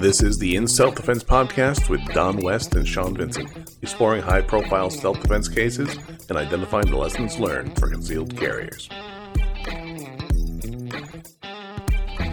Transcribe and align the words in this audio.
This 0.00 0.22
is 0.22 0.38
the 0.38 0.56
In 0.56 0.66
Self 0.66 0.96
Defense 0.96 1.22
podcast 1.22 1.88
with 1.88 2.04
Don 2.12 2.38
West 2.38 2.74
and 2.74 2.86
Sean 2.86 3.16
Vincent, 3.16 3.76
exploring 3.82 4.20
high 4.20 4.42
profile 4.42 4.90
self 4.90 5.20
defense 5.20 5.48
cases 5.48 5.96
and 6.28 6.36
identifying 6.36 6.90
the 6.90 6.96
lessons 6.96 7.38
learned 7.38 7.78
for 7.78 7.88
concealed 7.88 8.36
carriers. 8.36 8.88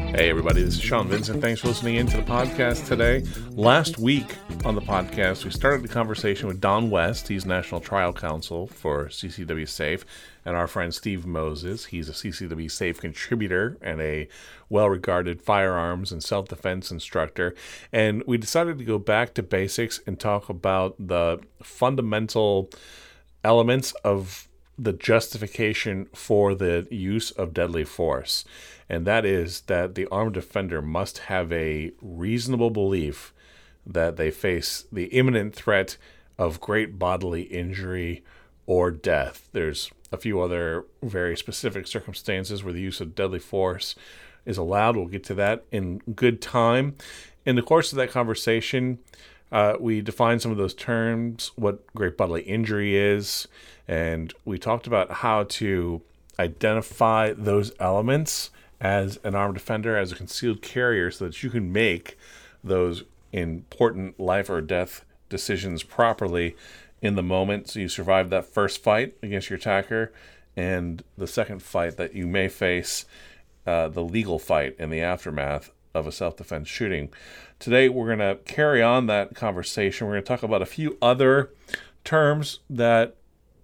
Hey, 0.10 0.32
everybody, 0.32 0.64
this 0.64 0.74
is 0.74 0.82
Sean 0.82 1.08
Vincent. 1.08 1.40
Thanks 1.40 1.62
for 1.62 1.68
listening 1.68 1.96
in 1.96 2.08
to 2.08 2.18
the 2.18 2.24
podcast 2.24 2.88
today. 2.88 3.24
Last 3.52 4.00
week 4.00 4.36
on 4.66 4.74
the 4.74 4.82
podcast, 4.82 5.46
we 5.46 5.52
started 5.52 5.84
the 5.84 5.88
conversation 5.88 6.48
with 6.48 6.60
Don 6.60 6.90
West. 6.90 7.28
He's 7.28 7.46
National 7.46 7.80
Trial 7.80 8.12
Counsel 8.12 8.66
for 8.66 9.06
CCW 9.06 9.70
Safe, 9.70 10.04
and 10.46 10.56
our 10.56 10.68
friend 10.68 10.94
Steve 10.94 11.28
Moses. 11.28 11.86
He's 11.86 12.10
a 12.10 12.14
CCW 12.14 12.70
Safe 12.72 13.00
contributor 13.00 13.78
and 13.84 14.02
a 14.02 14.28
well 14.68 14.90
regarded 14.90 15.44
firearms 15.44 16.12
and 16.12 16.24
self 16.24 16.48
defense 16.48 16.90
instructor. 16.90 17.54
And 17.94 18.24
we 18.26 18.40
decided 18.40 18.80
to 18.80 18.84
go 18.84 18.98
back 18.98 19.36
to 19.36 19.44
basics 19.44 20.02
and 20.08 20.20
talk 20.20 20.50
about 20.50 20.96
the 20.98 21.40
fundamental 21.62 22.72
elements 23.44 23.92
of 24.04 24.48
the 24.78 24.94
justification 24.94 26.08
for 26.16 26.56
the 26.56 26.88
use 26.90 27.30
of 27.32 27.54
deadly 27.54 27.84
force 27.84 28.44
and 28.90 29.06
that 29.06 29.26
is 29.26 29.62
that 29.62 29.96
the 29.96 30.08
armed 30.08 30.36
offender 30.36 30.82
must 30.82 31.20
have 31.20 31.52
a 31.54 31.92
reasonable 32.02 32.72
belief 32.72 33.34
that 33.86 34.18
they 34.18 34.32
face 34.32 34.86
the 34.92 35.06
imminent 35.06 35.54
threat 35.54 35.98
of 36.38 36.60
great 36.60 36.98
bodily 36.98 37.44
injury 37.44 38.24
or 38.66 38.90
death. 38.90 39.50
There's 39.52 39.92
a 40.12 40.18
few 40.18 40.42
other 40.42 40.86
very 41.04 41.38
specific 41.38 41.86
circumstances 41.86 42.64
where 42.64 42.74
the 42.74 42.82
use 42.82 43.00
of 43.00 43.16
deadly 43.16 43.40
force 43.40 43.96
is 44.46 44.58
allowed. 44.58 44.96
We'll 44.96 45.06
get 45.06 45.24
to 45.26 45.34
that 45.36 45.66
in 45.72 46.00
good 46.16 46.42
time. 46.42 46.96
In 47.46 47.56
the 47.56 47.62
course 47.62 47.92
of 47.92 47.98
that 47.98 48.10
conversation, 48.10 49.00
uh, 49.52 49.76
we 49.80 50.02
defined 50.02 50.42
some 50.42 50.52
of 50.52 50.58
those 50.58 50.74
terms, 50.74 51.52
what 51.56 51.86
great 51.94 52.18
bodily 52.18 52.42
injury 52.44 52.96
is, 52.96 53.48
and 53.88 54.34
we 54.46 54.58
talked 54.58 54.88
about 54.88 55.12
how 55.12 55.44
to 55.44 56.02
identify 56.40 57.34
those 57.34 57.72
elements 57.80 58.50
as 58.82 59.20
an 59.24 59.36
armed 59.36 59.56
defender, 59.56 59.98
as 59.98 60.12
a 60.12 60.16
concealed 60.16 60.62
carrier, 60.62 61.12
so 61.12 61.26
that 61.26 61.44
you 61.44 61.50
can 61.50 61.72
make 61.72 62.18
those 62.64 63.04
important 63.32 64.20
life 64.20 64.50
or 64.50 64.62
death 64.62 65.06
decisions 65.30 65.84
properly 65.84 66.56
in 67.02 67.16
the 67.16 67.24
moment. 67.24 67.70
So 67.70 67.80
you 67.80 67.90
survive 67.90 68.30
that 68.30 68.46
first 68.46 68.82
fight 68.82 69.16
against 69.22 69.50
your 69.50 69.58
attacker, 69.58 70.12
and 70.56 71.04
the 71.18 71.28
second 71.28 71.62
fight 71.62 71.98
that 71.98 72.14
you 72.16 72.28
may 72.28 72.48
face, 72.48 73.06
uh, 73.66 73.88
the 73.88 74.04
legal 74.04 74.40
fight 74.40 74.76
in 74.80 74.90
the 74.90 75.02
aftermath 75.02 75.72
of 75.94 76.08
a 76.08 76.12
self 76.12 76.38
defense 76.38 76.68
shooting. 76.68 77.10
Today, 77.60 77.90
we're 77.90 78.16
going 78.16 78.20
to 78.20 78.42
carry 78.46 78.82
on 78.82 79.08
that 79.08 79.36
conversation. 79.36 80.08
We're 80.08 80.14
going 80.14 80.24
to 80.24 80.28
talk 80.28 80.44
about 80.44 80.62
a 80.62 80.66
few 80.66 80.98
other 81.02 81.52
terms 82.04 82.60
that 82.70 83.16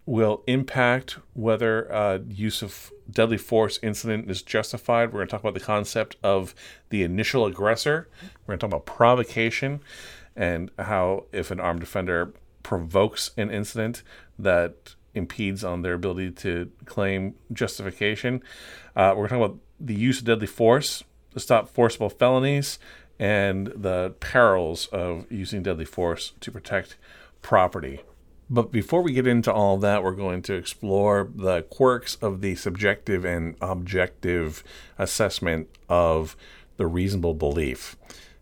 will 0.05 0.43
impact 0.45 1.17
whether 1.33 1.91
uh, 1.91 2.19
use 2.27 2.61
of 2.61 2.91
deadly 3.09 3.37
force 3.37 3.79
incident 3.81 4.29
is 4.29 4.41
justified. 4.41 5.11
We're 5.11 5.19
going 5.19 5.27
to 5.27 5.31
talk 5.31 5.41
about 5.41 5.53
the 5.55 5.59
concept 5.59 6.15
of 6.23 6.53
the 6.89 7.03
initial 7.03 7.45
aggressor. 7.45 8.07
We're 8.45 8.53
going 8.53 8.59
to 8.59 8.67
talk 8.67 8.69
about 8.69 8.85
provocation 8.85 9.81
and 10.35 10.69
how 10.77 11.25
if 11.31 11.49
an 11.49 11.59
armed 11.59 11.79
defender 11.79 12.33
provokes 12.61 13.31
an 13.37 13.49
incident 13.49 14.03
that 14.37 14.95
impedes 15.13 15.63
on 15.63 15.81
their 15.81 15.93
ability 15.93 16.31
to 16.31 16.71
claim 16.85 17.35
justification. 17.53 18.43
Uh, 18.95 19.13
we're 19.15 19.27
talking 19.27 19.43
about 19.43 19.57
the 19.79 19.95
use 19.95 20.19
of 20.19 20.25
deadly 20.25 20.47
force 20.47 21.03
to 21.33 21.39
stop 21.39 21.69
forcible 21.69 22.09
felonies 22.09 22.79
and 23.17 23.67
the 23.67 24.13
perils 24.19 24.87
of 24.87 25.25
using 25.31 25.63
deadly 25.63 25.85
force 25.85 26.33
to 26.41 26.51
protect 26.51 26.97
property. 27.41 28.01
But 28.49 28.71
before 28.71 29.01
we 29.01 29.13
get 29.13 29.25
into 29.25 29.51
all 29.51 29.77
that, 29.77 30.03
we're 30.03 30.11
going 30.11 30.41
to 30.43 30.53
explore 30.53 31.29
the 31.33 31.63
quirks 31.63 32.15
of 32.15 32.41
the 32.41 32.55
subjective 32.55 33.25
and 33.25 33.55
objective 33.59 34.63
assessment 34.99 35.67
of 35.89 36.35
the 36.77 36.85
reasonable 36.85 37.33
belief. 37.33 37.97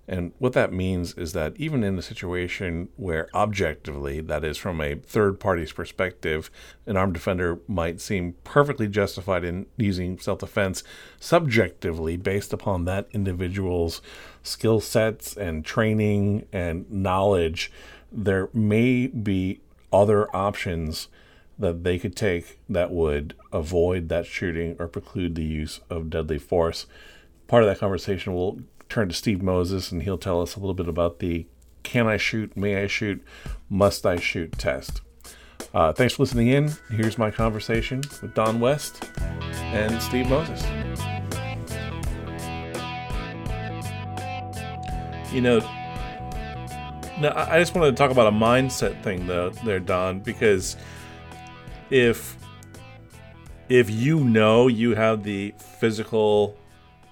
And 0.06 0.34
what 0.38 0.52
that 0.54 0.74
means 0.74 1.14
is 1.14 1.32
that 1.32 1.54
even 1.56 1.82
in 1.82 1.98
a 1.98 2.02
situation 2.02 2.90
where 2.98 3.30
objectively, 3.34 4.20
that 4.20 4.44
is 4.44 4.58
from 4.58 4.82
a 4.82 4.96
third 4.96 5.40
party's 5.40 5.72
perspective, 5.72 6.52
an 6.86 6.98
armed 6.98 7.14
defender 7.14 7.60
might 7.70 8.02
seem 8.02 8.34
perfectly 8.44 8.88
justified 8.88 9.46
in 9.46 9.66
using 9.78 10.20
self 10.20 10.40
defense, 10.40 10.84
subjectively, 11.22 12.18
based 12.18 12.52
upon 12.52 12.84
that 12.84 13.08
individual's 13.14 14.02
skill 14.42 14.82
sets 14.82 15.38
and 15.38 15.64
training 15.64 16.48
and 16.52 16.90
knowledge, 16.92 17.72
there 18.12 18.50
may 18.54 19.08
be 19.08 19.62
other 19.94 20.28
options 20.36 21.08
that 21.60 21.84
they 21.84 22.00
could 22.00 22.16
take 22.16 22.60
that 22.68 22.92
would 22.92 23.36
avoid 23.52 24.10
that 24.10 24.26
shooting 24.26 24.76
or 24.80 24.88
preclude 24.88 25.36
the 25.36 25.44
use 25.44 25.80
of 25.90 26.10
deadly 26.10 26.40
force. 26.40 26.88
Part 27.48 27.64
of 27.64 27.70
that 27.70 27.80
conversation 27.80 28.34
will 28.34 28.62
turn 28.90 29.08
to 29.08 29.14
Steve 29.14 29.42
Moses 29.42 29.92
and 29.92 30.04
he'll 30.04 30.18
tell 30.18 30.42
us 30.42 30.56
a 30.56 30.60
little 30.60 30.74
bit 30.74 30.88
about 30.88 31.20
the 31.20 31.46
can 31.84 32.08
I 32.08 32.18
shoot, 32.18 32.56
may 32.58 32.82
I 32.82 32.88
shoot, 32.88 33.24
must 33.70 34.06
I 34.06 34.16
shoot 34.16 34.54
test. 34.54 35.02
Uh, 35.74 35.92
thanks 35.92 36.16
for 36.16 36.24
listening 36.24 36.48
in. 36.48 36.72
Here's 36.90 37.18
my 37.18 37.30
conversation 37.30 38.02
with 38.22 38.34
Don 38.34 38.60
West 38.60 39.10
and 39.52 40.02
Steve 40.02 40.28
Moses. 40.30 40.64
You 45.32 45.42
know, 45.42 45.83
now, 47.20 47.34
I 47.36 47.60
just 47.60 47.76
wanted 47.76 47.92
to 47.92 47.98
talk 47.98 48.12
about 48.12 48.28
a 48.28 48.36
mindset 48.36 49.02
thing, 49.04 49.28
though, 49.28 49.52
there, 49.66 49.80
Don, 49.80 50.20
because 50.20 50.76
if 51.90 52.38
if 53.70 53.90
you 53.90 54.20
know 54.20 54.68
you 54.68 54.96
have 54.96 55.24
the 55.24 55.54
physical 55.80 56.58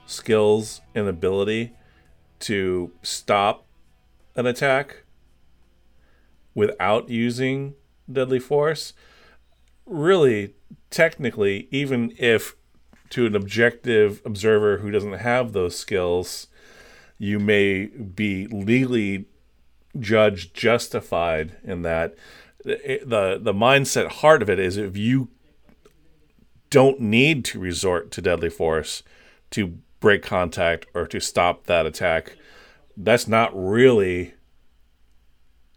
skills 0.06 0.82
and 0.94 1.08
ability 1.08 1.74
to 2.40 2.92
stop 3.02 3.66
an 4.36 4.46
attack 4.46 5.04
without 6.54 7.10
using 7.10 7.76
deadly 8.12 8.40
force, 8.40 8.94
really, 9.86 10.54
technically, 10.90 11.68
even 11.72 12.14
if 12.18 12.56
to 13.12 13.26
an 13.26 13.36
objective 13.36 14.22
observer 14.26 14.78
who 14.78 14.92
doesn't 14.92 15.14
have 15.14 15.54
those 15.54 15.78
skills, 15.78 16.48
you 17.18 17.40
may 17.40 17.86
be 17.86 18.48
legally 18.48 19.26
judge 20.00 20.54
justified 20.54 21.58
in 21.64 21.82
that 21.82 22.16
eh, 22.66 23.00
the 23.06 23.40
the 23.42 23.54
mindset 23.54 24.08
heart 24.08 24.42
of 24.42 24.50
it 24.50 24.60
is 24.60 24.78
if 24.78 24.96
you 24.96 25.30
don't 26.70 27.00
need 27.00 27.44
to 27.44 27.60
resort 27.60 28.12
to 28.12 28.22
deadly 28.22 28.50
force 28.50 29.04
to 29.50 29.78
break 30.00 30.24
contact 30.24 30.86
or 30.94 31.06
to 31.06 31.20
stop 31.20 31.66
that 31.66 31.86
attack 31.86 32.38
that's 32.96 33.28
not 33.28 33.52
really 33.54 34.34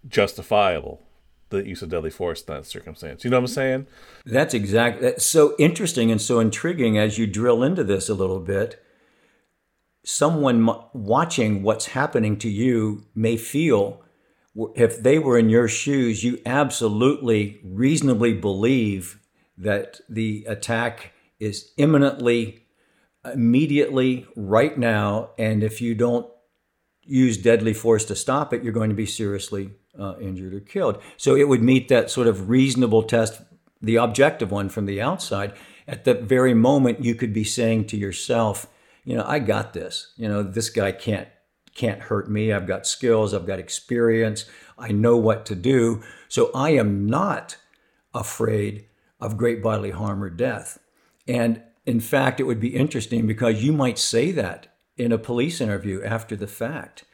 justifiable 0.07 1.05
the 1.55 1.67
use 1.67 1.83
of 1.83 1.89
deadly 1.89 2.11
force 2.11 2.43
in 2.43 2.55
that 2.55 2.67
circumstance. 2.67 3.25
You 3.25 3.31
know 3.31 3.39
what 3.39 3.45
i'm 3.45 3.55
saying? 3.55 3.87
That's 4.27 4.55
exactly 4.55 5.03
that's 5.03 5.25
so 5.25 5.55
interesting 5.59 6.11
and 6.11 6.21
so 6.21 6.41
intriguing 6.41 6.99
as 6.99 7.19
you 7.19 7.27
drill 7.27 7.63
into 7.63 7.85
this 7.85 8.09
a 8.09 8.15
little 8.15 8.41
bit. 8.41 8.81
Someone 10.05 10.69
watching 10.93 11.63
what's 11.63 11.87
happening 11.87 12.39
to 12.39 12.49
you 12.51 13.07
may 13.15 13.37
feel 13.37 14.04
if 14.75 15.03
they 15.03 15.19
were 15.19 15.39
in 15.39 15.49
your 15.49 15.69
shoes, 15.69 16.23
you 16.23 16.41
absolutely 16.47 17.61
reasonably 17.65 18.35
believe 18.35 19.21
that 19.59 20.01
the 20.09 20.45
attack 20.49 21.13
is 21.41 21.73
imminently, 21.77 22.67
immediately, 23.25 24.27
right 24.37 24.77
now, 24.79 25.31
and 25.39 25.63
if 25.63 25.81
you 25.81 25.95
don't 25.95 26.27
use 27.03 27.37
deadly 27.37 27.75
force 27.75 28.05
to 28.07 28.17
stop 28.17 28.53
it, 28.53 28.63
you're 28.63 28.73
going 28.73 28.91
to 28.91 28.97
be 28.97 29.07
seriously 29.07 29.71
uh, 29.99 30.15
injured 30.21 30.55
or 30.55 30.61
killed. 30.61 31.03
So 31.17 31.37
it 31.37 31.49
would 31.49 31.63
meet 31.63 31.89
that 31.89 32.11
sort 32.11 32.27
of 32.27 32.49
reasonable 32.49 33.03
test, 33.03 33.43
the 33.83 33.97
objective 33.97 34.51
one 34.51 34.69
from 34.69 34.87
the 34.87 35.01
outside. 35.01 35.53
At 35.87 36.05
that 36.05 36.23
very 36.23 36.55
moment, 36.55 37.05
you 37.05 37.15
could 37.15 37.33
be 37.33 37.45
saying 37.45 37.87
to 37.89 37.97
yourself, 37.97 38.67
you 39.05 39.17
know, 39.17 39.25
I 39.27 39.39
got 39.39 39.75
this. 39.75 40.13
You 40.17 40.29
know, 40.29 40.43
this 40.43 40.71
guy 40.71 40.93
can't 40.93 41.29
can't 41.75 42.03
hurt 42.03 42.31
me. 42.31 42.53
I've 42.53 42.67
got 42.67 42.87
skills, 42.87 43.35
I've 43.35 43.47
got 43.47 43.59
experience, 43.59 44.47
I 44.79 44.93
know 44.93 45.17
what 45.17 45.47
to 45.47 45.55
do. 45.55 46.03
So 46.29 46.51
I 46.55 46.71
am 46.71 47.07
not 47.07 47.57
afraid 48.13 48.87
of 49.21 49.37
great 49.37 49.63
bodily 49.63 49.91
harm 49.91 50.23
or 50.23 50.31
death. 50.31 50.79
And 51.27 51.63
in 51.87 52.01
fact, 52.01 52.41
it 52.41 52.45
would 52.45 52.61
be 52.61 52.77
interesting 52.77 53.27
because 53.27 53.63
you 53.63 53.73
might 53.73 53.99
say 53.99 54.31
that 54.33 54.69
in 54.97 55.13
a 55.13 55.19
police 55.19 55.61
interview 55.61 56.03
after 56.03 56.37
the 56.37 56.47
fact. 56.47 57.05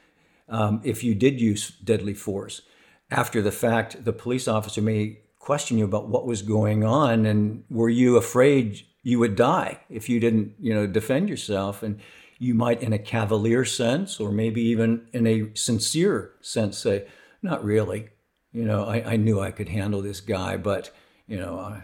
Um, 0.49 0.81
if 0.83 1.05
you 1.05 1.15
did 1.15 1.41
use 1.41 1.71
deadly 1.71 2.13
force 2.13 2.63
after 3.11 3.43
the 3.43 3.53
fact, 3.53 4.05
the 4.05 4.13
police 4.13 4.47
officer 4.47 4.81
may 4.81 5.19
question 5.39 5.79
you 5.79 5.85
about 5.85 6.09
what 6.09 6.27
was 6.27 6.43
going 6.43 6.85
on 6.85 7.27
and 7.27 7.65
were 7.71 7.89
you 7.89 8.17
afraid 8.17 8.83
you 9.03 9.19
would 9.19 9.35
die 9.35 9.81
if 9.89 10.09
you 10.09 10.21
didn't, 10.21 10.55
you 10.59 10.75
know, 10.75 10.87
defend 10.87 11.29
yourself. 11.29 11.83
And 11.83 12.01
you 12.41 12.55
might, 12.55 12.83
in 12.83 12.93
a 12.93 12.99
cavalier 12.99 13.67
sense, 13.67 14.19
or 14.19 14.33
maybe 14.33 14.63
even 14.63 15.07
in 15.13 15.27
a 15.27 15.55
sincere 15.55 16.33
sense, 16.41 16.79
say, 16.79 17.07
"Not 17.43 17.63
really." 17.63 18.09
You 18.51 18.65
know, 18.65 18.85
I, 18.85 19.13
I 19.13 19.17
knew 19.17 19.39
I 19.39 19.53
could 19.53 19.69
handle 19.69 20.03
this 20.03 20.21
guy, 20.21 20.57
but 20.57 20.91
you 21.29 21.37
know, 21.37 21.59
I, 21.59 21.83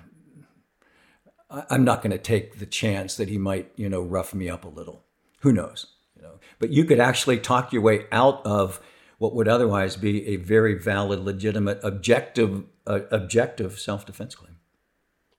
I'm 1.71 1.85
not 1.85 2.03
going 2.03 2.11
to 2.11 2.19
take 2.19 2.59
the 2.59 2.67
chance 2.67 3.17
that 3.17 3.29
he 3.29 3.39
might, 3.39 3.71
you 3.77 3.89
know, 3.89 4.01
rough 4.01 4.35
me 4.35 4.49
up 4.49 4.65
a 4.65 4.69
little. 4.69 5.05
Who 5.43 5.53
knows? 5.53 5.87
You 6.17 6.23
know, 6.23 6.41
but 6.59 6.71
you 6.71 6.85
could 6.85 7.01
actually 7.01 7.39
talk 7.39 7.73
your 7.73 7.83
way 7.83 8.07
out 8.11 8.45
of 8.45 8.81
what 9.19 9.35
would 9.35 9.49
otherwise 9.49 9.97
be 9.97 10.27
a 10.27 10.37
very 10.37 10.75
valid, 10.75 11.21
legitimate, 11.21 11.81
objective, 11.83 12.65
uh, 12.87 13.01
objective 13.11 13.79
self-defense 13.79 14.35
claim. 14.35 14.56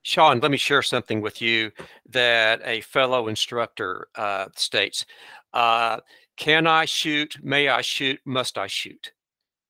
Sean, 0.07 0.39
let 0.39 0.51
me 0.51 0.55
share 0.55 0.81
something 0.81 1.19
with 1.19 1.41
you 1.41 1.69
that 2.09 2.61
a 2.63 2.79
fellow 2.79 3.27
instructor 3.27 4.07
uh, 4.15 4.45
states. 4.55 5.05
Uh, 5.51 5.99
can 6.37 6.65
I 6.65 6.85
shoot? 6.85 7.35
May 7.43 7.67
I 7.67 7.81
shoot? 7.81 8.17
Must 8.23 8.57
I 8.57 8.67
shoot? 8.67 9.11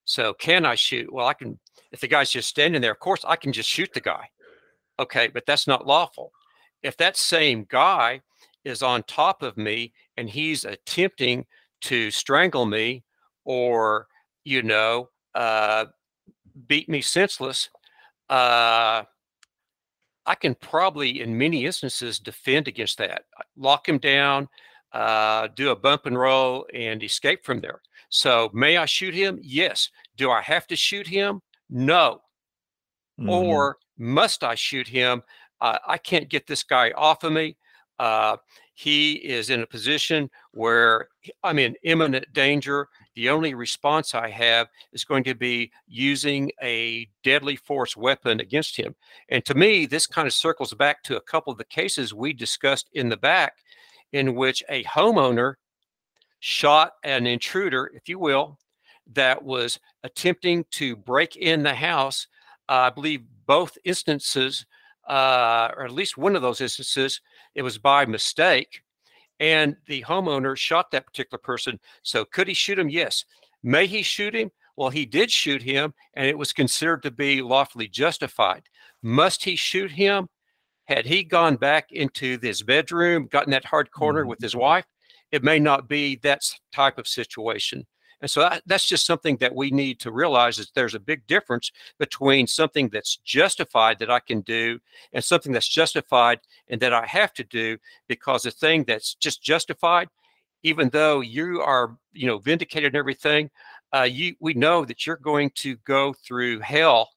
So, 0.05 0.35
can 0.35 0.63
I 0.63 0.75
shoot? 0.75 1.11
Well, 1.11 1.25
I 1.25 1.33
can. 1.33 1.57
If 1.91 2.01
the 2.01 2.07
guy's 2.07 2.29
just 2.29 2.49
standing 2.49 2.83
there, 2.83 2.91
of 2.91 2.99
course, 2.99 3.25
I 3.27 3.35
can 3.35 3.51
just 3.51 3.67
shoot 3.67 3.91
the 3.95 3.99
guy. 3.99 4.29
Okay, 4.99 5.27
but 5.27 5.47
that's 5.47 5.65
not 5.65 5.87
lawful. 5.87 6.31
If 6.83 6.97
that 6.97 7.17
same 7.17 7.65
guy 7.67 8.21
is 8.63 8.83
on 8.83 9.01
top 9.07 9.41
of 9.41 9.57
me 9.57 9.91
and 10.17 10.29
he's 10.29 10.65
attempting 10.65 11.47
to 11.81 12.11
strangle 12.11 12.67
me 12.67 13.03
or, 13.43 14.05
you 14.43 14.61
know, 14.61 15.09
uh, 15.33 15.85
beat 16.67 16.89
me 16.89 17.01
senseless, 17.01 17.71
uh, 18.29 19.01
I 20.27 20.35
can 20.35 20.55
probably, 20.55 21.21
in 21.21 21.37
many 21.37 21.65
instances, 21.65 22.19
defend 22.19 22.67
against 22.67 22.97
that. 22.97 23.23
Lock 23.55 23.87
him 23.87 23.97
down, 23.97 24.49
uh, 24.91 25.47
do 25.55 25.71
a 25.71 25.75
bump 25.75 26.05
and 26.05 26.19
roll, 26.19 26.67
and 26.73 27.01
escape 27.01 27.45
from 27.45 27.61
there. 27.61 27.81
So, 28.09 28.49
may 28.53 28.77
I 28.77 28.85
shoot 28.85 29.13
him? 29.13 29.39
Yes. 29.41 29.89
Do 30.17 30.29
I 30.29 30.41
have 30.41 30.67
to 30.67 30.75
shoot 30.75 31.07
him? 31.07 31.41
No. 31.69 32.21
Mm-hmm. 33.19 33.29
Or 33.29 33.77
must 33.97 34.43
I 34.43 34.55
shoot 34.55 34.87
him? 34.87 35.23
Uh, 35.59 35.79
I 35.87 35.97
can't 35.97 36.29
get 36.29 36.45
this 36.45 36.63
guy 36.63 36.91
off 36.91 37.23
of 37.23 37.31
me. 37.31 37.57
Uh, 37.97 38.37
he 38.77 39.13
is 39.13 39.49
in 39.49 39.63
a 39.63 39.65
position 39.65 40.29
where 40.51 41.07
I'm 41.43 41.57
in 41.57 41.75
imminent 41.81 42.31
danger. 42.31 42.89
The 43.15 43.27
only 43.27 43.55
response 43.55 44.13
I 44.13 44.29
have 44.29 44.67
is 44.93 45.03
going 45.03 45.23
to 45.23 45.33
be 45.33 45.71
using 45.87 46.51
a 46.61 47.09
deadly 47.23 47.55
force 47.55 47.97
weapon 47.97 48.39
against 48.39 48.77
him. 48.77 48.93
And 49.29 49.43
to 49.45 49.55
me, 49.55 49.87
this 49.87 50.05
kind 50.05 50.27
of 50.27 50.33
circles 50.33 50.75
back 50.75 51.01
to 51.05 51.17
a 51.17 51.21
couple 51.21 51.51
of 51.51 51.57
the 51.57 51.65
cases 51.65 52.13
we 52.13 52.33
discussed 52.33 52.87
in 52.93 53.09
the 53.09 53.17
back, 53.17 53.53
in 54.11 54.35
which 54.35 54.63
a 54.69 54.83
homeowner 54.83 55.55
shot 56.39 56.91
an 57.03 57.25
intruder, 57.25 57.89
if 57.95 58.07
you 58.07 58.19
will, 58.19 58.59
that 59.11 59.41
was 59.43 59.79
attempting 60.03 60.63
to 60.73 60.95
break 60.95 61.35
in 61.35 61.63
the 61.63 61.73
house. 61.73 62.27
I 62.69 62.91
believe 62.91 63.23
both 63.47 63.75
instances, 63.85 64.67
uh, 65.07 65.69
or 65.75 65.85
at 65.85 65.91
least 65.91 66.17
one 66.17 66.35
of 66.35 66.41
those 66.41 66.61
instances, 66.61 67.21
it 67.55 67.61
was 67.61 67.77
by 67.77 68.05
mistake 68.05 68.81
and 69.39 69.75
the 69.85 70.03
homeowner 70.03 70.57
shot 70.57 70.91
that 70.91 71.05
particular 71.05 71.39
person. 71.39 71.79
So 72.03 72.25
could 72.25 72.47
he 72.47 72.53
shoot 72.53 72.79
him? 72.79 72.89
Yes. 72.89 73.25
May 73.63 73.87
he 73.87 74.01
shoot 74.01 74.35
him? 74.35 74.51
Well, 74.75 74.89
he 74.89 75.05
did 75.05 75.31
shoot 75.31 75.63
him, 75.63 75.93
and 76.13 76.27
it 76.27 76.37
was 76.37 76.53
considered 76.53 77.01
to 77.03 77.11
be 77.11 77.41
lawfully 77.41 77.87
justified. 77.87 78.63
Must 79.01 79.43
he 79.43 79.55
shoot 79.55 79.91
him? 79.91 80.29
Had 80.85 81.05
he 81.05 81.23
gone 81.23 81.55
back 81.55 81.91
into 81.91 82.39
his 82.41 82.61
bedroom, 82.63 83.27
gotten 83.27 83.51
that 83.51 83.65
hard 83.65 83.91
corner 83.91 84.21
mm-hmm. 84.21 84.29
with 84.29 84.39
his 84.39 84.55
wife, 84.55 84.85
it 85.31 85.43
may 85.43 85.59
not 85.59 85.89
be 85.89 86.15
that 86.17 86.41
type 86.71 86.97
of 86.97 87.07
situation. 87.07 87.85
And 88.21 88.29
so 88.29 88.41
that, 88.41 88.63
that's 88.65 88.87
just 88.87 89.05
something 89.05 89.37
that 89.37 89.53
we 89.53 89.69
need 89.69 89.99
to 89.99 90.11
realize 90.11 90.57
is 90.57 90.71
there's 90.73 90.95
a 90.95 90.99
big 90.99 91.25
difference 91.27 91.71
between 91.99 92.47
something 92.47 92.89
that's 92.89 93.17
justified 93.17 93.99
that 93.99 94.09
I 94.09 94.19
can 94.19 94.41
do 94.41 94.79
and 95.13 95.23
something 95.23 95.51
that's 95.51 95.67
justified 95.67 96.39
and 96.67 96.81
that 96.81 96.93
I 96.93 97.05
have 97.05 97.33
to 97.33 97.43
do 97.43 97.77
because 98.07 98.43
the 98.43 98.51
thing 98.51 98.85
that's 98.85 99.13
just 99.15 99.43
justified, 99.43 100.09
even 100.63 100.89
though 100.89 101.21
you 101.21 101.61
are, 101.61 101.97
you 102.11 102.25
know, 102.25 102.39
vindicated 102.39 102.93
and 102.93 102.95
everything, 102.97 103.49
uh, 103.93 104.07
you 104.09 104.35
we 104.39 104.53
know 104.53 104.83
that 104.83 105.05
you're 105.05 105.17
going 105.17 105.51
to 105.55 105.77
go 105.85 106.13
through 106.13 106.59
hell 106.59 107.09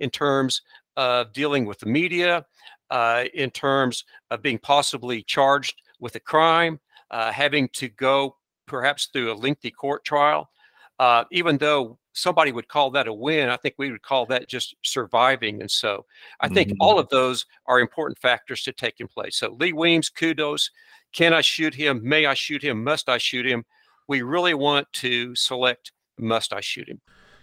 in 0.00 0.10
terms 0.10 0.62
of 0.96 1.32
dealing 1.32 1.64
with 1.64 1.78
the 1.78 1.86
media, 1.86 2.44
uh, 2.90 3.24
in 3.34 3.50
terms 3.50 4.04
of 4.30 4.42
being 4.42 4.58
possibly 4.58 5.22
charged 5.22 5.82
with 5.98 6.14
a 6.14 6.20
crime, 6.20 6.78
uh, 7.10 7.32
having 7.32 7.68
to 7.72 7.88
go 7.88 8.36
perhaps 8.66 9.06
through 9.06 9.32
a 9.32 9.34
lengthy 9.34 9.70
court 9.70 10.04
trial. 10.04 10.50
Uh, 10.98 11.24
even 11.30 11.58
though 11.58 11.98
somebody 12.12 12.52
would 12.52 12.68
call 12.68 12.90
that 12.90 13.06
a 13.06 13.12
win, 13.12 13.50
I 13.50 13.56
think 13.56 13.74
we 13.76 13.90
would 13.90 14.02
call 14.02 14.24
that 14.26 14.48
just 14.48 14.74
surviving. 14.82 15.60
And 15.60 15.70
so 15.70 16.06
I 16.40 16.48
think 16.48 16.70
mm-hmm. 16.70 16.80
all 16.80 16.98
of 16.98 17.08
those 17.10 17.44
are 17.66 17.78
important 17.78 18.18
factors 18.18 18.62
to 18.62 18.72
take 18.72 19.00
in 19.00 19.08
place. 19.08 19.36
So 19.36 19.56
Lee 19.60 19.74
Weems, 19.74 20.08
kudos. 20.08 20.70
Can 21.12 21.32
I 21.32 21.40
shoot 21.42 21.74
him? 21.74 22.00
May 22.02 22.26
I 22.26 22.34
shoot 22.34 22.62
him? 22.62 22.82
Must 22.82 23.08
I 23.08 23.18
shoot 23.18 23.46
him? 23.46 23.64
We 24.08 24.22
really 24.22 24.54
want 24.54 24.90
to 24.94 25.34
select 25.34 25.92
must 26.18 26.52
I 26.52 26.60
shoot 26.60 26.88
him? 26.88 27.00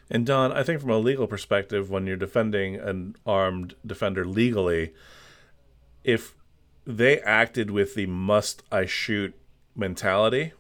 And 0.10 0.26
Don, 0.26 0.52
I 0.52 0.64
think 0.64 0.82
from 0.82 0.90
a 0.90 0.98
legal 0.98 1.28
perspective, 1.28 1.90
when 1.90 2.06
you're 2.06 2.18
defending 2.18 2.76
an 2.76 3.16
armed 3.26 3.76
defender 3.86 4.26
legally, 4.26 4.94
if 6.04 6.36
they 6.86 7.20
acted 7.22 7.72
with 7.72 7.96
the 7.96 8.06
must 8.06 8.64
I 8.72 8.86
shoot 8.86 9.34
mentality, 9.76 10.54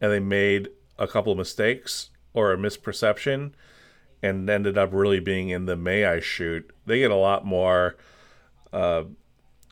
and 0.00 0.12
they 0.12 0.20
made 0.20 0.68
a 0.98 1.06
couple 1.06 1.32
of 1.32 1.38
mistakes 1.38 2.10
or 2.32 2.52
a 2.52 2.56
misperception 2.56 3.52
and 4.22 4.48
ended 4.50 4.76
up 4.76 4.92
really 4.92 5.20
being 5.20 5.48
in 5.48 5.66
the 5.66 5.76
may 5.76 6.04
I 6.04 6.20
shoot, 6.20 6.70
they 6.86 6.98
get 6.98 7.10
a 7.10 7.16
lot 7.16 7.44
more 7.44 7.96
uh, 8.72 9.04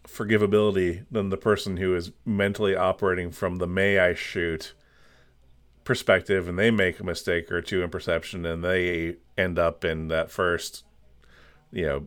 forgivability 0.07 1.05
than 1.11 1.31
the 1.31 1.37
person 1.37 1.77
who 1.77 1.95
is 1.95 2.13
mentally 2.25 2.77
operating 2.77 3.31
from 3.31 3.57
the 3.57 3.67
may 3.67 3.99
I 3.99 4.15
shoot 4.15 4.75
perspective 5.85 6.49
and 6.49 6.59
they 6.59 6.71
make 6.71 7.01
a 7.01 7.05
mistake 7.05 7.51
or 7.51 7.61
two 7.61 7.83
in 7.83 7.91
perception 7.91 8.45
and 8.45 8.63
they 8.63 9.17
end 9.37 9.59
up 9.59 9.85
in 9.85 10.09
that 10.09 10.31
first, 10.31 10.85
you 11.73 11.87
know, 11.87 12.07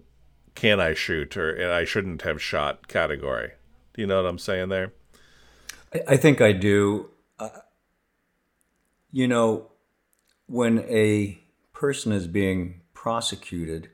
can 0.55 0.79
I 0.79 0.93
shoot 0.93 1.37
or 1.37 1.71
I 1.71 1.85
shouldn't 1.85 2.23
have 2.23 2.41
shot 2.41 2.87
category. 2.87 3.51
Do 3.93 4.01
you 4.01 4.07
know 4.07 4.21
what 4.21 4.29
I'm 4.29 4.37
saying 4.37 4.69
there? 4.69 4.93
I 6.07 6.17
think 6.17 6.41
I 6.41 6.51
do. 6.51 7.09
You 9.11 9.27
know, 9.27 9.71
when 10.45 10.79
a 10.79 11.41
person 11.73 12.11
is 12.11 12.27
being 12.27 12.81
prosecuted 12.93 13.89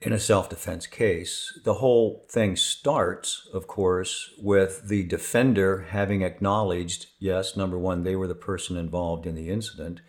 in 0.00 0.12
a 0.12 0.18
self 0.18 0.48
defense 0.48 0.86
case, 0.86 1.58
the 1.64 1.74
whole 1.74 2.24
thing 2.30 2.56
starts, 2.56 3.46
of 3.52 3.66
course, 3.66 4.30
with 4.38 4.88
the 4.88 5.04
defender 5.04 5.88
having 5.90 6.22
acknowledged 6.22 7.06
yes, 7.18 7.56
number 7.56 7.78
one, 7.78 8.02
they 8.02 8.16
were 8.16 8.28
the 8.28 8.34
person 8.34 8.76
involved 8.76 9.26
in 9.26 9.34
the 9.34 9.50
incident. 9.50 10.00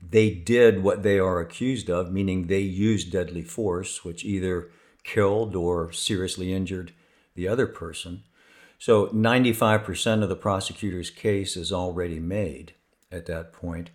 They 0.00 0.30
did 0.30 0.82
what 0.82 1.02
they 1.02 1.18
are 1.18 1.40
accused 1.40 1.90
of, 1.90 2.12
meaning 2.12 2.46
they 2.46 2.60
used 2.60 3.10
deadly 3.10 3.42
force, 3.42 4.04
which 4.04 4.24
either 4.24 4.70
killed 5.02 5.56
or 5.56 5.92
seriously 5.92 6.52
injured 6.52 6.92
the 7.34 7.48
other 7.48 7.66
person. 7.66 8.22
So 8.78 9.08
95% 9.08 10.22
of 10.22 10.28
the 10.28 10.36
prosecutor's 10.36 11.10
case 11.10 11.56
is 11.56 11.72
already 11.72 12.20
made 12.20 12.74
at 13.10 13.26
that 13.26 13.52
point. 13.52 13.90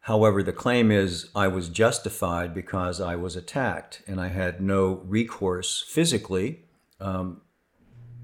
However, 0.00 0.42
the 0.42 0.52
claim 0.52 0.92
is 0.92 1.30
I 1.34 1.48
was 1.48 1.68
justified 1.68 2.54
because 2.54 3.00
I 3.00 3.16
was 3.16 3.34
attacked 3.34 4.02
and 4.06 4.20
I 4.20 4.28
had 4.28 4.60
no 4.60 5.02
recourse 5.04 5.82
physically, 5.88 6.60
um, 7.00 7.40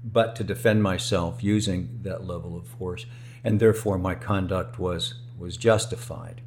but 0.03 0.35
to 0.37 0.43
defend 0.43 0.83
myself 0.83 1.43
using 1.43 1.99
that 2.03 2.25
level 2.25 2.55
of 2.55 2.67
force, 2.67 3.05
and 3.43 3.59
therefore 3.59 3.97
my 3.97 4.15
conduct 4.15 4.79
was 4.79 5.15
was 5.37 5.57
justified. 5.57 6.41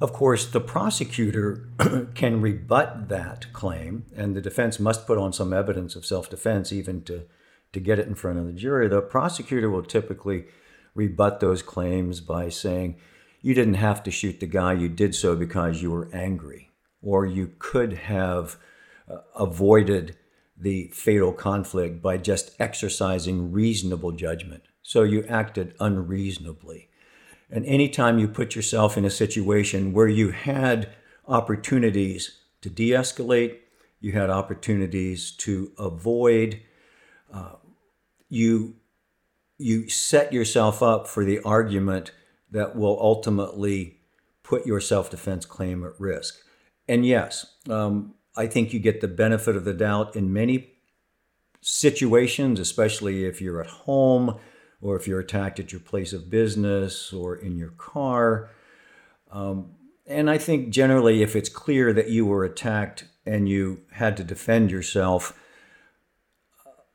Of 0.00 0.12
course, 0.12 0.46
the 0.46 0.60
prosecutor 0.60 1.68
can 2.14 2.40
rebut 2.42 3.08
that 3.08 3.52
claim, 3.52 4.04
and 4.16 4.34
the 4.34 4.40
defense 4.40 4.80
must 4.80 5.06
put 5.06 5.16
on 5.16 5.32
some 5.32 5.52
evidence 5.52 5.94
of 5.94 6.04
self 6.04 6.28
defense 6.28 6.72
even 6.72 7.02
to 7.04 7.22
to 7.72 7.80
get 7.80 7.98
it 7.98 8.06
in 8.06 8.14
front 8.14 8.38
of 8.38 8.46
the 8.46 8.52
jury. 8.52 8.88
The 8.88 9.00
prosecutor 9.00 9.70
will 9.70 9.82
typically 9.82 10.44
rebut 10.94 11.40
those 11.40 11.62
claims 11.62 12.20
by 12.20 12.48
saying, 12.48 12.96
you 13.40 13.54
didn't 13.54 13.74
have 13.74 14.02
to 14.04 14.10
shoot 14.10 14.40
the 14.40 14.46
guy, 14.46 14.74
you 14.74 14.88
did 14.88 15.14
so 15.14 15.34
because 15.34 15.82
you 15.82 15.90
were 15.90 16.08
angry, 16.12 16.70
or 17.00 17.26
you 17.26 17.52
could 17.58 17.92
have 17.94 18.56
uh, 19.10 19.18
avoided 19.34 20.16
the 20.56 20.88
fatal 20.88 21.32
conflict 21.32 22.00
by 22.00 22.16
just 22.16 22.54
exercising 22.60 23.50
reasonable 23.50 24.12
judgment. 24.12 24.62
So 24.82 25.02
you 25.02 25.24
acted 25.24 25.74
unreasonably. 25.80 26.88
And 27.50 27.66
anytime 27.66 28.18
you 28.18 28.28
put 28.28 28.54
yourself 28.54 28.96
in 28.96 29.04
a 29.04 29.10
situation 29.10 29.92
where 29.92 30.08
you 30.08 30.30
had 30.30 30.90
opportunities 31.26 32.38
to 32.60 32.70
de 32.70 32.90
escalate, 32.90 33.58
you 34.00 34.12
had 34.12 34.30
opportunities 34.30 35.32
to 35.32 35.72
avoid 35.78 36.60
uh, 37.32 37.56
you 38.32 38.74
you 39.58 39.88
set 39.90 40.32
yourself 40.32 40.82
up 40.82 41.06
for 41.06 41.22
the 41.22 41.38
argument 41.40 42.10
that 42.50 42.74
will 42.74 42.98
ultimately 42.98 44.00
put 44.42 44.66
your 44.66 44.80
self-defense 44.80 45.44
claim 45.44 45.84
at 45.84 45.92
risk. 46.00 46.42
And 46.88 47.04
yes, 47.06 47.46
um, 47.68 48.14
I 48.34 48.46
think 48.46 48.72
you 48.72 48.80
get 48.80 49.02
the 49.02 49.08
benefit 49.08 49.54
of 49.54 49.64
the 49.64 49.74
doubt 49.74 50.16
in 50.16 50.32
many 50.32 50.72
situations, 51.60 52.58
especially 52.58 53.24
if 53.26 53.40
you're 53.42 53.60
at 53.60 53.68
home 53.68 54.38
or 54.80 54.96
if 54.96 55.06
you're 55.06 55.20
attacked 55.20 55.60
at 55.60 55.70
your 55.70 55.80
place 55.80 56.12
of 56.14 56.30
business 56.30 57.12
or 57.12 57.36
in 57.36 57.56
your 57.58 57.70
car. 57.70 58.50
Um, 59.30 59.74
and 60.06 60.28
I 60.28 60.38
think 60.38 60.70
generally, 60.70 61.22
if 61.22 61.36
it's 61.36 61.50
clear 61.50 61.92
that 61.92 62.08
you 62.08 62.24
were 62.26 62.44
attacked 62.44 63.04
and 63.26 63.48
you 63.48 63.82
had 63.92 64.16
to 64.16 64.24
defend 64.24 64.70
yourself 64.70 65.38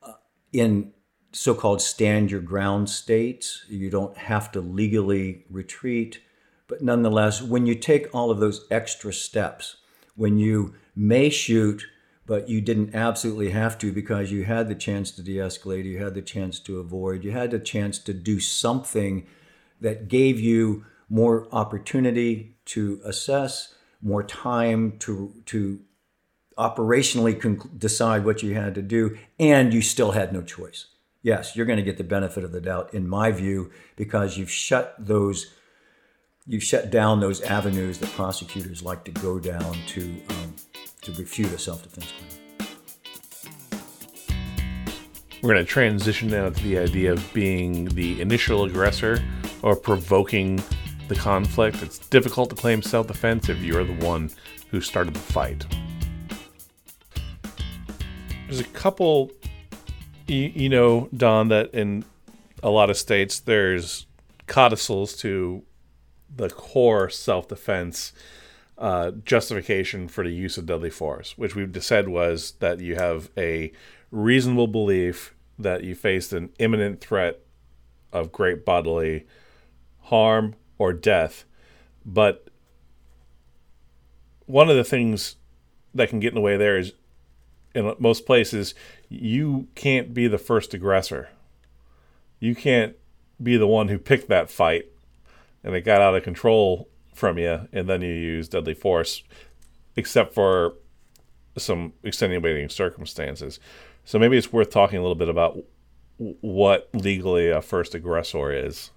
uh, 0.02 0.14
in 0.52 0.94
so 1.38 1.54
called 1.54 1.82
stand 1.82 2.32
your 2.32 2.42
ground 2.42 2.90
states, 2.90 3.64
you 3.70 3.92
don't 3.92 4.18
have 4.18 4.52
to 4.52 4.60
legally 4.60 5.46
retreat. 5.52 6.20
But 6.68 6.82
nonetheless, 6.82 7.44
when 7.44 7.68
you 7.68 7.76
take 7.76 8.14
all 8.14 8.32
of 8.32 8.40
those 8.40 8.66
extra 8.72 9.14
steps, 9.14 9.78
when 10.16 10.40
you 10.40 10.74
may 10.96 11.30
shoot, 11.30 11.86
but 12.26 12.50
you 12.50 12.60
didn't 12.60 12.96
absolutely 12.96 13.52
have 13.52 13.78
to 13.78 13.92
because 13.92 14.32
you 14.32 14.46
had 14.46 14.68
the 14.68 14.76
chance 14.76 15.12
to 15.12 15.22
de 15.22 15.36
escalate, 15.36 15.86
you 15.86 16.00
had 16.00 16.16
the 16.16 16.24
chance 16.24 16.60
to 16.62 16.80
avoid, 16.80 17.24
you 17.24 17.32
had 17.32 17.52
the 17.52 17.60
chance 17.60 18.00
to 18.00 18.14
do 18.14 18.40
something 18.40 19.28
that 19.80 20.08
gave 20.08 20.40
you 20.40 20.86
more 21.08 21.48
opportunity 21.52 22.58
to 22.66 23.00
assess, 23.06 23.76
more 24.02 24.24
time 24.24 24.98
to, 24.98 25.34
to 25.46 25.80
operationally 26.58 27.40
con- 27.40 27.70
decide 27.78 28.26
what 28.26 28.42
you 28.42 28.56
had 28.56 28.74
to 28.74 28.82
do, 28.82 29.18
and 29.40 29.72
you 29.72 29.84
still 29.84 30.12
had 30.12 30.34
no 30.34 30.42
choice. 30.42 30.88
Yes, 31.22 31.56
you're 31.56 31.66
going 31.66 31.78
to 31.78 31.84
get 31.84 31.98
the 31.98 32.04
benefit 32.04 32.44
of 32.44 32.52
the 32.52 32.62
doubt, 32.62 32.94
in 32.94 33.08
my 33.08 33.32
view, 33.32 33.72
because 33.96 34.38
you've 34.38 34.52
shut 34.52 34.96
those, 34.98 35.54
you've 36.46 36.64
shut 36.64 36.90
down 36.90 37.20
those 37.20 37.42
avenues 37.42 37.98
that 38.00 38.10
prosecutors 38.12 38.84
like 38.84 39.04
to 39.06 39.12
go 39.12 39.40
down 39.40 39.76
to 39.88 40.22
um, 40.30 40.56
to 41.02 41.12
refute 41.14 41.52
a 41.52 41.58
self-defense 41.58 42.12
claim. 42.12 42.68
We're 45.42 45.54
going 45.54 45.66
to 45.66 45.72
transition 45.72 46.30
now 46.30 46.50
to 46.50 46.64
the 46.64 46.80
idea 46.80 47.14
of 47.14 47.34
being 47.34 47.86
the 47.86 48.20
initial 48.22 48.64
aggressor 48.64 49.24
or 49.62 49.76
provoking 49.76 50.62
the 51.08 51.16
conflict. 51.16 51.82
It's 51.84 52.00
difficult 52.00 52.50
to 52.50 52.56
claim 52.56 52.82
self 52.82 53.08
defense 53.08 53.48
if 53.50 53.60
you're 53.60 53.84
the 53.84 54.06
one 54.06 54.32
who 54.72 54.82
started 54.82 55.14
the 55.14 55.20
fight. 55.20 55.66
There's 58.48 58.60
a 58.60 58.66
couple, 58.66 59.32
you, 60.28 60.52
you 60.54 60.70
know, 60.70 61.10
Don, 61.16 61.50
that 61.50 61.74
in 61.74 62.06
a 62.64 62.70
lot 62.70 62.90
of 62.90 62.98
states 62.98 63.40
there's 63.40 64.06
codicils 64.48 65.16
to 65.18 65.64
the 66.36 66.50
core 66.50 67.10
self 67.10 67.48
defense 67.48 68.14
uh, 68.78 69.12
justification 69.26 70.08
for 70.08 70.24
the 70.24 70.32
use 70.32 70.58
of 70.58 70.66
deadly 70.66 70.90
force, 70.90 71.38
which 71.38 71.56
we've 71.56 71.84
said 71.84 72.08
was 72.10 72.54
that 72.60 72.80
you 72.80 72.96
have 72.96 73.30
a 73.38 73.72
reasonable 74.12 74.68
belief 74.68 75.34
that 75.58 75.84
you 75.84 75.96
faced 75.96 76.34
an 76.34 76.50
imminent 76.60 77.02
threat 77.02 77.40
of 78.14 78.32
great 78.32 78.64
bodily 78.64 79.26
harm 80.04 80.56
or 80.78 80.94
death. 80.94 81.46
But 82.06 82.48
one 84.46 84.70
of 84.70 84.78
the 84.78 84.84
things 84.84 85.36
that 85.94 86.10
can 86.10 86.20
get 86.20 86.30
in 86.30 86.36
the 86.36 86.42
way 86.42 86.58
there 86.58 86.78
is 86.78 86.94
in 87.74 87.94
most 88.00 88.26
places, 88.26 88.74
you 89.10 89.68
can't 89.76 90.14
be 90.14 90.28
the 90.28 90.38
first 90.38 90.74
aggressor. 90.74 91.30
You 92.40 92.56
can't 92.56 92.96
be 93.42 93.58
the 93.58 93.68
one 93.68 93.88
who 93.88 93.98
picked 93.98 94.30
that 94.30 94.50
fight 94.50 94.86
and 95.64 95.76
it 95.76 95.82
got 95.82 96.02
out 96.02 96.16
of 96.16 96.24
control 96.24 96.88
from 97.14 97.38
you, 97.38 97.68
and 97.74 97.90
then 97.90 98.02
you 98.02 98.14
use 98.14 98.48
deadly 98.48 98.76
force, 98.76 99.24
except 99.96 100.34
for 100.34 100.76
some 101.58 101.94
extenuating 102.04 102.70
circumstances. 102.70 103.60
So 104.06 104.20
maybe 104.20 104.38
it's 104.38 104.54
worth 104.54 104.70
talking 104.70 105.00
a 105.00 105.02
little 105.02 105.16
bit 105.16 105.28
about 105.28 105.58
what 106.18 106.90
legally 106.94 107.50
a 107.50 107.62
first 107.62 107.96
aggressor 107.96 108.52
is. 108.52 108.92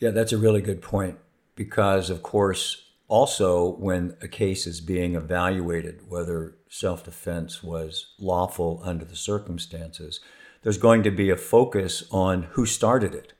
Yeah, 0.00 0.10
that's 0.10 0.32
a 0.32 0.38
really 0.38 0.60
good 0.60 0.82
point 0.82 1.16
because, 1.54 2.10
of 2.10 2.22
course, 2.22 2.82
also 3.08 3.76
when 3.76 4.16
a 4.20 4.28
case 4.28 4.66
is 4.66 4.80
being 4.80 5.14
evaluated, 5.14 6.02
whether 6.08 6.56
self 6.74 7.04
defense 7.04 7.62
was 7.62 8.14
lawful 8.18 8.80
under 8.82 9.04
the 9.04 9.14
circumstances, 9.14 10.18
there's 10.62 10.76
going 10.76 11.04
to 11.04 11.10
be 11.10 11.30
a 11.30 11.36
focus 11.36 12.02
on 12.10 12.44
who 12.52 12.66
started 12.66 13.14
it. 13.14 13.32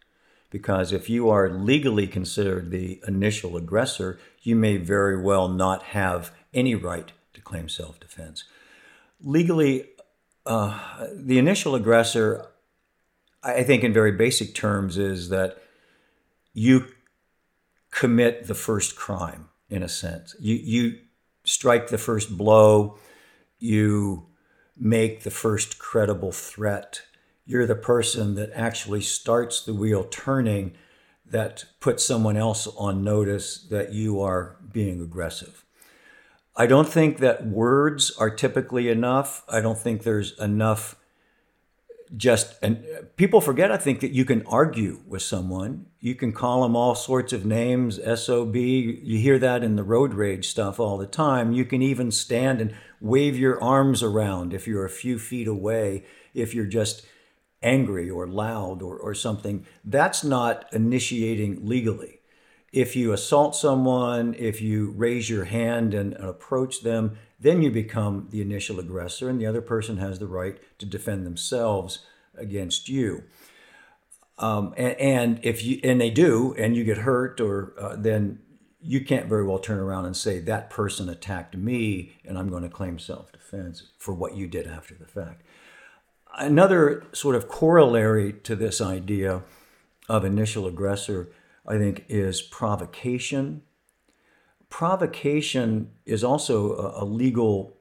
Because 0.51 0.93
if 0.93 1.11
you 1.11 1.29
are 1.31 1.51
legally 1.51 2.07
considered 2.07 2.71
the 2.71 3.03
initial 3.09 3.57
aggressor, 3.57 4.21
you 4.43 4.55
may 4.55 4.77
very 4.77 5.21
well 5.21 5.49
not 5.49 5.83
have 5.83 6.31
any 6.53 6.77
right 6.77 7.11
to 7.33 7.41
claim 7.41 7.69
self 7.69 7.99
defense. 7.99 8.45
Legally, 9.21 9.89
uh, 10.47 11.09
the 11.13 11.39
initial 11.39 11.75
aggressor, 11.75 12.47
I 13.43 13.65
think, 13.65 13.83
in 13.83 13.93
very 13.93 14.13
basic 14.13 14.55
terms, 14.55 14.97
is 14.97 15.29
that 15.31 15.61
you 16.53 16.87
commit 17.91 18.47
the 18.47 18.55
first 18.55 18.95
crime 18.95 19.49
in 19.69 19.83
a 19.83 19.89
sense. 19.89 20.37
You 20.39 20.55
you 20.55 20.99
strike 21.43 21.89
the 21.89 21.99
first 21.99 22.39
blow, 22.39 22.97
you 23.65 24.27
make 24.77 25.23
the 25.23 25.31
first 25.31 25.79
credible 25.79 26.33
threat. 26.33 27.03
You're 27.47 27.67
the 27.67 27.75
person 27.75 28.35
that 28.35 28.51
actually 28.55 29.01
starts 29.01 29.63
the 29.63 29.75
wheel 29.75 30.05
turning 30.05 30.75
that 31.27 31.65
puts 31.81 32.05
someone 32.05 32.37
else 32.37 32.67
on 32.67 33.03
notice 33.03 33.67
that 33.71 33.93
you 33.93 34.21
are 34.21 34.57
being 34.73 35.01
aggressive. 35.01 35.65
I 36.55 36.67
don't 36.67 36.89
think 36.89 37.19
that 37.19 37.47
words 37.47 38.13
are 38.19 38.31
typically 38.31 38.89
enough. 38.89 39.43
I 39.49 39.61
don't 39.61 39.79
think 39.79 40.03
there's 40.03 40.39
enough 40.39 40.97
just 42.17 42.55
and 42.63 42.85
people 43.17 43.41
forget 43.41 43.71
i 43.71 43.77
think 43.77 44.01
that 44.01 44.13
you 44.13 44.25
can 44.25 44.45
argue 44.47 45.01
with 45.07 45.23
someone. 45.23 45.87
You 46.01 46.15
can 46.15 46.33
call 46.33 46.63
them 46.63 46.77
all 46.77 46.95
sorts 46.95 47.33
of 47.33 47.45
names 47.45 47.99
sob 48.21 48.57
you 48.57 49.19
hear 49.19 49.39
that 49.39 49.65
in 49.65 49.77
the 49.77 49.83
road 49.83 50.15
rage 50.15 50.49
stuff 50.49 50.79
all 50.79 50.99
the 50.99 51.07
time. 51.07 51.53
You 51.53 51.65
can 51.65 51.83
even 51.83 52.11
stand 52.11 52.61
and 52.61 52.75
wave 53.01 53.37
your 53.37 53.63
arms 53.63 54.03
around 54.03 54.53
if 54.53 54.67
you're 54.67 54.85
a 54.85 54.91
few 54.91 55.19
feet 55.19 55.49
away 55.49 56.05
if 56.35 56.55
you're 56.55 56.67
just 56.67 57.07
angry 57.63 58.11
or 58.11 58.27
loud 58.27 58.83
or, 58.83 58.99
or 58.99 59.15
something. 59.15 59.67
That's 59.85 60.23
not 60.23 60.67
initiating 60.73 61.67
legally. 61.67 62.21
If 62.73 62.97
you 62.97 63.13
assault 63.13 63.55
someone 63.55 64.35
if 64.35 64.61
you 64.61 64.91
raise 64.91 65.31
your 65.31 65.45
hand 65.45 65.95
and, 65.95 66.13
and 66.13 66.29
approach 66.29 66.83
them 66.83 67.17
then 67.39 67.63
you 67.63 67.71
become 67.71 68.29
the 68.31 68.41
initial 68.41 68.79
aggressor, 68.79 69.29
and 69.29 69.41
the 69.41 69.47
other 69.47 69.61
person 69.61 69.99
has 69.99 70.19
the 70.19 70.27
right 70.27 70.59
to 70.79 70.87
defend 70.87 71.27
themselves 71.27 72.07
against 72.37 72.89
you. 72.89 73.25
Um, 74.39 74.75
and, 74.77 74.99
and, 74.99 75.41
if 75.43 75.65
you 75.65 75.81
and 75.85 76.01
they 76.01 76.11
do, 76.11 76.55
and 76.59 76.77
you 76.77 76.85
get 76.85 76.99
hurt, 76.99 77.41
or 77.41 77.73
uh, 77.79 77.97
then 77.97 78.41
you 78.81 79.05
can't 79.05 79.29
very 79.29 79.47
well 79.47 79.59
turn 79.59 79.79
around 79.79 80.07
and 80.07 80.17
say 80.17 80.41
that 80.41 80.71
person 80.71 81.09
attacked 81.09 81.57
me, 81.57 82.17
and 82.25 82.37
I'm 82.37 82.51
going 82.51 82.65
to 82.65 82.69
claim 82.69 82.99
self-defense 82.99 83.93
for 83.99 84.13
what 84.13 84.37
you 84.37 84.47
did 84.47 84.67
after 84.67 84.95
the 84.95 85.07
fact. 85.07 85.43
Another 86.37 87.05
sort 87.13 87.37
of 87.37 87.49
corollary 87.49 88.33
to 88.33 88.57
this 88.57 88.81
idea 88.81 89.43
of 90.09 90.25
initial 90.25 90.67
aggressor, 90.67 91.31
I 91.67 91.79
think, 91.79 92.05
is 92.09 92.43
provocation 92.43 93.63
provocation 94.75 95.89
is 96.05 96.25
also 96.25 96.75
a, 96.75 97.05
a 97.05 97.07
legal 97.07 97.77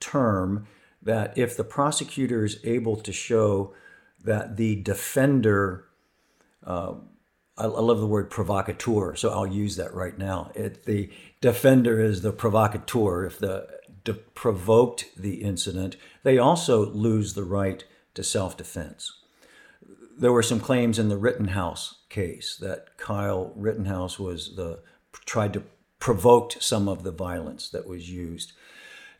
term 0.00 0.66
that 1.02 1.36
if 1.36 1.54
the 1.54 1.62
prosecutor 1.62 2.46
is 2.46 2.58
able 2.64 2.96
to 2.96 3.12
show 3.12 3.74
that 4.24 4.56
the 4.56 4.76
defender, 4.76 5.84
uh, 6.66 6.94
I, 7.58 7.64
I, 7.64 7.80
love 7.80 8.00
the 8.00 8.06
word 8.06 8.30
provocateur, 8.30 9.14
so 9.16 9.28
I'll 9.28 9.46
use 9.46 9.76
that 9.76 9.92
right 9.92 10.16
now. 10.16 10.50
It, 10.54 10.86
the 10.86 11.10
defender 11.42 12.00
is 12.00 12.22
the 12.22 12.32
provocateur. 12.32 13.26
If 13.26 13.38
the 13.38 13.68
de- 14.02 14.14
provoked 14.14 15.10
the 15.14 15.42
incident, 15.42 15.96
they 16.22 16.38
also 16.38 16.86
lose 16.90 17.34
the 17.34 17.44
right 17.44 17.84
to 18.14 18.24
self 18.24 18.56
defense. 18.56 19.12
There 20.16 20.32
were 20.32 20.42
some 20.42 20.60
claims 20.60 20.98
in 20.98 21.10
the 21.10 21.18
Rittenhouse 21.18 21.98
case 22.08 22.56
that 22.62 22.96
Kyle 22.96 23.52
Rittenhouse 23.54 24.18
was 24.18 24.56
the 24.56 24.80
tried 25.26 25.52
to 25.52 25.64
provoked 26.00 26.62
some 26.62 26.88
of 26.88 27.04
the 27.04 27.12
violence 27.12 27.68
that 27.68 27.86
was 27.86 28.10
used. 28.10 28.52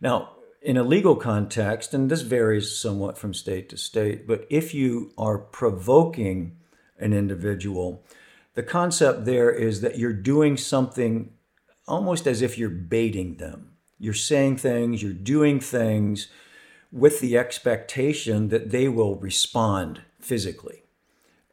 Now, 0.00 0.30
in 0.62 0.76
a 0.76 0.82
legal 0.82 1.16
context, 1.16 1.94
and 1.94 2.10
this 2.10 2.22
varies 2.22 2.76
somewhat 2.76 3.16
from 3.16 3.32
state 3.32 3.68
to 3.68 3.76
state, 3.76 4.26
but 4.26 4.46
if 4.50 4.74
you 4.74 5.12
are 5.16 5.38
provoking 5.38 6.56
an 6.98 7.12
individual, 7.12 8.04
the 8.54 8.62
concept 8.62 9.24
there 9.24 9.50
is 9.50 9.80
that 9.80 9.98
you're 9.98 10.12
doing 10.12 10.56
something 10.56 11.32
almost 11.86 12.26
as 12.26 12.42
if 12.42 12.58
you're 12.58 12.68
baiting 12.68 13.36
them. 13.36 13.72
You're 13.98 14.14
saying 14.14 14.58
things, 14.58 15.02
you're 15.02 15.12
doing 15.12 15.60
things 15.60 16.28
with 16.92 17.20
the 17.20 17.38
expectation 17.38 18.48
that 18.48 18.70
they 18.70 18.88
will 18.88 19.16
respond 19.16 20.02
physically. 20.18 20.84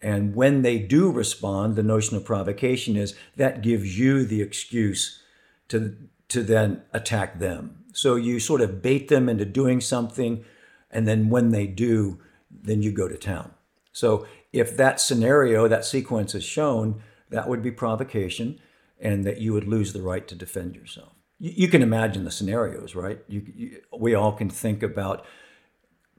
And 0.01 0.36
when 0.36 0.62
they 0.62 0.77
do 0.77 1.12
respond, 1.12 1.75
the 1.75 1.84
notion 1.84 2.18
of 2.18 2.25
provocation 2.25 2.96
is 2.96 3.16
that 3.36 3.62
gives 3.62 3.98
you 3.98 4.25
the 4.25 4.42
excuse 4.42 5.22
to, 5.70 5.96
to 6.30 6.44
then 6.44 6.84
attack 6.94 7.39
them. 7.39 7.84
So 7.94 8.16
you 8.16 8.39
sort 8.39 8.62
of 8.62 8.82
bait 8.82 9.08
them 9.08 9.27
into 9.27 9.46
doing 9.46 9.82
something, 9.82 10.46
and 10.92 11.08
then 11.08 11.30
when 11.30 11.50
they 11.50 11.66
do, 11.66 12.20
then 12.51 12.84
you 12.84 12.92
go 12.92 13.08
to 13.08 13.18
town. 13.18 13.51
So 13.92 14.27
if 14.54 14.77
that 14.77 15.01
scenario, 15.01 15.68
that 15.68 15.84
sequence 15.84 16.36
is 16.36 16.44
shown, 16.44 17.01
that 17.30 17.50
would 17.50 17.63
be 17.63 17.72
provocation, 17.72 18.60
and 19.00 19.25
that 19.25 19.42
you 19.42 19.54
would 19.54 19.68
lose 19.68 19.94
the 19.94 20.01
right 20.01 20.27
to 20.27 20.36
defend 20.36 20.75
yourself. 20.75 21.13
You, 21.39 21.68
can 21.68 21.82
imagine 21.84 22.24
the 22.24 22.32
scenarios, 22.32 22.96
right? 22.96 23.20
You, 23.27 23.46
you, 23.56 23.82
we 23.96 24.16
all 24.16 24.32
can 24.32 24.50
think 24.50 24.82
about 24.82 25.25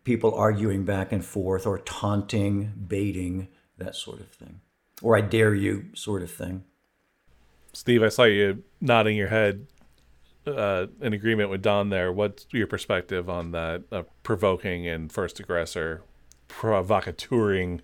people 0.04 0.34
arguing 0.34 0.84
back 0.84 1.12
and 1.12 1.24
forth, 1.24 1.66
or 1.66 1.78
taunting, 1.80 2.72
baiting, 2.86 3.48
that 3.78 3.94
sort 3.94 4.20
of 4.20 4.28
thing, 4.28 4.60
or 5.02 5.16
I 5.16 5.20
dare 5.20 5.54
you, 5.54 5.86
sort 5.94 6.22
of 6.22 6.30
thing. 6.30 6.64
Steve, 7.72 8.02
I 8.02 8.08
saw 8.08 8.24
you 8.24 8.62
nodding 8.80 9.16
your 9.16 9.28
head 9.28 9.66
uh, 10.46 10.86
in 11.00 11.12
agreement 11.12 11.50
with 11.50 11.62
Don 11.62 11.90
there. 11.90 12.12
What's 12.12 12.46
your 12.50 12.66
perspective 12.66 13.28
on 13.28 13.52
that 13.52 13.84
uh, 13.92 14.02
provoking 14.22 14.86
and 14.86 15.12
first 15.12 15.40
aggressor, 15.40 16.02
provocateuring, 16.48 17.80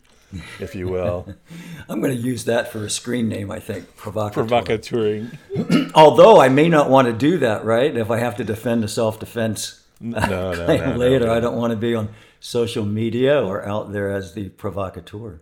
if 0.59 0.75
you 0.75 0.89
will? 0.89 1.35
I'm 1.89 2.01
going 2.01 2.17
to 2.17 2.21
use 2.23 2.45
that 2.47 2.73
for 2.73 2.85
a 2.85 2.91
screen 2.91 3.29
name, 3.29 3.51
I 3.51 3.61
think. 3.61 3.97
Provocateur. 3.97 4.47
Provocateuring. 4.47 5.93
Although 5.95 6.41
I 6.41 6.49
may 6.49 6.69
not 6.69 6.91
want 6.91 7.07
to 7.07 7.13
do 7.13 7.39
that, 7.39 7.65
right? 7.65 7.95
If 7.95 8.11
I 8.11 8.19
have 8.19 8.37
to 8.37 8.45
defend 8.45 8.85
a 8.85 8.89
self 8.89 9.21
defense 9.21 9.85
no, 10.01 10.19
no, 10.53 10.53
no, 10.53 10.97
later, 10.97 11.27
no, 11.27 11.35
I 11.35 11.41
don't 11.41 11.57
want 11.57 11.71
to 11.71 11.77
be 11.77 11.95
on 11.95 12.11
social 12.41 12.85
media 12.85 13.43
or 13.43 13.65
out 13.65 13.93
there 13.93 14.11
as 14.11 14.35
the 14.35 14.49
provocateur. 14.51 15.41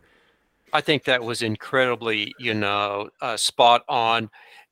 I 0.73 0.81
think 0.81 1.05
that 1.05 1.23
was 1.23 1.43
incredibly, 1.43 2.35
you 2.39 2.55
know, 2.55 3.11
uh, 3.21 3.37
spot 3.37 3.83
on. 3.89 4.31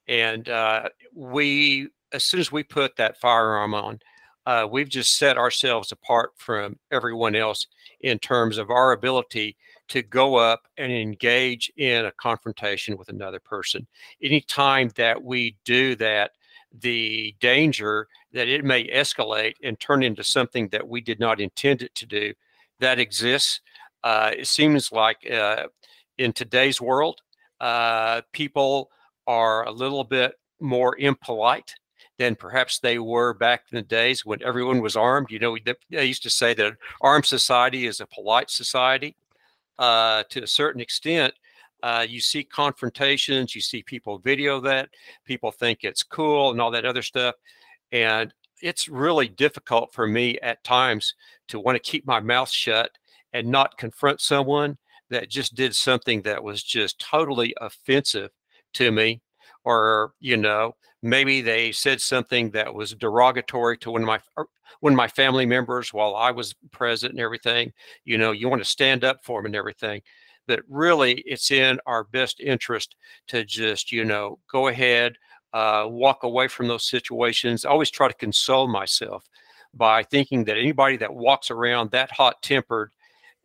And 0.08 0.48
uh, 0.48 0.88
we, 1.14 1.88
as 2.12 2.24
soon 2.24 2.40
as 2.40 2.50
we 2.50 2.62
put 2.62 2.96
that 2.96 3.20
firearm 3.20 3.74
on, 3.74 4.00
uh, 4.46 4.66
we've 4.70 4.88
just 4.88 5.18
set 5.18 5.36
ourselves 5.36 5.92
apart 5.92 6.32
from 6.36 6.78
everyone 6.90 7.36
else 7.36 7.66
in 8.00 8.18
terms 8.18 8.56
of 8.58 8.70
our 8.70 8.92
ability 8.92 9.56
to 9.88 10.02
go 10.02 10.36
up 10.36 10.62
and 10.78 10.90
engage 10.90 11.70
in 11.76 12.06
a 12.06 12.12
confrontation 12.12 12.96
with 12.96 13.10
another 13.10 13.38
person. 13.38 13.86
Anytime 14.22 14.90
that 14.96 15.22
we 15.22 15.56
do 15.64 15.94
that, 15.96 16.32
the 16.80 17.34
danger 17.40 18.08
that 18.32 18.48
it 18.48 18.64
may 18.64 18.86
escalate 18.88 19.54
and 19.62 19.78
turn 19.78 20.02
into 20.02 20.24
something 20.24 20.68
that 20.68 20.88
we 20.88 21.00
did 21.00 21.20
not 21.20 21.40
intend 21.40 21.82
it 21.82 21.94
to 21.96 22.06
do 22.06 22.32
that 22.78 22.98
exists. 22.98 23.60
Uh, 24.02 24.30
it 24.36 24.46
seems 24.46 24.90
like 24.90 25.18
uh, 25.30 25.64
in 26.20 26.34
today's 26.34 26.80
world, 26.80 27.22
uh, 27.60 28.20
people 28.32 28.90
are 29.26 29.66
a 29.66 29.70
little 29.70 30.04
bit 30.04 30.34
more 30.60 30.94
impolite 30.98 31.74
than 32.18 32.36
perhaps 32.36 32.78
they 32.78 32.98
were 32.98 33.32
back 33.32 33.64
in 33.72 33.76
the 33.76 33.82
days 33.82 34.26
when 34.26 34.42
everyone 34.42 34.82
was 34.82 34.96
armed. 34.96 35.30
You 35.30 35.38
know, 35.38 35.56
they 35.88 36.04
used 36.04 36.22
to 36.24 36.30
say 36.30 36.52
that 36.54 36.74
armed 37.00 37.24
society 37.24 37.86
is 37.86 38.00
a 38.00 38.06
polite 38.06 38.50
society. 38.50 39.16
Uh, 39.78 40.22
to 40.28 40.42
a 40.42 40.46
certain 40.46 40.82
extent, 40.82 41.32
uh, 41.82 42.04
you 42.06 42.20
see 42.20 42.44
confrontations, 42.44 43.54
you 43.54 43.62
see 43.62 43.82
people 43.82 44.18
video 44.18 44.60
that, 44.60 44.90
people 45.24 45.50
think 45.50 45.78
it's 45.82 46.02
cool 46.02 46.50
and 46.50 46.60
all 46.60 46.70
that 46.70 46.84
other 46.84 47.00
stuff. 47.00 47.34
And 47.90 48.34
it's 48.60 48.90
really 48.90 49.28
difficult 49.28 49.94
for 49.94 50.06
me 50.06 50.38
at 50.40 50.62
times 50.64 51.14
to 51.48 51.58
want 51.58 51.76
to 51.76 51.90
keep 51.90 52.06
my 52.06 52.20
mouth 52.20 52.50
shut 52.50 52.90
and 53.32 53.48
not 53.48 53.78
confront 53.78 54.20
someone 54.20 54.76
that 55.10 55.28
just 55.28 55.54
did 55.54 55.74
something 55.74 56.22
that 56.22 56.42
was 56.42 56.62
just 56.62 56.98
totally 56.98 57.54
offensive 57.60 58.30
to 58.74 58.90
me 58.90 59.20
or 59.64 60.12
you 60.20 60.36
know 60.36 60.72
maybe 61.02 61.40
they 61.40 61.72
said 61.72 62.00
something 62.00 62.50
that 62.50 62.72
was 62.72 62.94
derogatory 62.94 63.76
to 63.76 63.90
one 63.90 64.02
of 64.02 64.06
my 64.06 64.20
one 64.80 64.92
of 64.92 64.96
my 64.96 65.08
family 65.08 65.44
members 65.44 65.92
while 65.92 66.14
I 66.14 66.30
was 66.30 66.54
present 66.70 67.12
and 67.12 67.20
everything 67.20 67.72
you 68.04 68.18
know 68.18 68.32
you 68.32 68.48
want 68.48 68.62
to 68.62 68.68
stand 68.68 69.04
up 69.04 69.18
for 69.24 69.40
them 69.40 69.46
and 69.46 69.56
everything 69.56 70.00
but 70.46 70.60
really 70.68 71.22
it's 71.26 71.50
in 71.50 71.78
our 71.86 72.04
best 72.04 72.40
interest 72.40 72.96
to 73.28 73.44
just 73.44 73.92
you 73.92 74.04
know 74.04 74.38
go 74.50 74.68
ahead 74.68 75.16
uh, 75.52 75.84
walk 75.88 76.22
away 76.22 76.48
from 76.48 76.68
those 76.68 76.88
situations. 76.88 77.64
I 77.64 77.70
always 77.70 77.90
try 77.90 78.08
to 78.08 78.14
console 78.14 78.68
myself 78.68 79.28
by 79.74 80.02
thinking 80.02 80.44
that 80.44 80.56
anybody 80.56 80.96
that 80.98 81.14
walks 81.14 81.50
around 81.50 81.90
that 81.90 82.10
hot 82.10 82.42
tempered 82.42 82.92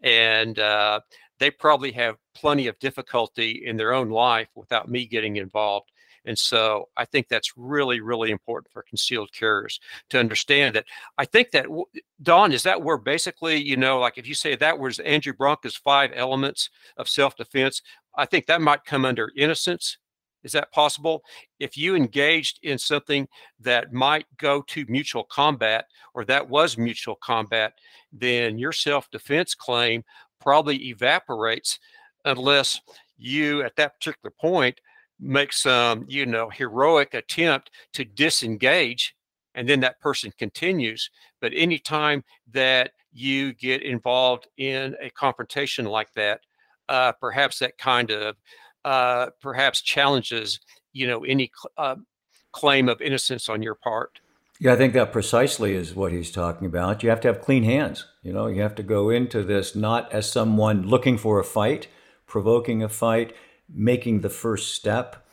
and 0.02 0.60
uh, 0.60 1.00
they 1.40 1.52
probably 1.52 1.92
have 1.94 2.18
plenty 2.34 2.68
of 2.68 2.80
difficulty 2.80 3.64
in 3.66 3.78
their 3.78 3.94
own 3.94 4.10
life 4.10 4.48
without 4.56 4.90
me 4.90 5.06
getting 5.06 5.38
involved. 5.38 5.92
And 6.26 6.38
so 6.38 6.90
I 6.98 7.06
think 7.06 7.28
that's 7.28 7.54
really, 7.56 8.02
really 8.02 8.32
important 8.32 8.72
for 8.72 8.82
concealed 8.82 9.32
carriers 9.32 9.80
to 10.10 10.20
understand 10.20 10.76
that. 10.76 10.86
I 11.18 11.26
think 11.26 11.52
that, 11.52 11.68
Don, 12.22 12.52
is 12.52 12.64
that 12.64 12.82
where 12.82 12.98
basically, 12.98 13.58
you 13.58 13.78
know, 13.78 14.00
like 14.00 14.18
if 14.18 14.28
you 14.28 14.34
say 14.34 14.56
that 14.56 14.80
was 14.80 15.00
Andrew 15.00 15.34
Branca's 15.34 15.76
five 15.76 16.12
elements 16.16 16.70
of 16.98 17.08
self 17.08 17.36
defense, 17.36 17.82
I 18.16 18.26
think 18.26 18.48
that 18.48 18.62
might 18.62 18.86
come 18.86 19.06
under 19.06 19.32
innocence. 19.38 19.98
Is 20.44 20.52
that 20.52 20.72
possible? 20.72 21.24
If 21.60 21.76
you 21.76 21.96
engaged 21.96 22.60
in 22.62 22.78
something 22.78 23.28
that 23.60 23.92
might 23.92 24.28
go 24.38 24.62
to 24.68 24.86
mutual 24.88 25.24
combat 25.24 25.86
or 26.14 26.24
that 26.26 26.48
was 26.48 26.78
mutual 26.78 27.16
combat, 27.16 27.74
then 28.14 28.60
your 28.60 28.72
self 28.72 29.10
defense 29.10 29.56
claim 29.56 30.04
probably 30.46 30.78
evaporates 30.90 31.80
unless 32.24 32.80
you 33.18 33.64
at 33.64 33.76
that 33.76 33.96
particular 33.96 34.32
point 34.40 34.80
make 35.20 35.52
some 35.52 36.06
you 36.08 36.26
know 36.26 36.50
heroic 36.50 37.14
attempt 37.14 37.72
to 37.94 38.06
disengage 38.06 39.16
and 39.56 39.68
then 39.68 39.80
that 39.80 40.00
person 40.02 40.32
continues. 40.38 41.10
But 41.42 41.54
anytime 41.56 42.24
that 42.52 42.92
you 43.14 43.54
get 43.54 43.82
involved 43.82 44.48
in 44.58 44.96
a 45.02 45.10
confrontation 45.10 45.86
like 45.86 46.14
that 46.14 46.42
uh, 46.90 47.14
perhaps 47.14 47.60
that 47.60 47.78
kind 47.78 48.12
of 48.12 48.36
uh, 48.84 49.30
perhaps 49.42 49.82
challenges 49.82 50.60
you 50.94 51.08
know 51.08 51.24
any 51.26 51.52
cl- 51.60 51.72
uh, 51.78 51.96
claim 52.52 52.88
of 52.88 53.02
innocence 53.02 53.50
on 53.50 53.64
your 53.64 53.76
part 53.76 54.20
yeah, 54.60 54.74
I 54.74 54.76
think 54.78 54.94
that 54.94 55.12
precisely 55.12 55.74
is 55.74 55.96
what 55.96 56.14
he's 56.14 56.32
talking 56.32 56.66
about. 56.66 57.04
You 57.04 57.10
have 57.10 57.20
to 57.22 57.28
have 57.28 57.42
clean 57.42 57.64
hands. 57.64 58.06
You 58.24 58.32
know, 58.32 58.48
you 58.48 58.62
have 58.62 58.76
to 58.76 58.84
go 58.84 59.10
into 59.10 59.44
this 59.44 59.76
not 59.76 60.12
as 60.14 60.32
someone 60.32 60.88
looking 60.88 61.18
for 61.18 61.40
a 61.40 61.44
fight, 61.44 61.88
provoking 62.26 62.82
a 62.82 62.90
fight, 62.90 63.36
making 63.70 64.22
the 64.22 64.30
first 64.30 64.74
step. 64.74 65.28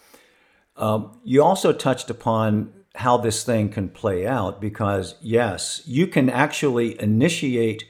Um, 0.77 1.21
you 1.23 1.43
also 1.43 1.73
touched 1.73 2.11
upon 2.11 2.73
how 2.97 3.17
this 3.17 3.45
thing 3.45 3.69
can 3.69 3.89
play 3.89 4.27
out 4.27 4.61
because, 4.61 5.15
yes, 5.21 5.83
you 5.87 6.07
can 6.07 6.29
actually 6.29 7.01
initiate 7.01 7.85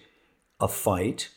a 0.60 0.68
fight 0.68 1.30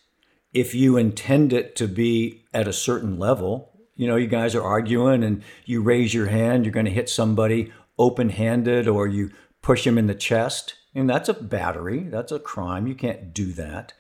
if 0.54 0.76
you 0.76 0.98
intend 0.98 1.54
it 1.54 1.76
to 1.78 1.88
be 1.88 2.44
at 2.54 2.68
a 2.68 2.74
certain 2.74 3.18
level. 3.18 3.72
You 3.96 4.08
know, 4.08 4.18
you 4.18 4.28
guys 4.28 4.56
are 4.56 4.64
arguing 4.64 5.24
and 5.24 5.42
you 5.66 5.82
raise 5.82 6.14
your 6.14 6.28
hand, 6.28 6.66
you're 6.66 6.74
going 6.74 6.86
to 6.86 6.92
hit 6.92 7.10
somebody 7.10 7.72
open 7.98 8.30
handed 8.30 8.88
or 8.88 9.08
you 9.08 9.32
push 9.66 9.88
him 9.88 9.98
in 9.98 10.06
the 10.06 10.14
chest. 10.14 10.76
And 10.94 11.10
that's 11.10 11.28
a 11.28 11.34
battery. 11.34 12.02
That's 12.04 12.32
a 12.32 12.38
crime. 12.38 12.86
You 12.86 12.94
can't 12.94 13.34
do 13.34 13.52
that. 13.54 13.94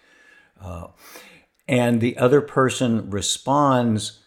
Uh, 0.61 0.89
and 1.67 1.99
the 1.99 2.17
other 2.19 2.39
person 2.39 3.09
responds 3.09 4.19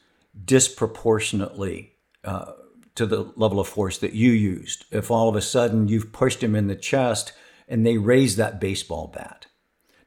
disproportionately 0.44 1.92
uh, 2.24 2.55
to 2.96 3.07
the 3.07 3.33
level 3.37 3.61
of 3.61 3.68
force 3.68 3.98
that 3.98 4.14
you 4.14 4.33
used. 4.33 4.85
If 4.90 5.12
all 5.12 5.29
of 5.29 5.37
a 5.37 5.40
sudden 5.40 5.87
you've 5.87 6.12
pushed 6.12 6.42
him 6.42 6.57
in 6.57 6.66
the 6.66 6.74
chest 6.74 7.33
and 7.68 7.87
they 7.87 7.98
raise 7.98 8.35
that 8.35 8.61
baseball 8.61 9.07
bat. 9.07 9.46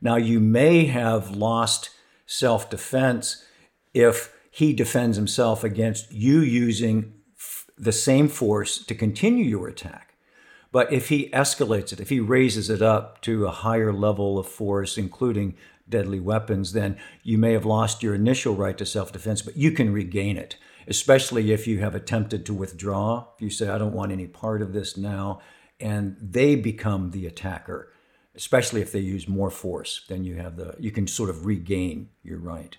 Now, 0.02 0.18
you 0.18 0.42
may 0.42 0.86
have 0.88 1.32
lost 1.32 1.92
self 2.26 2.70
defense 2.70 3.46
if 3.94 4.34
he 4.52 4.74
defends 4.74 5.16
himself 5.16 5.64
against 5.64 6.12
you 6.12 6.42
using 6.42 7.14
f- 7.38 7.68
the 7.78 7.94
same 7.94 8.28
force 8.28 8.84
to 8.84 8.94
continue 8.94 9.46
your 9.46 9.70
attack. 9.70 10.11
But 10.72 10.92
if 10.92 11.10
he 11.10 11.30
escalates 11.30 11.92
it, 11.92 12.00
if 12.00 12.10
he 12.10 12.20
raises 12.20 12.70
it 12.70 12.82
up 12.82 13.22
to 13.22 13.46
a 13.46 13.52
higher 13.52 13.92
level 13.92 14.40
of 14.40 14.48
force, 14.48 14.98
including 14.98 15.56
deadly 15.90 16.20
weapons, 16.20 16.74
then 16.74 16.98
you 17.24 17.38
may 17.38 17.52
have 17.54 17.66
lost 17.66 18.02
your 18.02 18.16
initial 18.16 18.56
right 18.56 18.78
to 18.78 18.86
self 18.86 19.12
defense, 19.12 19.42
but 19.42 19.58
you 19.58 19.72
can 19.72 19.92
regain 19.92 20.38
it, 20.38 20.56
especially 20.88 21.52
if 21.52 21.68
you 21.68 21.80
have 21.80 21.94
attempted 21.94 22.46
to 22.46 22.54
withdraw. 22.54 23.28
If 23.36 23.42
you 23.42 23.50
say, 23.50 23.70
I 23.70 23.78
don't 23.78 23.94
want 23.94 24.12
any 24.12 24.28
part 24.28 24.62
of 24.62 24.74
this 24.74 24.98
now, 24.98 25.42
and 25.80 26.16
they 26.22 26.56
become 26.56 27.12
the 27.12 27.28
attacker, 27.28 27.92
especially 28.34 28.82
if 28.82 28.92
they 28.92 29.00
use 29.00 29.28
more 29.28 29.52
force, 29.52 30.06
then 30.08 30.24
you 30.24 30.36
have 30.36 30.56
the, 30.56 30.76
you 30.80 30.92
can 30.92 31.08
sort 31.08 31.30
of 31.30 31.46
regain 31.46 32.10
your 32.24 32.40
right. 32.40 32.78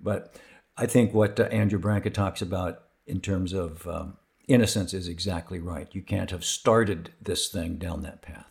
But 0.00 0.36
I 0.76 0.86
think 0.86 1.12
what 1.12 1.40
uh, 1.40 1.44
Andrew 1.44 1.78
Branca 1.78 2.10
talks 2.10 2.42
about 2.42 2.82
in 3.06 3.20
terms 3.20 3.52
of 3.52 3.86
um, 3.88 4.16
innocence 4.48 4.94
is 4.94 5.08
exactly 5.08 5.58
right. 5.58 5.88
You 5.92 6.02
can't 6.02 6.30
have 6.30 6.44
started 6.44 7.10
this 7.20 7.48
thing 7.48 7.76
down 7.76 8.02
that 8.02 8.22
path. 8.22 8.50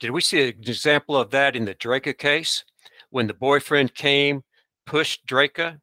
Did 0.00 0.10
we 0.10 0.20
see 0.20 0.42
an 0.42 0.48
example 0.48 1.16
of 1.16 1.30
that 1.30 1.54
in 1.54 1.64
the 1.64 1.74
Drejka 1.74 2.18
case 2.18 2.64
when 3.10 3.26
the 3.26 3.34
boyfriend 3.34 3.94
came, 3.94 4.42
pushed 4.84 5.26
Drejka? 5.26 5.80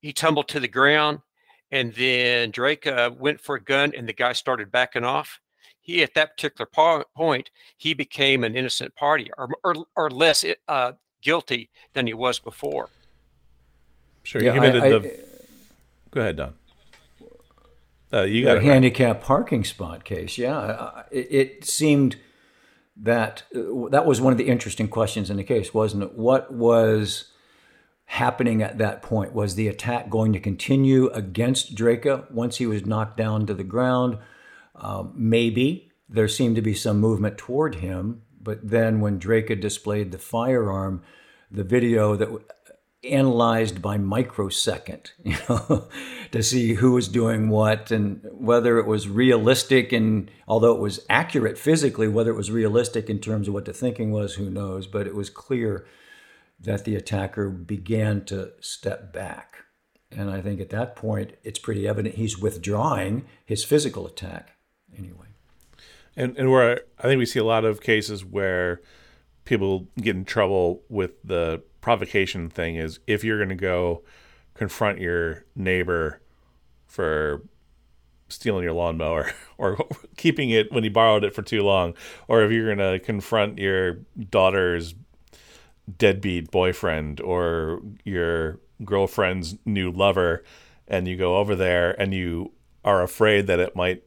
He 0.00 0.12
tumbled 0.12 0.48
to 0.48 0.60
the 0.60 0.68
ground, 0.68 1.20
and 1.70 1.94
then 1.94 2.52
Drejka 2.52 3.16
went 3.16 3.40
for 3.40 3.56
a 3.56 3.62
gun, 3.62 3.92
and 3.96 4.08
the 4.08 4.12
guy 4.12 4.32
started 4.32 4.70
backing 4.72 5.04
off. 5.04 5.40
He, 5.80 6.02
at 6.02 6.14
that 6.14 6.36
particular 6.36 6.66
po- 6.66 7.04
point, 7.16 7.50
he 7.76 7.94
became 7.94 8.42
an 8.42 8.56
innocent 8.56 8.94
party 8.96 9.30
or, 9.38 9.48
or, 9.62 9.74
or 9.94 10.10
less 10.10 10.44
uh, 10.66 10.92
guilty 11.22 11.70
than 11.92 12.06
he 12.08 12.14
was 12.14 12.40
before. 12.40 12.88
Sure, 14.24 14.42
yeah, 14.42 14.54
committed 14.54 14.82
I, 14.82 14.86
I, 14.86 14.90
the. 14.90 15.24
Go 16.10 16.20
ahead, 16.20 16.36
Don. 16.36 16.54
Uh, 18.12 18.22
you 18.22 18.44
got 18.44 18.58
a 18.58 18.62
handicap 18.62 19.20
parking 19.20 19.64
spot 19.64 20.04
case. 20.04 20.38
Yeah, 20.38 21.02
it, 21.10 21.28
it 21.30 21.64
seemed 21.64 22.16
that 22.96 23.42
uh, 23.54 23.88
that 23.90 24.06
was 24.06 24.20
one 24.20 24.32
of 24.32 24.38
the 24.38 24.48
interesting 24.48 24.88
questions 24.88 25.28
in 25.28 25.36
the 25.36 25.44
case, 25.44 25.74
wasn't 25.74 26.04
it? 26.04 26.14
What 26.14 26.52
was 26.52 27.32
happening 28.06 28.62
at 28.62 28.78
that 28.78 29.02
point? 29.02 29.32
Was 29.32 29.56
the 29.56 29.68
attack 29.68 30.08
going 30.08 30.32
to 30.32 30.40
continue 30.40 31.08
against 31.08 31.74
Drejka 31.74 32.30
once 32.30 32.56
he 32.56 32.66
was 32.66 32.86
knocked 32.86 33.16
down 33.16 33.46
to 33.46 33.54
the 33.54 33.64
ground? 33.64 34.18
Um, 34.76 35.12
maybe 35.16 35.90
there 36.08 36.28
seemed 36.28 36.56
to 36.56 36.62
be 36.62 36.74
some 36.74 37.00
movement 37.00 37.36
toward 37.36 37.76
him, 37.76 38.22
but 38.40 38.68
then 38.68 39.00
when 39.00 39.18
Drejka 39.18 39.60
displayed 39.60 40.12
the 40.12 40.18
firearm, 40.18 41.02
the 41.50 41.64
video 41.64 42.14
that 42.16 42.30
analyzed 43.06 43.80
by 43.80 43.96
microsecond, 43.96 45.12
you 45.24 45.36
know, 45.48 45.88
to 46.32 46.42
see 46.42 46.74
who 46.74 46.92
was 46.92 47.08
doing 47.08 47.48
what 47.48 47.90
and 47.90 48.20
whether 48.32 48.78
it 48.78 48.86
was 48.86 49.08
realistic. 49.08 49.92
And 49.92 50.30
although 50.46 50.74
it 50.74 50.80
was 50.80 51.04
accurate 51.08 51.58
physically, 51.58 52.08
whether 52.08 52.30
it 52.30 52.36
was 52.36 52.50
realistic 52.50 53.08
in 53.08 53.18
terms 53.18 53.48
of 53.48 53.54
what 53.54 53.64
the 53.64 53.72
thinking 53.72 54.10
was, 54.10 54.34
who 54.34 54.50
knows? 54.50 54.86
But 54.86 55.06
it 55.06 55.14
was 55.14 55.30
clear 55.30 55.86
that 56.58 56.84
the 56.84 56.96
attacker 56.96 57.48
began 57.50 58.24
to 58.26 58.52
step 58.60 59.12
back. 59.12 59.56
And 60.10 60.30
I 60.30 60.40
think 60.40 60.60
at 60.60 60.70
that 60.70 60.96
point, 60.96 61.34
it's 61.42 61.58
pretty 61.58 61.86
evident 61.86 62.14
he's 62.14 62.38
withdrawing 62.38 63.26
his 63.44 63.64
physical 63.64 64.06
attack 64.06 64.52
anyway. 64.96 65.26
And, 66.16 66.36
and 66.38 66.50
where 66.50 66.80
I 66.98 67.02
think 67.02 67.18
we 67.18 67.26
see 67.26 67.38
a 67.38 67.44
lot 67.44 67.64
of 67.64 67.80
cases 67.80 68.24
where 68.24 68.80
people 69.44 69.88
get 70.00 70.16
in 70.16 70.24
trouble 70.24 70.82
with 70.88 71.12
the 71.22 71.62
provocation 71.86 72.50
thing 72.50 72.74
is 72.74 72.98
if 73.06 73.22
you're 73.22 73.36
going 73.38 73.48
to 73.48 73.54
go 73.54 74.02
confront 74.54 74.98
your 74.98 75.44
neighbor 75.54 76.20
for 76.88 77.42
stealing 78.28 78.64
your 78.64 78.72
lawnmower 78.72 79.30
or 79.56 79.78
keeping 80.16 80.50
it 80.50 80.72
when 80.72 80.82
he 80.82 80.90
borrowed 80.90 81.22
it 81.22 81.32
for 81.32 81.42
too 81.42 81.62
long, 81.62 81.94
or 82.26 82.42
if 82.42 82.50
you're 82.50 82.74
going 82.74 82.92
to 82.92 82.98
confront 82.98 83.60
your 83.60 83.98
daughter's 84.30 84.96
deadbeat 85.96 86.50
boyfriend 86.50 87.20
or 87.20 87.80
your 88.02 88.58
girlfriend's 88.84 89.54
new 89.64 89.92
lover, 89.92 90.42
and 90.88 91.06
you 91.06 91.16
go 91.16 91.36
over 91.36 91.54
there 91.54 91.92
and 92.00 92.12
you 92.12 92.50
are 92.84 93.00
afraid 93.00 93.46
that 93.46 93.60
it 93.60 93.76
might 93.76 94.02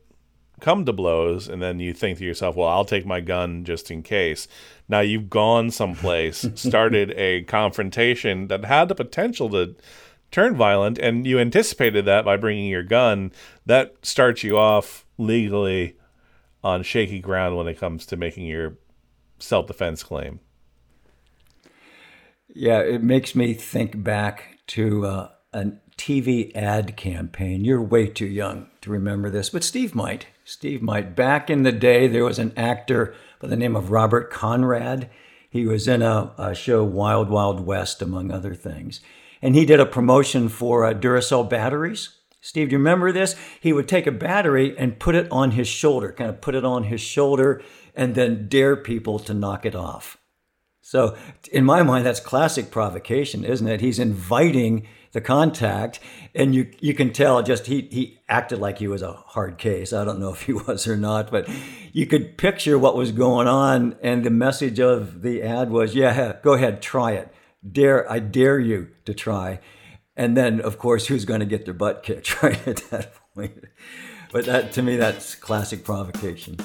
come 0.60 0.86
to 0.86 0.94
blows 0.94 1.48
and 1.48 1.62
then 1.62 1.80
you 1.80 1.94
think 1.94 2.18
to 2.18 2.26
yourself 2.26 2.56
well 2.56 2.68
i'll 2.68 2.86
take 2.86 3.06
my 3.06 3.20
gun 3.20 3.64
just 3.64 3.92
in 3.92 4.04
case. 4.04 4.48
Now 4.88 5.02
you've 5.02 5.30
gone 5.30 5.72
someplace 5.72 6.46
started 6.56 7.12
a 7.12 7.44
confrontation 7.44 8.48
that 8.48 8.66
had 8.66 8.90
the 8.90 8.96
potential 8.96 9.50
to 9.52 9.76
turn 10.32 10.56
violent 10.56 10.98
and 10.98 11.26
you 11.26 11.40
anticipated 11.40 12.06
that 12.06 12.26
by 12.26 12.38
bringing 12.38 12.70
your 12.70 12.84
gun. 12.84 13.32
That 13.66 13.96
starts 14.02 14.44
you 14.44 14.58
off 14.58 15.06
legally 15.18 15.96
on 16.64 16.84
shaky 16.84 17.20
ground 17.20 17.56
when 17.56 17.68
it 17.68 17.80
comes 17.80 18.06
to 18.08 18.18
making 18.18 18.46
your 18.46 18.78
self-defense 19.38 20.04
claim. 20.04 20.40
Yeah 22.50 22.80
it 22.80 23.04
makes 23.04 23.36
me 23.36 23.54
think 23.54 24.04
back 24.04 24.58
to 24.68 25.06
uh, 25.06 25.30
a 25.54 25.72
tv 25.98 26.56
ad 26.56 26.98
campaign. 26.98 27.64
You're 27.64 27.82
way 27.82 28.08
too 28.08 28.26
young 28.26 28.68
to 28.82 28.90
remember 28.90 29.30
this 29.30 29.50
but 29.50 29.64
steve 29.64 29.94
might 29.94 30.28
Steve 30.50 30.82
might. 30.82 31.16
Back 31.16 31.52
in 31.52 31.62
the 31.62 31.72
day, 31.72 32.08
there 32.08 32.26
was 32.26 32.40
an 32.40 32.54
actor 32.58 33.14
by 33.40 33.48
the 33.48 33.56
name 33.56 33.76
of 33.76 33.92
Robert 33.92 34.32
Conrad. 34.32 35.08
He 35.48 35.68
was 35.68 35.88
in 35.88 36.02
a, 36.02 36.34
a 36.40 36.56
show, 36.56 36.84
Wild 36.84 37.30
Wild 37.30 37.60
West, 37.60 38.02
among 38.02 38.32
other 38.32 38.56
things. 38.56 39.00
And 39.44 39.54
he 39.54 39.64
did 39.64 39.80
a 39.80 39.86
promotion 39.86 40.50
for 40.50 40.86
uh, 40.86 40.96
Duracell 40.96 41.48
batteries. 41.48 42.16
Steve, 42.42 42.70
do 42.70 42.74
you 42.74 42.78
remember 42.80 43.12
this? 43.12 43.36
He 43.62 43.72
would 43.72 43.88
take 43.88 44.08
a 44.08 44.12
battery 44.12 44.76
and 44.76 45.00
put 45.00 45.14
it 45.14 45.32
on 45.32 45.52
his 45.52 45.68
shoulder, 45.68 46.12
kind 46.12 46.32
of 46.32 46.42
put 46.42 46.56
it 46.56 46.66
on 46.66 46.86
his 46.86 47.00
shoulder, 47.00 47.62
and 47.96 48.16
then 48.16 48.48
dare 48.48 48.76
people 48.76 49.20
to 49.20 49.36
knock 49.36 49.68
it 49.68 49.76
off. 49.76 50.18
So, 50.82 51.16
in 51.52 51.64
my 51.64 51.84
mind, 51.84 52.08
that's 52.08 52.20
classic 52.20 52.72
provocation, 52.72 53.46
isn't 53.46 53.68
it? 53.68 53.82
He's 53.82 54.00
inviting 54.00 54.88
the 55.12 55.22
contact, 55.22 56.00
and 56.36 56.54
you 56.54 56.72
you 56.80 56.94
can 56.94 57.12
tell 57.12 57.42
just 57.42 57.66
he 57.66 57.88
he 57.92 58.20
acted 58.28 58.60
like 58.60 58.78
he 58.78 58.88
was 58.88 59.02
a 59.02 59.14
hard 59.14 59.58
case. 59.58 59.94
I 59.94 60.06
don't 60.06 60.20
know 60.20 60.34
if 60.34 60.44
he 60.44 60.54
was 60.68 60.88
or 60.88 60.98
not, 60.98 61.32
but 61.32 61.50
you 61.92 62.06
could 62.06 62.38
picture 62.38 62.78
what 62.78 62.96
was 62.96 63.12
going 63.12 63.48
on, 63.48 63.96
and 64.02 64.24
the 64.24 64.30
message 64.30 64.80
of 64.80 65.22
the 65.22 65.42
ad 65.42 65.70
was, 65.70 65.96
"Yeah, 65.96 66.38
go 66.44 66.54
ahead, 66.54 66.82
try 66.82 67.14
it. 67.14 67.34
Dare 67.70 68.10
I 68.12 68.20
dare 68.20 68.60
you 68.60 68.90
to 69.06 69.14
try." 69.14 69.60
And 70.16 70.36
then, 70.36 70.60
of 70.60 70.78
course, 70.78 71.08
who's 71.08 71.24
going 71.24 71.40
to 71.40 71.46
get 71.46 71.64
their 71.64 71.74
butt 71.74 72.04
kicked 72.04 72.44
right 72.44 72.68
at 72.68 72.90
that 72.90 73.14
point? 73.34 73.64
But 74.32 74.46
that 74.46 74.74
to 74.74 74.82
me, 74.82 74.98
that's 74.98 75.34
classic 75.36 75.84
provocation. 75.84 76.58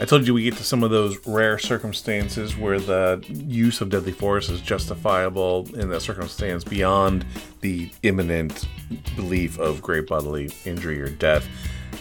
I 0.00 0.06
told 0.06 0.26
you 0.26 0.32
we 0.32 0.42
get 0.42 0.56
to 0.56 0.64
some 0.64 0.82
of 0.82 0.90
those 0.90 1.24
rare 1.26 1.58
circumstances 1.58 2.56
where 2.56 2.80
the 2.80 3.22
use 3.28 3.82
of 3.82 3.90
deadly 3.90 4.12
force 4.12 4.48
is 4.48 4.60
justifiable 4.62 5.68
in 5.74 5.90
that 5.90 6.00
circumstance 6.00 6.64
beyond 6.64 7.26
the 7.60 7.90
imminent 8.02 8.66
belief 9.14 9.58
of 9.58 9.82
great 9.82 10.06
bodily 10.06 10.50
injury 10.64 11.00
or 11.00 11.10
death. 11.10 11.46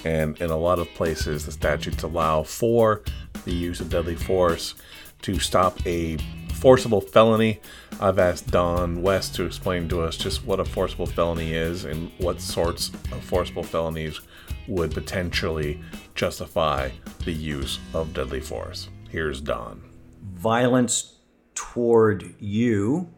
And 0.05 0.39
in 0.39 0.49
a 0.49 0.57
lot 0.57 0.79
of 0.79 0.87
places, 0.93 1.45
the 1.45 1.51
statutes 1.51 2.01
allow 2.03 2.43
for 2.43 3.01
the 3.43 3.53
use 3.53 3.81
of 3.81 3.89
deadly 3.89 4.15
force 4.15 4.73
to 5.23 5.37
stop 5.37 5.85
a 5.85 6.17
forcible 6.53 7.01
felony. 7.01 7.59
I've 7.99 8.19
asked 8.19 8.49
Don 8.51 9.01
West 9.01 9.35
to 9.35 9.45
explain 9.45 9.89
to 9.89 10.01
us 10.01 10.15
just 10.15 10.45
what 10.45 10.59
a 10.59 10.65
forcible 10.65 11.05
felony 11.05 11.53
is 11.53 11.85
and 11.85 12.09
what 12.19 12.39
sorts 12.39 12.89
of 12.89 13.21
forcible 13.23 13.63
felonies 13.63 14.21
would 14.67 14.93
potentially 14.93 15.81
justify 16.15 16.89
the 17.25 17.33
use 17.33 17.79
of 17.93 18.13
deadly 18.13 18.39
force. 18.39 18.89
Here's 19.09 19.41
Don. 19.41 19.81
Violence 20.35 21.15
toward 21.55 22.33
you 22.39 23.09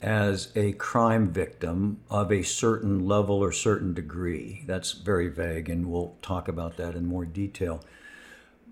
as 0.00 0.50
a 0.56 0.72
crime 0.72 1.30
victim 1.30 2.00
of 2.10 2.32
a 2.32 2.42
certain 2.42 3.06
level 3.06 3.36
or 3.36 3.52
certain 3.52 3.94
degree. 3.94 4.64
That's 4.66 4.92
very 4.92 5.28
vague, 5.28 5.68
and 5.68 5.86
we'll 5.86 6.16
talk 6.22 6.48
about 6.48 6.76
that 6.78 6.94
in 6.96 7.06
more 7.06 7.24
detail. 7.24 7.82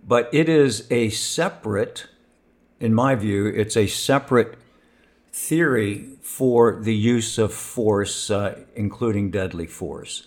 But 0.07 0.29
it 0.33 0.49
is 0.49 0.87
a 0.91 1.11
separate, 1.11 2.07
in 2.81 2.95
my 2.95 3.15
view, 3.15 3.47
it's 3.47 3.77
a 3.77 3.87
separate 3.87 4.57
theory 5.33 6.17
for 6.23 6.81
the 6.81 6.95
use 6.95 7.39
of 7.39 7.55
force, 7.55 8.31
uh, 8.31 8.61
including 8.75 9.31
deadly 9.31 9.67
force 9.67 10.27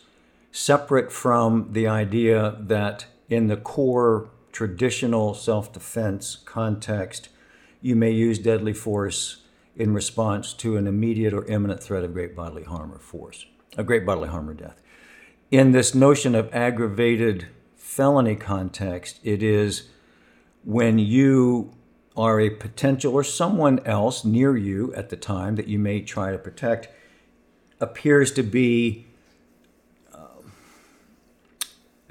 separate 0.54 1.12
from 1.12 1.68
the 1.74 1.88
idea 1.88 2.56
that 2.60 3.08
in 3.28 3.48
the 3.48 3.58
core 3.58 4.30
traditional 4.54 5.34
self 5.34 5.74
defense 5.74 6.38
context, 6.46 7.28
you 7.82 7.96
may 7.96 8.12
use 8.12 8.40
deadly 8.40 8.72
force 8.72 9.42
in 9.76 9.94
response 9.94 10.54
to 10.54 10.78
an 10.78 10.86
immediate 10.86 11.34
or 11.34 11.44
imminent 11.46 11.84
threat 11.84 12.04
of 12.04 12.14
great 12.14 12.36
bodily 12.36 12.64
harm 12.64 12.94
or 12.94 13.00
force, 13.00 13.48
a 13.76 13.84
great 13.84 14.06
bodily 14.06 14.30
harm 14.30 14.48
or 14.48 14.54
death. 14.54 14.80
In 15.50 15.72
this 15.72 15.96
notion 15.96 16.36
of 16.36 16.54
aggravated 16.54 17.48
felony 17.76 18.36
context, 18.36 19.20
it 19.24 19.42
is 19.42 19.90
when 20.64 21.00
you 21.00 21.74
are 22.16 22.40
a 22.40 22.52
potential 22.52 23.12
or 23.12 23.24
someone 23.24 23.80
else 23.88 24.24
near 24.24 24.56
you 24.56 24.94
at 24.94 25.10
the 25.10 25.18
time 25.18 25.56
that 25.56 25.68
you 25.68 25.80
may 25.80 26.00
try 26.00 26.32
to 26.32 26.38
protect 26.38 26.90
appears 27.80 28.32
to 28.32 28.44
be 28.44 29.08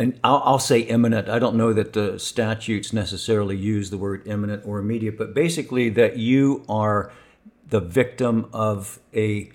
and 0.02 0.18
I'll, 0.24 0.42
I'll, 0.44 0.58
say 0.58 0.80
imminent. 0.80 1.28
I 1.28 1.38
don't 1.38 1.54
know 1.54 1.72
that 1.72 1.92
the 1.92 2.18
statutes 2.18 2.92
necessarily 2.92 3.56
use 3.56 3.90
the 3.90 3.98
word 3.98 4.26
imminent 4.26 4.64
or 4.66 4.80
immediate, 4.80 5.16
but 5.16 5.32
basically 5.32 5.88
that 5.90 6.16
you 6.16 6.64
are 6.68 7.12
the 7.68 7.78
victim 7.78 8.48
of 8.52 8.98
a 9.14 9.52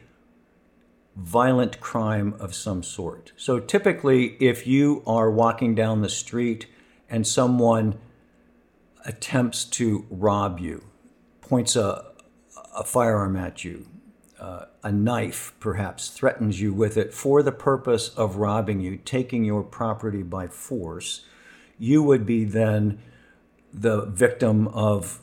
violent 1.18 1.82
crime 1.82 2.34
of 2.40 2.56
some 2.56 2.82
sort. 2.82 3.34
So 3.36 3.60
typically, 3.60 4.38
if 4.40 4.66
you 4.66 5.04
are 5.06 5.30
walking 5.30 5.76
down 5.76 6.02
the 6.02 6.10
street 6.10 6.68
and 7.10 7.28
someone 7.28 8.00
attempts 9.04 9.66
to 9.66 10.06
rob 10.10 10.60
you, 10.60 10.84
points 11.42 11.76
a, 11.76 12.06
a 12.74 12.86
firearm 12.86 13.36
at 13.36 13.66
you, 13.66 13.86
uh, 14.40 14.66
a 14.84 14.92
knife 14.92 15.54
perhaps 15.60 16.10
threatens 16.10 16.62
you 16.62 16.74
with 16.74 16.98
it 16.98 17.14
for 17.14 17.42
the 17.42 17.52
purpose 17.52 18.10
of 18.10 18.38
robbing 18.38 18.80
you, 18.80 18.98
taking 18.98 19.44
your 19.44 19.64
property 19.64 20.24
by 20.24 20.48
force, 20.48 21.26
you 21.78 22.04
would 22.04 22.26
be 22.26 22.44
then 22.44 23.00
the 23.74 24.06
victim 24.06 24.68
of 24.70 25.22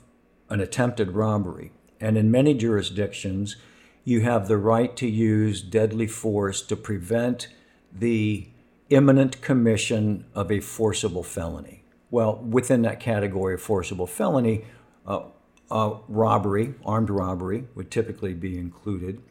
an 0.48 0.60
attempted 0.60 1.12
robbery. 1.12 1.72
And 2.00 2.16
in 2.16 2.30
many 2.30 2.54
jurisdictions, 2.54 3.56
you 4.04 4.20
have 4.20 4.48
the 4.48 4.58
right 4.58 4.94
to 4.96 5.08
use 5.08 5.62
deadly 5.62 6.06
force 6.06 6.60
to 6.62 6.76
prevent 6.76 7.48
the 7.92 8.48
imminent 8.90 9.40
commission 9.40 10.26
of 10.34 10.52
a 10.52 10.60
forcible 10.60 11.22
felony. 11.22 11.84
Well, 12.10 12.36
within 12.36 12.82
that 12.82 13.00
category 13.00 13.54
of 13.54 13.62
forcible 13.62 14.06
felony, 14.06 14.66
uh, 15.06 15.22
uh, 15.70 15.94
robbery, 16.08 16.74
armed 16.84 17.10
robbery, 17.10 17.66
would 17.74 17.90
typically 17.90 18.34
be 18.34 18.58
included. 18.58 19.22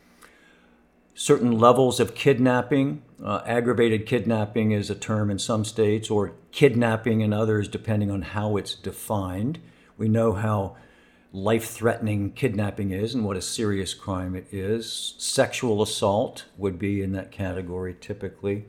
Certain 1.16 1.52
levels 1.52 2.00
of 2.00 2.16
kidnapping, 2.16 3.04
uh, 3.24 3.42
aggravated 3.46 4.06
kidnapping 4.06 4.72
is 4.72 4.90
a 4.90 4.96
term 4.96 5.30
in 5.30 5.38
some 5.38 5.64
states, 5.64 6.10
or 6.10 6.34
kidnapping 6.52 7.22
in 7.22 7.32
others, 7.34 7.68
depending 7.68 8.10
on 8.10 8.24
how 8.24 8.58
it's 8.58 8.74
defined. 8.74 9.60
We 9.98 10.08
know 10.08 10.34
how 10.34 10.76
life 11.34 11.70
threatening 11.70 12.32
kidnapping 12.32 12.92
is 12.92 13.16
and 13.16 13.26
what 13.26 13.36
a 13.36 13.42
serious 13.42 13.96
crime 13.96 14.36
it 14.36 14.48
is. 14.52 15.16
Sexual 15.18 15.82
assault 15.82 16.46
would 16.58 16.78
be 16.78 17.02
in 17.02 17.12
that 17.14 17.32
category 17.32 17.96
typically. 18.00 18.66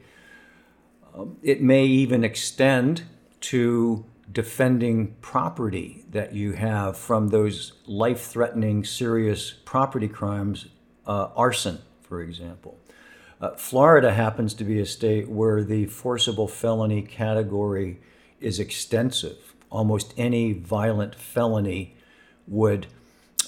Um, 1.15 1.37
it 1.43 1.63
may 1.63 1.85
even 1.85 2.25
extend 2.25 3.03
to 3.41 4.07
defending 4.35 5.15
property 5.23 6.05
that 6.11 6.35
you 6.35 6.53
have 6.53 6.99
from 6.99 7.29
those 7.29 7.73
life 7.87 8.27
threatening 8.27 8.85
serious 8.85 9.53
property 9.65 10.09
crimes, 10.09 10.67
uh, 11.07 11.29
arson, 11.37 11.79
for 12.03 12.21
example. 12.21 12.79
Uh, 13.41 13.51
Florida 13.51 14.13
happens 14.13 14.53
to 14.55 14.65
be 14.65 14.81
a 14.81 14.87
state 14.87 15.29
where 15.29 15.63
the 15.63 15.87
forcible 15.87 16.49
felony 16.49 17.03
category 17.03 18.01
is 18.41 18.59
extensive. 18.59 19.55
Almost 19.71 20.13
any 20.17 20.53
violent 20.53 21.15
felony 21.15 21.97
would 22.47 22.87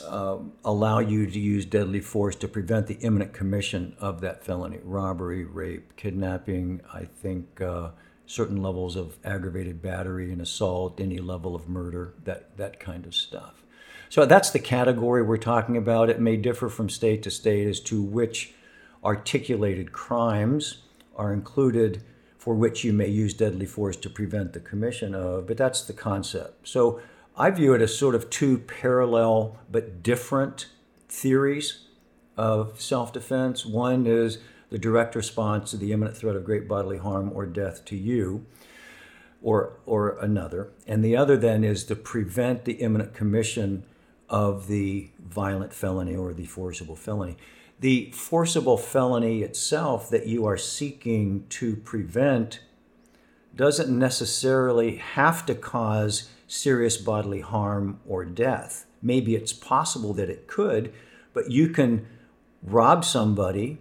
uh, 0.05 0.39
allow 0.65 0.99
you 1.01 1.27
to 1.27 1.39
use 1.39 1.65
deadly 1.65 2.01
force 2.01 2.37
to 2.37 2.49
prevent 2.49 2.87
the 2.87 2.95
imminent 2.95 3.33
commission 3.33 3.97
of 3.99 4.21
that 4.21 4.45
felony 4.45 4.79
robbery, 4.85 5.45
rape, 5.45 5.97
kidnapping, 5.97 6.81
I 6.93 7.05
think 7.05 7.61
uh, 7.61 7.91
certain 8.27 8.63
levels 8.63 8.97
of 8.97 9.19
aggravated 9.25 9.81
battery 9.81 10.33
and 10.33 10.41
assault, 10.41 11.01
any 11.01 11.19
level 11.19 11.55
of 11.55 11.69
murder, 11.69 12.15
that, 12.25 12.57
that 12.57 12.81
kind 12.81 13.07
of 13.07 13.15
stuff. 13.15 13.63
So 14.09 14.27
that's 14.27 14.51
the 14.51 14.59
category 14.59 15.23
we're 15.23 15.37
talking 15.37 15.77
about. 15.77 16.11
It 16.11 16.21
may 16.21 16.37
differ 16.37 16.69
from 16.69 16.89
state 16.89 17.23
to 17.25 17.31
state 17.31 17.67
as 17.67 17.81
to 17.81 18.03
which 18.03 18.55
articulated 19.05 19.93
crimes 19.93 20.79
are 21.17 21.33
included 21.33 22.03
for 22.37 22.55
which 22.55 22.85
you 22.85 22.93
may 22.93 23.09
use 23.09 23.35
deadly 23.35 23.67
force 23.67 23.97
to 23.97 24.11
prevent 24.11 24.53
the 24.53 24.61
commission 24.61 25.15
of, 25.15 25.47
but 25.47 25.57
that's 25.57 25.83
the 25.83 25.93
concept. 25.93 26.69
So 26.69 27.01
I 27.37 27.51
view 27.51 27.75
it 27.75 27.83
as 27.83 27.99
sort 27.99 28.15
of 28.15 28.31
two 28.31 28.59
parallel 28.59 29.59
but 29.71 30.03
different 30.03 30.67
theories 31.09 31.87
of 32.37 32.81
self 32.81 33.13
defense. 33.13 33.67
One 33.67 34.07
is 34.07 34.39
the 34.71 34.79
direct 34.79 35.15
response 35.15 35.71
to 35.71 35.77
the 35.77 35.93
imminent 35.93 36.17
threat 36.17 36.37
of 36.37 36.45
great 36.45 36.69
bodily 36.69 36.99
harm 36.99 37.31
or 37.33 37.47
death 37.47 37.85
to 37.87 37.97
you 37.97 38.45
or, 39.43 39.79
or 39.87 40.19
another. 40.19 40.71
And 40.87 41.05
the 41.05 41.17
other 41.17 41.37
then 41.37 41.65
is 41.65 41.85
to 41.85 41.97
prevent 41.97 42.65
the 42.65 42.75
imminent 42.75 43.15
commission 43.15 43.85
of 44.29 44.67
the 44.67 45.11
violent 45.19 45.73
felony 45.73 46.17
or 46.17 46.35
the 46.35 46.47
forcible 46.47 46.97
felony. 46.97 47.37
The 47.79 48.11
forcible 48.13 48.79
felony 48.79 49.43
itself 49.43 50.09
that 50.11 50.27
you 50.27 50.47
are 50.47 50.57
seeking 50.57 51.47
to 51.51 51.77
prevent 51.77 52.61
doesn't 53.55 53.97
necessarily 53.97 54.97
have 54.97 55.47
to 55.47 55.55
cause 55.55 56.31
serious 56.47 56.97
bodily 56.97 57.41
harm 57.41 58.01
or 58.07 58.25
death. 58.25 58.87
Maybe 59.03 59.35
it's 59.35 59.53
possible 59.53 60.13
that 60.15 60.31
it 60.31 60.47
could, 60.47 60.93
but 61.33 61.51
you 61.51 61.69
can 61.69 62.07
rob 62.63 63.05
somebody. 63.05 63.79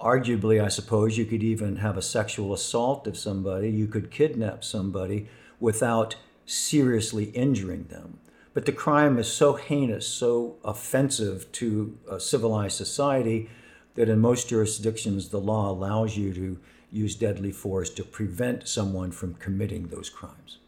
Arguably, 0.00 0.62
I 0.62 0.68
suppose 0.68 1.18
you 1.18 1.24
could 1.24 1.42
even 1.42 1.76
have 1.76 1.96
a 1.96 2.02
sexual 2.02 2.52
assault 2.52 3.06
of 3.06 3.16
somebody. 3.16 3.68
You 3.70 3.88
could 3.88 4.10
kidnap 4.10 4.62
somebody 4.62 5.28
without 5.58 6.16
seriously 6.46 7.24
injuring 7.26 7.84
them. 7.84 8.20
But 8.54 8.64
the 8.64 8.72
crime 8.72 9.18
is 9.18 9.28
so 9.30 9.54
heinous, 9.54 10.06
so 10.06 10.56
offensive 10.64 11.50
to 11.52 11.98
a 12.10 12.18
civilized 12.20 12.76
society 12.76 13.50
that 13.94 14.08
in 14.08 14.20
most 14.20 14.48
jurisdictions 14.48 15.28
the 15.28 15.40
law 15.40 15.70
allows 15.70 16.16
you 16.16 16.32
to 16.32 16.58
use 16.90 17.14
deadly 17.14 17.52
force 17.52 17.90
to 17.90 18.04
prevent 18.04 18.68
someone 18.68 19.10
from 19.10 19.34
committing 19.34 19.88
those 19.88 20.08
crimes. 20.08 20.58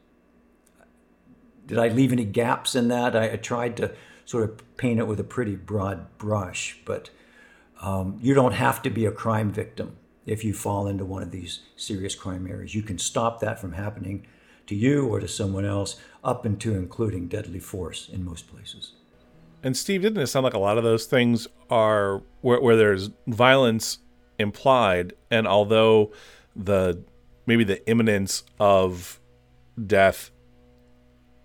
Did 1.66 1.78
I 1.78 1.88
leave 1.88 2.12
any 2.12 2.24
gaps 2.24 2.74
in 2.74 2.88
that? 2.88 3.14
I, 3.14 3.32
I 3.32 3.36
tried 3.36 3.76
to 3.76 3.94
sort 4.24 4.44
of 4.44 4.76
paint 4.76 4.98
it 4.98 5.06
with 5.06 5.20
a 5.20 5.24
pretty 5.24 5.54
broad 5.54 6.18
brush, 6.18 6.78
but 6.84 7.10
um, 7.80 8.18
you 8.20 8.34
don't 8.34 8.52
have 8.52 8.82
to 8.82 8.90
be 8.90 9.06
a 9.06 9.12
crime 9.12 9.50
victim 9.50 9.96
if 10.26 10.44
you 10.44 10.52
fall 10.52 10.86
into 10.86 11.04
one 11.04 11.22
of 11.22 11.30
these 11.30 11.60
serious 11.76 12.14
crime 12.14 12.46
areas. 12.46 12.74
You 12.74 12.82
can 12.82 12.98
stop 12.98 13.40
that 13.40 13.58
from 13.58 13.72
happening 13.72 14.26
to 14.66 14.74
you 14.74 15.06
or 15.06 15.18
to 15.18 15.26
someone 15.26 15.64
else, 15.64 15.96
up 16.22 16.46
into 16.46 16.74
including 16.74 17.26
deadly 17.26 17.58
force 17.58 18.08
in 18.08 18.24
most 18.24 18.48
places. 18.48 18.92
And 19.62 19.76
Steve, 19.76 20.02
didn't 20.02 20.22
it 20.22 20.28
sound 20.28 20.44
like 20.44 20.54
a 20.54 20.58
lot 20.58 20.78
of 20.78 20.84
those 20.84 21.06
things 21.06 21.48
are 21.68 22.22
where, 22.40 22.60
where 22.60 22.76
there's 22.76 23.10
violence 23.26 23.98
implied, 24.38 25.14
and 25.30 25.46
although 25.46 26.12
the 26.54 27.02
maybe 27.46 27.64
the 27.64 27.86
imminence 27.88 28.44
of 28.58 29.18
death 29.84 30.30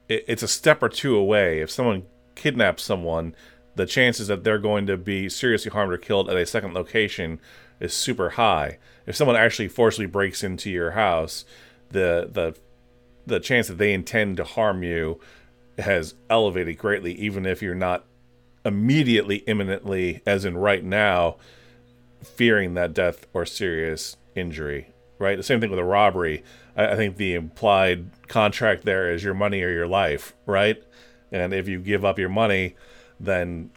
it's 0.07 0.43
a 0.43 0.47
step 0.47 0.83
or 0.83 0.89
two 0.89 1.15
away. 1.15 1.61
If 1.61 1.71
someone 1.71 2.03
kidnaps 2.35 2.83
someone, 2.83 3.35
the 3.75 3.85
chances 3.85 4.27
that 4.27 4.43
they're 4.43 4.59
going 4.59 4.88
to 4.88 4.97
be 4.97 5.29
seriously 5.29 5.71
harmed 5.71 5.93
or 5.93 5.97
killed 5.97 6.29
at 6.29 6.38
a 6.38 6.45
second 6.45 6.73
location 6.73 7.39
is 7.79 7.93
super 7.93 8.31
high. 8.31 8.77
If 9.05 9.15
someone 9.15 9.35
actually 9.35 9.67
forcibly 9.67 10.05
breaks 10.05 10.43
into 10.43 10.69
your 10.69 10.91
house, 10.91 11.45
the 11.89 12.29
the 12.31 12.55
the 13.25 13.39
chance 13.39 13.67
that 13.67 13.77
they 13.77 13.93
intend 13.93 14.38
to 14.38 14.43
harm 14.43 14.83
you 14.83 15.19
has 15.77 16.15
elevated 16.29 16.77
greatly, 16.77 17.13
even 17.13 17.45
if 17.45 17.61
you're 17.61 17.75
not 17.75 18.05
immediately, 18.63 19.38
imminently, 19.38 20.21
as 20.25 20.45
in 20.45 20.57
right 20.57 20.83
now, 20.83 21.38
fearing 22.23 22.73
that 22.75 22.93
death 22.93 23.25
or 23.33 23.45
serious 23.45 24.17
injury. 24.35 24.88
Right. 25.17 25.38
The 25.38 25.43
same 25.43 25.61
thing 25.61 25.69
with 25.69 25.79
a 25.79 25.83
robbery. 25.83 26.43
I, 26.75 26.88
I 26.88 26.95
think 26.95 27.17
the 27.17 27.35
implied 27.35 28.09
contract 28.27 28.83
there 28.83 29.11
is 29.11 29.23
your 29.23 29.33
money 29.33 29.61
or 29.61 29.69
your 29.69 29.88
life, 29.88 30.35
right? 30.45 30.81
And 31.31 31.53
if 31.53 31.67
you 31.67 31.79
give 31.79 32.03
up 32.03 32.19
your 32.19 32.29
money, 32.29 32.75
then 33.19 33.71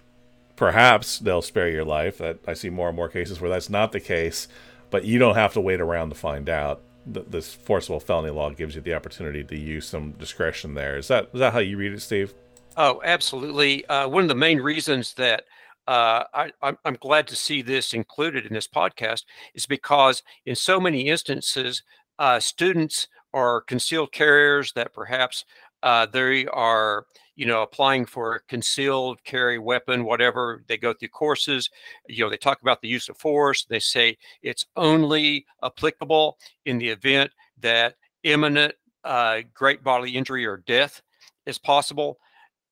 perhaps 0.57 1.19
they'll 1.19 1.43
spare 1.43 1.69
your 1.69 1.85
life. 1.85 2.19
That 2.19 2.39
I 2.47 2.55
see 2.55 2.71
more 2.71 2.89
and 2.89 2.97
more 2.97 3.09
cases 3.09 3.41
where 3.41 3.51
that's 3.51 3.71
not 3.71 3.93
the 3.93 4.01
case, 4.01 4.49
but 4.91 5.05
you 5.05 5.19
don't 5.19 5.37
have 5.37 5.53
to 5.55 5.61
wait 5.61 5.81
around 5.81 6.11
to 6.11 6.15
find 6.15 6.49
out. 6.49 6.83
This 7.07 7.55
forcible 7.55 8.01
felony 8.01 8.31
law 8.31 8.51
gives 8.51 8.75
you 8.75 8.83
the 8.83 8.93
opportunity 8.93 9.43
to 9.43 9.59
use 9.59 9.87
some 9.87 10.13
discretion 10.13 10.75
there. 10.75 10.99
Is 10.99 11.09
that 11.09 11.31
is 11.33 11.41
that 11.41 11.55
how 11.55 11.61
you 11.61 11.79
read 11.79 11.93
it, 11.93 12.03
Steve? 12.03 12.35
Oh, 12.77 13.01
absolutely. 13.03 13.87
Uh, 13.87 14.09
one 14.09 14.23
of 14.23 14.29
the 14.29 14.35
main 14.35 14.61
reasons 14.61 15.15
that 15.15 15.45
uh, 15.89 16.25
I, 16.35 16.51
am 16.85 16.99
glad 17.01 17.27
to 17.29 17.37
see 17.37 17.63
this 17.63 17.95
included 17.95 18.45
in 18.45 18.53
this 18.53 18.69
podcast 18.69 19.25
is 19.55 19.65
because 19.65 20.23
in 20.45 20.55
so 20.55 20.79
many 20.79 21.09
instances, 21.09 21.83
uh, 22.19 22.39
students 22.39 23.09
are 23.33 23.63
concealed 23.63 24.13
carriers 24.13 24.73
that 24.75 24.93
perhaps 24.93 25.47
uh, 25.83 26.05
they 26.05 26.47
are 26.47 27.07
you 27.39 27.47
know 27.47 27.63
applying 27.63 28.05
for 28.05 28.35
a 28.35 28.41
concealed 28.49 29.23
carry 29.23 29.59
weapon 29.59 30.05
whatever 30.05 30.65
they 30.67 30.77
go 30.77 30.93
through 30.93 31.09
courses 31.09 31.71
you 32.09 32.25
know 32.25 32.29
they 32.29 32.37
talk 32.37 32.61
about 32.61 32.83
the 32.83 32.89
use 32.89 33.09
of 33.09 33.17
force 33.17 33.65
they 33.65 33.79
say 33.79 34.19
it's 34.43 34.67
only 34.77 35.47
applicable 35.63 36.37
in 36.67 36.79
the 36.79 36.89
event 36.89 37.31
that 37.61 37.95
imminent 38.25 38.75
uh, 39.05 39.39
great 39.55 39.83
bodily 39.85 40.11
injury 40.11 40.45
or 40.45 40.59
death 40.67 41.01
is 41.47 41.59
possible 41.59 42.19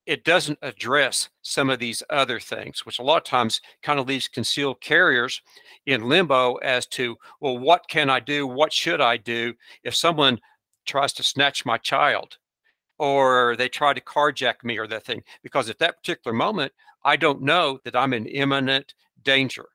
it 0.05 0.25
doesn't 0.25 0.59
address 0.63 1.29
some 1.43 1.69
of 1.69 1.81
these 1.81 2.01
other 2.11 2.39
things, 2.39 2.87
which 2.87 3.01
a 3.01 3.03
lot 3.03 3.17
of 3.17 3.25
times 3.25 3.61
kind 3.83 3.99
of 3.99 4.07
leaves 4.07 4.29
concealed 4.29 4.81
carriers 4.81 5.43
in 5.87 6.09
limbo 6.09 6.55
as 6.57 6.87
to, 6.87 7.17
well, 7.41 7.59
what 7.59 7.83
can 7.89 8.09
I 8.09 8.21
do? 8.21 8.47
What 8.47 8.73
should 8.73 9.01
I 9.01 9.17
do 9.17 9.53
if 9.83 9.97
someone 9.97 10.39
tries 10.87 11.13
to 11.15 11.25
snatch 11.25 11.67
my 11.67 11.77
child 11.77 12.39
or 12.99 13.57
they 13.57 13.69
try 13.69 13.93
to 13.93 14.01
carjack 14.01 14.65
me 14.65 14.79
or 14.79 14.87
that 14.87 15.05
thing? 15.05 15.23
Because 15.43 15.69
at 15.69 15.79
that 15.79 15.97
particular 15.99 16.35
moment, 16.35 16.73
I 17.05 17.17
don't 17.17 17.43
know 17.43 17.79
that 17.85 17.97
I'm 17.97 18.13
in 18.13 18.27
imminent 18.27 18.95
danger 19.23 19.67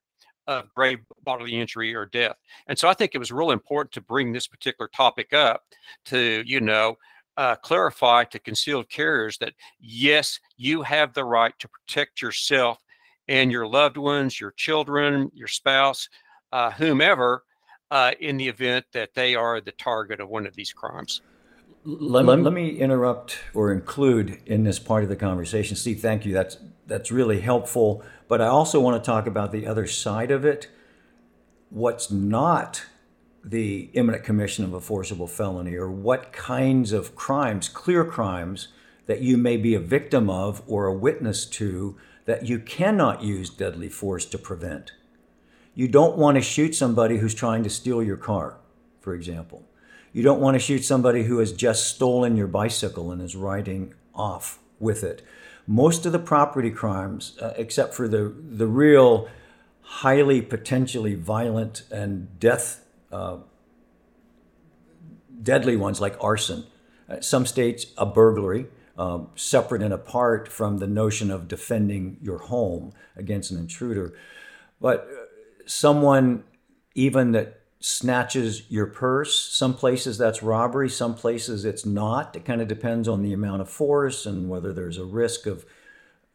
of 0.48 0.74
grave 0.74 1.00
bodily 1.24 1.60
injury 1.60 1.96
or 1.96 2.06
death. 2.06 2.36
And 2.68 2.78
so 2.78 2.88
I 2.88 2.94
think 2.94 3.14
it 3.14 3.20
was 3.20 3.32
real 3.32 3.52
important 3.52 3.94
to 3.94 4.02
bring 4.02 4.34
this 4.34 4.48
particular 4.48 4.90
topic 4.94 5.34
up 5.34 5.64
to, 6.06 6.44
you 6.46 6.60
know, 6.60 6.98
uh, 7.38 7.56
clarify 7.56 8.24
to 8.26 8.40
concealed 8.40 8.90
carriers 8.90 9.38
that 9.38 9.54
yes, 9.80 10.40
you 10.58 10.82
have 10.82 11.14
the 11.14 11.24
right 11.24 11.54
to 11.60 11.68
protect 11.68 12.22
yourself 12.22 12.80
and 13.28 13.52
your 13.52 13.68
loved 13.68 13.98
ones, 13.98 14.40
your 14.40 14.52
children, 14.52 15.32
your 15.34 15.48
spouse, 15.48 16.10
uh, 16.52 16.72
whomever, 16.72 17.44
uh, 17.92 18.12
in 18.20 18.38
the 18.38 18.48
event 18.48 18.86
that 18.94 19.14
they 19.14 19.36
are 19.36 19.62
the 19.62 19.72
target 19.74 20.20
of 20.20 20.30
one 20.30 20.46
of 20.46 20.56
these 20.56 20.74
crimes. 20.74 21.22
Let, 21.84 22.26
let, 22.26 22.40
let, 22.42 22.54
me 22.54 22.78
interrupt 22.78 23.40
or 23.56 23.72
include 23.72 24.40
in 24.46 24.64
this 24.64 24.78
part 24.78 25.02
of 25.04 25.10
the 25.10 25.16
conversation. 25.16 25.76
Steve, 25.76 26.00
thank 26.00 26.26
you. 26.26 26.34
That's 26.34 26.58
that's 26.86 27.12
really 27.12 27.42
helpful. 27.42 28.04
But 28.28 28.42
I 28.42 28.48
also 28.48 28.80
want 28.80 29.02
to 29.02 29.06
talk 29.06 29.26
about 29.26 29.52
the 29.52 29.66
other 29.66 29.88
side 29.88 30.30
of 30.30 30.46
it. 30.46 30.70
What's 31.70 32.12
not 32.12 32.86
the 33.44 33.90
imminent 33.94 34.24
commission 34.24 34.64
of 34.64 34.74
a 34.74 34.80
forcible 34.80 35.26
felony, 35.26 35.76
or 35.76 35.90
what 35.90 36.32
kinds 36.32 36.92
of 36.92 37.16
crimes, 37.16 37.68
clear 37.68 38.06
crimes, 38.06 38.68
that 39.08 39.22
you 39.22 39.36
may 39.36 39.58
be 39.58 39.74
a 39.74 39.80
victim 39.80 40.30
of 40.30 40.62
or 40.68 40.86
a 40.86 40.94
witness 40.94 41.46
to 41.46 41.98
that 42.26 42.48
you 42.48 42.60
cannot 42.60 43.24
use 43.24 43.50
deadly 43.50 43.90
force 43.90 44.26
to 44.26 44.38
prevent. 44.38 44.92
You 45.74 45.88
don't 45.88 46.18
want 46.18 46.36
to 46.36 46.42
shoot 46.42 46.76
somebody 46.76 47.18
who's 47.18 47.34
trying 47.34 47.64
to 47.64 47.70
steal 47.70 48.04
your 48.04 48.18
car, 48.18 48.58
for 49.00 49.16
example. 49.16 49.66
You 50.14 50.24
don't 50.24 50.42
want 50.42 50.56
to 50.56 50.60
shoot 50.60 50.84
somebody 50.84 51.24
who 51.24 51.40
has 51.40 51.54
just 51.54 51.88
stolen 51.88 52.36
your 52.36 52.48
bicycle 52.48 53.12
and 53.12 53.22
is 53.22 53.36
riding 53.36 53.94
off 54.14 54.60
with 54.80 55.04
it. 55.04 55.22
Most 55.68 56.06
of 56.06 56.12
the 56.12 56.20
property 56.20 56.72
crimes, 56.72 57.38
uh, 57.42 57.54
except 57.56 57.94
for 57.94 58.08
the, 58.08 58.34
the 58.36 58.68
real 58.68 59.30
highly 59.82 60.42
potentially 60.42 61.16
violent 61.16 61.84
and 61.92 62.40
death 62.40 62.86
uh, 63.12 63.38
deadly 65.42 65.76
ones 65.76 66.00
like 66.00 66.16
arson. 66.24 66.66
Uh, 67.10 67.20
some 67.20 67.46
states, 67.46 67.88
a 67.98 68.06
burglary, 68.06 68.68
um, 68.98 69.30
separate 69.36 69.82
and 69.82 69.94
apart 69.94 70.48
from 70.48 70.78
the 70.78 70.88
notion 70.88 71.32
of 71.32 71.48
defending 71.48 72.18
your 72.22 72.38
home 72.38 72.94
against 73.16 73.52
an 73.52 73.58
intruder. 73.58 74.14
But 74.80 75.08
uh, 75.12 75.26
someone, 75.66 76.44
even 76.96 77.32
that 77.32 77.61
snatches 77.82 78.70
your 78.70 78.86
purse, 78.86 79.38
some 79.38 79.74
places 79.74 80.18
that's 80.18 80.44
robbery, 80.44 80.90
some 80.90 81.16
places 81.16 81.66
it's 81.66 81.86
not. 81.86 82.36
It 82.36 82.46
kind 82.46 82.62
of 82.62 82.68
depends 82.68 83.08
on 83.08 83.24
the 83.24 83.34
amount 83.34 83.62
of 83.62 83.70
force 83.70 84.26
and 84.26 84.50
whether 84.50 84.72
there's 84.72 84.98
a 84.98 85.06
risk 85.06 85.48
of 85.48 85.66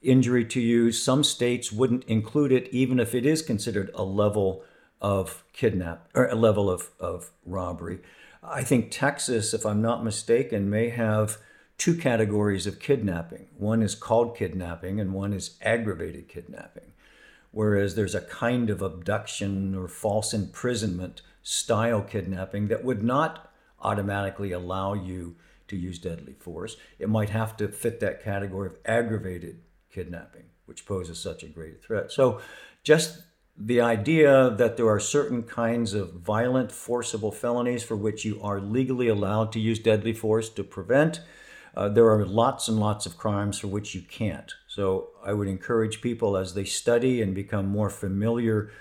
injury 0.03 0.45
to 0.45 0.61
you. 0.61 0.93
Some 0.93 1.23
states 1.25 1.73
wouldn't 1.73 2.05
include 2.05 2.53
it, 2.53 2.69
even 2.73 2.99
if 2.99 3.15
it 3.15 3.25
is 3.25 3.43
considered 3.43 3.91
a 3.95 4.03
level 4.03 4.65
of 5.01 5.45
kidnap 5.53 6.09
or 6.15 6.27
a 6.27 6.35
level 6.35 6.69
of, 6.69 6.91
of 6.99 7.31
robbery. 7.45 8.01
I 8.43 8.63
think 8.63 8.91
Texas, 8.91 9.55
if 9.55 9.65
I'm 9.65 9.81
not 9.81 10.05
mistaken, 10.05 10.69
may 10.69 10.91
have 10.91 11.39
two 11.79 11.97
categories 11.97 12.67
of 12.67 12.81
kidnapping. 12.81 13.49
One 13.57 13.83
is 13.83 13.95
called 13.95 14.37
kidnapping, 14.37 15.01
and 15.01 15.13
one 15.13 15.33
is 15.33 15.59
aggravated 15.63 16.29
kidnapping. 16.29 16.93
Whereas 17.51 17.95
there's 17.95 18.15
a 18.15 18.21
kind 18.21 18.69
of 18.69 18.83
abduction 18.83 19.75
or 19.75 19.89
false 19.89 20.35
imprisonment 20.35 21.23
style 21.47 22.03
kidnapping 22.03 22.67
that 22.67 22.83
would 22.83 23.05
not 23.05 23.53
automatically 23.81 24.51
allow 24.51 24.95
you 24.95 25.37
to 25.69 25.77
use 25.77 25.97
deadly 25.97 26.33
force. 26.33 26.77
It 26.99 27.09
might 27.09 27.31
have 27.31 27.57
to 27.59 27.69
fit 27.69 28.01
that 28.01 28.21
category 28.21 28.67
of 28.67 28.79
aggravated 28.85 29.61
kidnapping, 29.89 30.47
which 30.65 30.85
poses 30.85 31.21
such 31.21 31.45
a 31.45 31.49
great 31.49 31.81
threat. 31.81 32.11
So, 32.11 32.41
just 32.83 33.23
the 33.57 33.81
idea 33.81 34.51
that 34.51 34.77
there 34.77 34.89
are 34.89 34.99
certain 34.99 35.45
kinds 35.45 35.95
of 35.95 36.15
violent, 36.15 36.73
forcible 36.73 37.31
felonies 37.31 37.85
for 37.85 37.95
which 37.95 38.25
you 38.25 38.43
are 38.43 38.61
legally 38.61 39.07
allowed 39.07 39.53
to 39.53 39.61
use 39.61 39.79
deadly 39.79 40.13
force 40.13 40.49
to 40.49 40.65
prevent. 40.65 41.21
Uh, 41.77 41.89
there 41.89 42.11
are 42.11 42.27
lots 42.27 42.67
and 42.67 42.81
lots 42.81 43.07
of 43.07 43.17
crimes 43.17 43.61
for 43.61 43.69
which 43.69 43.95
you 43.95 44.03
can't. 44.03 44.53
So 44.67 45.11
I 45.25 45.33
would 45.33 45.47
encourage 45.47 46.01
people 46.01 46.37
as 46.37 46.55
they 46.55 46.65
study 46.65 47.23
and 47.23 47.37
become 47.37 47.67
more 47.67 47.89
familiar 47.89 48.73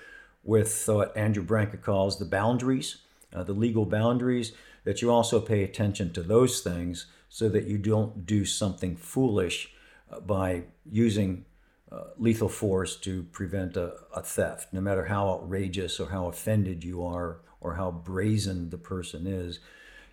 with 0.45 0.87
what 0.87 1.17
Andrew 1.17 1.43
Branca 1.43 1.75
calls 1.75 2.19
the 2.19 2.25
boundaries, 2.25 2.97
uh, 3.33 3.43
the 3.43 3.53
legal 3.53 3.85
boundaries, 3.85 4.53
that 4.85 5.01
you 5.01 5.11
also 5.11 5.41
pay 5.41 5.63
attention 5.63 6.13
to 6.13 6.21
those 6.21 6.61
things 6.61 7.07
so 7.27 7.49
that 7.49 7.65
you 7.65 7.77
don't 7.77 8.25
do 8.25 8.45
something 8.45 8.95
foolish 8.95 9.73
uh, 10.09 10.19
by 10.19 10.63
using 10.89 11.43
uh, 11.91 12.03
lethal 12.17 12.47
force 12.47 12.95
to 12.95 13.23
prevent 13.23 13.75
a, 13.75 13.93
a, 14.15 14.21
theft, 14.21 14.71
no 14.71 14.79
matter 14.79 15.05
how 15.05 15.27
outrageous 15.27 15.99
or 15.99 16.09
how 16.09 16.27
offended 16.27 16.83
you 16.83 17.03
are 17.03 17.39
or 17.59 17.75
how 17.75 17.91
brazen 17.91 18.69
the 18.69 18.77
person 18.77 19.25
is. 19.25 19.59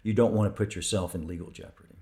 You 0.02 0.14
don't 0.14 0.32
want 0.32 0.52
to 0.52 0.56
put 0.56 0.74
yourself 0.74 1.14
in 1.14 1.26
legal 1.26 1.50
jeopardy. 1.50 1.96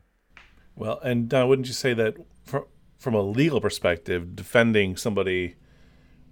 Well, 0.77 1.01
and 1.01 1.33
uh, 1.35 1.45
wouldn't 1.47 1.69
you 1.69 1.75
say 1.75 1.95
that 1.95 2.17
from, 2.45 2.65
from 2.99 3.15
a 3.15 3.23
legal 3.23 3.61
perspective, 3.61 4.37
defending 4.37 4.97
somebody 4.97 5.57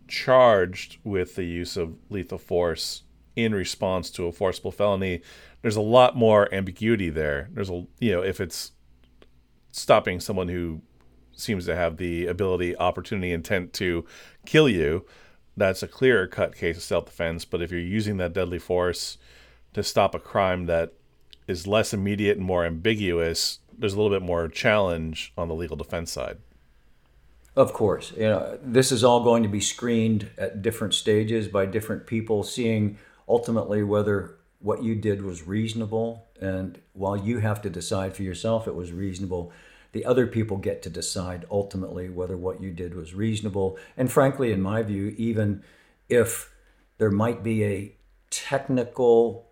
charged 0.08 0.98
with 1.04 1.36
the 1.36 1.44
use 1.44 1.76
of 1.76 1.96
lethal 2.10 2.38
force 2.38 3.02
in 3.36 3.54
response 3.54 4.10
to 4.10 4.26
a 4.26 4.32
forcible 4.32 4.72
felony, 4.72 5.22
there's 5.62 5.76
a 5.76 5.80
lot 5.80 6.16
more 6.16 6.52
ambiguity 6.52 7.10
there. 7.10 7.48
There's 7.52 7.70
a, 7.70 7.86
you 8.00 8.12
know, 8.12 8.22
if 8.22 8.40
it's 8.40 8.72
stopping 9.70 10.18
someone 10.20 10.48
who 10.48 10.82
seems 11.32 11.66
to 11.66 11.76
have 11.76 11.96
the 11.96 12.26
ability, 12.26 12.76
opportunity, 12.76 13.32
intent 13.32 13.72
to 13.74 14.04
kill 14.44 14.68
you, 14.68 15.06
that's 15.56 15.82
a 15.82 15.88
clear 15.88 16.26
cut 16.26 16.56
case 16.56 16.76
of 16.76 16.82
self 16.82 17.06
defense. 17.06 17.44
But 17.44 17.62
if 17.62 17.70
you're 17.70 17.80
using 17.80 18.16
that 18.16 18.32
deadly 18.32 18.58
force 18.58 19.18
to 19.74 19.82
stop 19.82 20.14
a 20.14 20.20
crime 20.20 20.66
that 20.66 20.94
is 21.46 21.66
less 21.66 21.94
immediate 21.94 22.36
and 22.36 22.46
more 22.46 22.64
ambiguous, 22.64 23.60
there's 23.76 23.94
a 23.94 23.96
little 24.00 24.16
bit 24.16 24.24
more 24.24 24.48
challenge 24.48 25.32
on 25.36 25.48
the 25.48 25.54
legal 25.54 25.76
defense 25.76 26.10
side. 26.12 26.38
Of 27.58 27.72
course, 27.72 28.12
you 28.16 28.22
know 28.22 28.56
this 28.62 28.92
is 28.92 29.02
all 29.02 29.24
going 29.24 29.42
to 29.42 29.48
be 29.48 29.60
screened 29.60 30.30
at 30.38 30.62
different 30.62 30.94
stages 30.94 31.48
by 31.48 31.66
different 31.66 32.06
people, 32.06 32.44
seeing 32.44 32.98
ultimately 33.28 33.82
whether 33.82 34.36
what 34.60 34.84
you 34.84 34.94
did 34.94 35.22
was 35.22 35.44
reasonable. 35.44 36.24
And 36.40 36.80
while 36.92 37.16
you 37.16 37.38
have 37.38 37.60
to 37.62 37.68
decide 37.68 38.14
for 38.14 38.22
yourself 38.22 38.68
it 38.68 38.76
was 38.76 38.92
reasonable, 38.92 39.50
the 39.90 40.04
other 40.04 40.28
people 40.28 40.56
get 40.56 40.82
to 40.82 40.90
decide 40.90 41.46
ultimately 41.50 42.08
whether 42.08 42.36
what 42.36 42.60
you 42.60 42.70
did 42.70 42.94
was 42.94 43.12
reasonable. 43.12 43.76
And 43.96 44.08
frankly, 44.08 44.52
in 44.52 44.62
my 44.62 44.84
view, 44.84 45.16
even 45.18 45.64
if 46.08 46.54
there 46.98 47.10
might 47.10 47.42
be 47.42 47.64
a 47.64 47.96
technical 48.30 49.50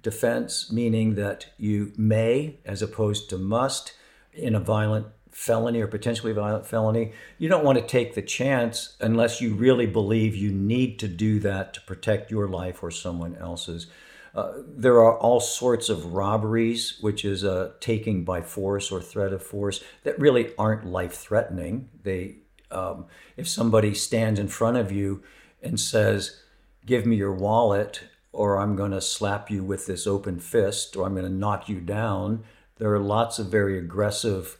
defense, 0.00 0.72
meaning 0.72 1.16
that 1.16 1.48
you 1.58 1.92
may, 1.98 2.60
as 2.64 2.80
opposed 2.80 3.28
to 3.28 3.36
must, 3.36 3.92
in 4.32 4.54
a 4.54 4.60
violent 4.60 5.08
felony 5.32 5.80
or 5.80 5.86
potentially 5.86 6.32
violent 6.32 6.66
felony, 6.66 7.12
you 7.38 7.48
don't 7.48 7.64
want 7.64 7.78
to 7.78 7.84
take 7.84 8.14
the 8.14 8.22
chance 8.22 8.96
unless 9.00 9.40
you 9.40 9.54
really 9.54 9.86
believe 9.86 10.36
you 10.36 10.52
need 10.52 10.98
to 10.98 11.08
do 11.08 11.40
that 11.40 11.74
to 11.74 11.80
protect 11.80 12.30
your 12.30 12.46
life 12.46 12.82
or 12.82 12.90
someone 12.90 13.34
else's. 13.36 13.86
Uh, 14.34 14.52
there 14.66 15.02
are 15.02 15.18
all 15.18 15.40
sorts 15.40 15.88
of 15.88 16.14
robberies, 16.14 16.98
which 17.00 17.24
is 17.24 17.44
a 17.44 17.72
taking 17.80 18.24
by 18.24 18.40
force 18.40 18.90
or 18.90 19.00
threat 19.00 19.32
of 19.32 19.42
force, 19.42 19.82
that 20.04 20.18
really 20.18 20.54
aren't 20.56 20.86
life 20.86 21.14
threatening. 21.14 21.88
They, 22.02 22.36
um, 22.70 23.06
if 23.36 23.48
somebody 23.48 23.94
stands 23.94 24.40
in 24.40 24.48
front 24.48 24.78
of 24.78 24.90
you 24.90 25.22
and 25.62 25.78
says, 25.78 26.40
"Give 26.86 27.04
me 27.04 27.16
your 27.16 27.34
wallet," 27.34 28.04
or 28.32 28.56
"I'm 28.56 28.74
going 28.74 28.92
to 28.92 29.02
slap 29.02 29.50
you 29.50 29.62
with 29.62 29.86
this 29.86 30.06
open 30.06 30.40
fist," 30.40 30.96
or 30.96 31.04
"I'm 31.04 31.14
going 31.14 31.26
to 31.26 31.32
knock 31.32 31.68
you 31.68 31.80
down," 31.80 32.44
there 32.78 32.92
are 32.94 32.98
lots 32.98 33.38
of 33.38 33.48
very 33.48 33.78
aggressive. 33.78 34.56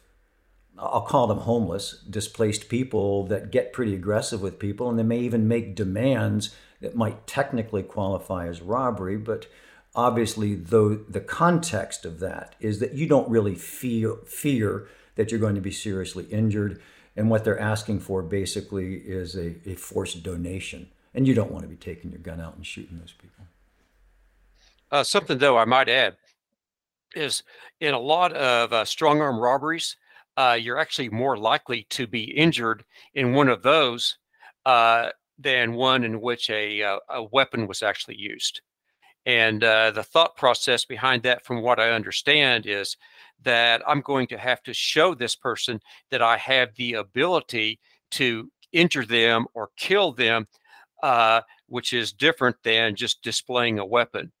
I'll 0.77 1.01
call 1.01 1.27
them 1.27 1.39
homeless, 1.39 2.03
displaced 2.09 2.67
people 2.67 3.25
that 3.27 3.51
get 3.51 3.73
pretty 3.73 3.93
aggressive 3.93 4.41
with 4.41 4.59
people, 4.59 4.89
and 4.89 4.97
they 4.97 5.03
may 5.03 5.19
even 5.19 5.47
make 5.47 5.75
demands 5.75 6.55
that 6.81 6.95
might 6.95 7.27
technically 7.27 7.83
qualify 7.83 8.47
as 8.47 8.61
robbery, 8.61 9.17
but 9.17 9.47
obviously 9.95 10.55
though 10.55 10.95
the 10.95 11.21
context 11.21 12.05
of 12.05 12.19
that 12.19 12.55
is 12.59 12.79
that 12.79 12.93
you 12.93 13.07
don't 13.07 13.29
really 13.29 13.55
feel 13.55 14.17
fear 14.25 14.87
that 15.15 15.31
you're 15.31 15.39
going 15.39 15.55
to 15.55 15.61
be 15.61 15.71
seriously 15.71 16.25
injured 16.25 16.81
and 17.15 17.29
what 17.29 17.43
they're 17.43 17.59
asking 17.59 17.99
for 17.99 18.23
basically 18.23 18.95
is 18.95 19.35
a, 19.35 19.55
a 19.69 19.75
forced 19.75 20.23
donation 20.23 20.89
and 21.13 21.27
you 21.27 21.33
don't 21.33 21.51
want 21.51 21.63
to 21.63 21.69
be 21.69 21.75
taking 21.75 22.11
your 22.11 22.19
gun 22.19 22.41
out 22.41 22.55
and 22.55 22.65
shooting 22.65 22.97
those 22.99 23.13
people. 23.13 23.45
Uh, 24.91 25.03
something 25.03 25.37
though 25.37 25.57
i 25.57 25.65
might 25.65 25.89
add 25.89 26.15
is 27.15 27.43
in 27.79 27.93
a 27.93 27.99
lot 27.99 28.33
of 28.33 28.73
uh, 28.73 28.83
strong 28.83 29.21
arm 29.21 29.39
robberies 29.39 29.95
uh, 30.37 30.57
you're 30.59 30.79
actually 30.79 31.09
more 31.09 31.37
likely 31.37 31.85
to 31.89 32.07
be 32.07 32.23
injured 32.23 32.83
in 33.13 33.33
one 33.33 33.49
of 33.49 33.61
those 33.63 34.17
uh, 34.65 35.09
than 35.37 35.73
one 35.73 36.03
in 36.03 36.21
which 36.21 36.49
a, 36.49 36.81
uh, 36.81 36.99
a 37.09 37.23
weapon 37.23 37.67
was 37.67 37.83
actually 37.83 38.17
used. 38.17 38.61
And 39.25 39.63
uh, 39.63 39.91
the 39.91 40.03
thought 40.03 40.35
process 40.35 40.83
behind 40.83 41.23
that, 41.23 41.45
from 41.45 41.61
what 41.61 41.79
I 41.79 41.91
understand, 41.91 42.65
is 42.65 42.97
that 43.43 43.81
I'm 43.87 44.01
going 44.01 44.27
to 44.27 44.37
have 44.37 44.61
to 44.63 44.73
show 44.73 45.13
this 45.13 45.35
person 45.35 45.79
that 46.11 46.21
I 46.21 46.37
have 46.37 46.75
the 46.75 46.95
ability 46.95 47.79
to 48.11 48.49
injure 48.73 49.05
them 49.05 49.45
or 49.53 49.69
kill 49.77 50.11
them, 50.11 50.47
uh, 51.03 51.41
which 51.67 51.93
is 51.93 52.11
different 52.11 52.57
than 52.63 52.95
just 52.95 53.21
displaying 53.23 53.79
a 53.79 53.85
weapon. 53.85 54.31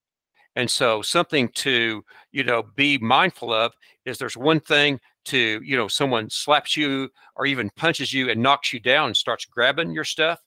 And 0.55 0.69
so, 0.69 1.01
something 1.01 1.49
to 1.55 2.03
you 2.31 2.43
know 2.43 2.63
be 2.75 2.97
mindful 2.97 3.53
of 3.53 3.73
is 4.05 4.17
there's 4.17 4.37
one 4.37 4.59
thing 4.59 4.99
to 5.25 5.61
you 5.63 5.77
know 5.77 5.87
someone 5.87 6.29
slaps 6.29 6.75
you 6.77 7.09
or 7.35 7.45
even 7.45 7.69
punches 7.75 8.13
you 8.13 8.29
and 8.29 8.41
knocks 8.41 8.73
you 8.73 8.79
down 8.79 9.07
and 9.07 9.17
starts 9.17 9.45
grabbing 9.45 9.91
your 9.91 10.03
stuff, 10.03 10.39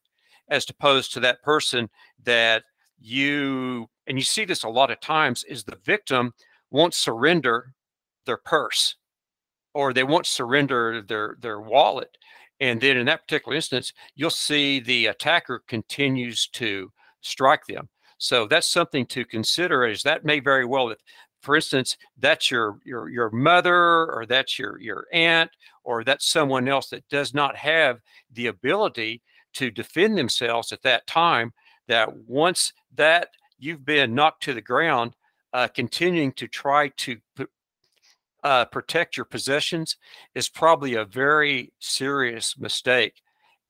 as 0.48 0.68
opposed 0.68 1.12
to 1.12 1.20
that 1.20 1.42
person 1.42 1.88
that 2.24 2.64
you 2.98 3.88
and 4.06 4.18
you 4.18 4.24
see 4.24 4.44
this 4.44 4.64
a 4.64 4.68
lot 4.68 4.90
of 4.90 5.00
times 5.00 5.44
is 5.44 5.64
the 5.64 5.78
victim 5.84 6.32
won't 6.70 6.94
surrender 6.94 7.72
their 8.24 8.36
purse 8.36 8.96
or 9.74 9.92
they 9.92 10.04
won't 10.04 10.26
surrender 10.26 11.02
their 11.02 11.36
their 11.40 11.60
wallet. 11.60 12.16
And 12.58 12.80
then 12.80 12.96
in 12.96 13.06
that 13.06 13.22
particular 13.26 13.56
instance 13.56 13.92
you'll 14.14 14.30
see 14.30 14.80
the 14.80 15.06
attacker 15.06 15.62
continues 15.68 16.48
to 16.54 16.90
strike 17.20 17.66
them. 17.66 17.88
So 18.18 18.46
that's 18.46 18.66
something 18.66 19.04
to 19.06 19.24
consider 19.26 19.86
is 19.86 20.02
that 20.02 20.24
may 20.24 20.40
very 20.40 20.64
well 20.64 20.94
for 21.46 21.56
instance 21.56 21.96
that's 22.18 22.50
your 22.50 22.78
your 22.84 23.08
your 23.08 23.30
mother 23.30 24.10
or 24.12 24.26
that's 24.28 24.58
your 24.58 24.78
your 24.80 25.06
aunt 25.12 25.50
or 25.84 26.04
that's 26.04 26.26
someone 26.26 26.68
else 26.68 26.88
that 26.88 27.08
does 27.08 27.32
not 27.32 27.56
have 27.56 28.00
the 28.32 28.48
ability 28.48 29.22
to 29.54 29.70
defend 29.70 30.18
themselves 30.18 30.72
at 30.72 30.82
that 30.82 31.06
time 31.06 31.52
that 31.88 32.14
once 32.26 32.72
that 32.94 33.28
you've 33.58 33.84
been 33.84 34.14
knocked 34.14 34.42
to 34.42 34.52
the 34.52 34.60
ground 34.60 35.14
uh, 35.52 35.68
continuing 35.68 36.32
to 36.32 36.48
try 36.48 36.88
to 36.96 37.16
uh, 38.44 38.64
protect 38.66 39.16
your 39.16 39.24
possessions 39.24 39.96
is 40.34 40.48
probably 40.48 40.94
a 40.94 41.04
very 41.04 41.72
serious 41.78 42.58
mistake. 42.58 43.14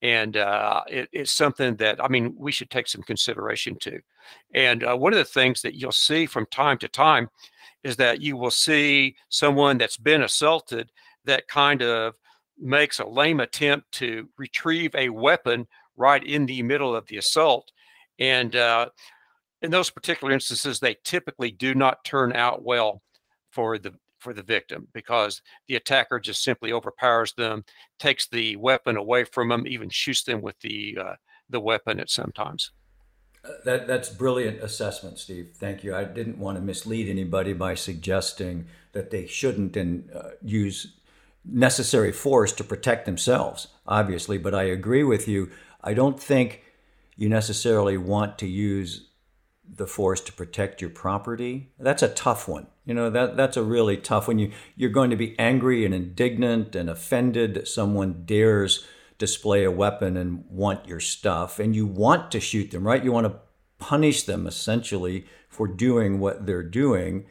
And 0.03 0.37
uh, 0.37 0.83
it, 0.89 1.09
it's 1.13 1.33
something 1.33 1.77
that 1.77 2.03
i 2.05 2.09
mean 2.09 2.35
we 2.37 2.53
should 2.53 2.69
take 2.69 2.87
some 2.87 3.03
consideration 3.03 3.77
to 3.81 3.99
and 4.53 4.85
uh, 4.85 4.95
one 4.95 5.15
of 5.15 5.19
the 5.19 5.25
things 5.25 5.63
that 5.63 5.75
you'll 5.75 5.91
see 5.91 6.27
from 6.27 6.47
time 6.51 6.77
to 6.79 6.89
time 6.89 7.31
is 7.87 7.97
that 7.97 8.21
you 8.21 8.37
will 8.37 8.51
see 8.51 9.15
someone 9.29 9.79
that's 9.79 9.97
been 9.97 10.23
assaulted 10.23 10.91
that 11.25 11.47
kind 11.47 11.83
of 11.83 12.15
makes 12.59 12.99
a 12.99 13.07
lame 13.07 13.39
attempt 13.39 13.93
to 13.93 14.29
retrieve 14.37 14.93
a 14.97 15.09
weapon 15.09 15.69
right 15.97 16.25
in 16.25 16.47
the 16.47 16.63
middle 16.65 16.97
of 16.97 17.07
the 17.07 17.19
assault. 17.19 17.71
And 18.19 18.57
uh, 18.57 18.89
in 19.63 19.71
those 19.71 19.91
particular 19.91 20.33
instances, 20.33 20.81
they 20.81 20.97
typically 21.05 21.53
do 21.53 21.77
not 21.77 22.05
turn 22.05 22.33
out 22.33 22.65
well 22.65 23.03
for 23.53 23.79
the 23.79 23.95
for 24.19 24.33
the 24.33 24.43
victim 24.43 24.89
because 24.93 25.41
the 25.69 25.77
attacker 25.77 26.19
just 26.19 26.43
simply 26.43 26.73
overpowers 26.73 27.33
them, 27.35 27.65
takes 28.01 28.27
the 28.27 28.57
weapon 28.57 28.97
away 28.97 29.23
from 29.23 29.49
them, 29.49 29.65
even 29.69 29.89
shoots 29.91 30.25
them 30.25 30.41
with 30.43 30.59
the 30.61 30.99
uh, 31.01 31.15
the 31.51 31.61
weapon 31.61 32.01
at 32.01 32.11
sometimes. 32.11 32.73
That 33.65 33.87
that's 33.87 34.09
brilliant 34.09 34.63
assessment, 34.63 35.19
Steve. 35.19 35.51
Thank 35.55 35.85
you. 35.85 35.95
I 35.95 36.05
didn't 36.05 36.39
want 36.39 36.57
to 36.59 36.63
mislead 36.63 37.09
anybody 37.09 37.53
by 37.53 37.75
suggesting 37.75 38.67
that 38.93 39.11
they 39.11 39.27
shouldn't 39.27 39.77
and 39.77 40.11
uh, 40.15 40.31
use 40.43 40.95
necessary 41.45 42.13
force 42.13 42.53
to 42.53 42.65
protect 42.65 43.07
themselves, 43.07 43.69
obviously. 43.87 44.39
But 44.39 44.55
I 44.55 44.65
agree 44.65 45.05
with 45.05 45.29
you. 45.29 45.51
I 45.83 45.95
don't 45.95 46.21
think 46.21 46.63
you 47.17 47.29
necessarily 47.29 47.97
want 47.97 48.39
to 48.39 48.47
use 48.47 49.09
the 49.69 49.87
force 49.87 50.21
to 50.21 50.33
protect 50.33 50.81
your 50.81 50.91
property. 50.91 51.73
That's 51.79 52.03
a 52.03 52.09
tough 52.09 52.47
one. 52.47 52.69
You 52.85 52.95
know 52.95 53.11
that 53.11 53.37
that's 53.37 53.57
a 53.57 53.63
really 53.63 53.97
tough 53.97 54.29
one. 54.29 54.39
You 54.39 54.53
you're 54.77 54.91
going 54.91 55.11
to 55.11 55.17
be 55.17 55.39
angry 55.39 55.85
and 55.85 55.95
indignant 55.95 56.77
and 56.77 56.89
offended 56.89 57.55
that 57.55 57.69
someone 57.69 58.25
dares 58.25 58.87
display 59.19 59.65
a 59.65 59.71
weapon 59.71 60.17
and 60.17 60.45
want 60.49 60.87
your 60.87 61.01
stuff, 61.01 61.59
and 61.59 61.75
you 61.75 61.87
want 61.87 62.31
to 62.33 62.41
shoot 62.41 62.71
them, 62.71 62.87
right? 62.87 63.05
You 63.05 63.13
want 63.13 63.27
to 63.27 63.39
punish 63.79 64.23
them 64.23 64.47
essentially 64.47 65.27
for 65.49 65.67
doing 65.67 66.19
what 66.19 66.47
they're 66.47 66.63
doing 66.63 67.27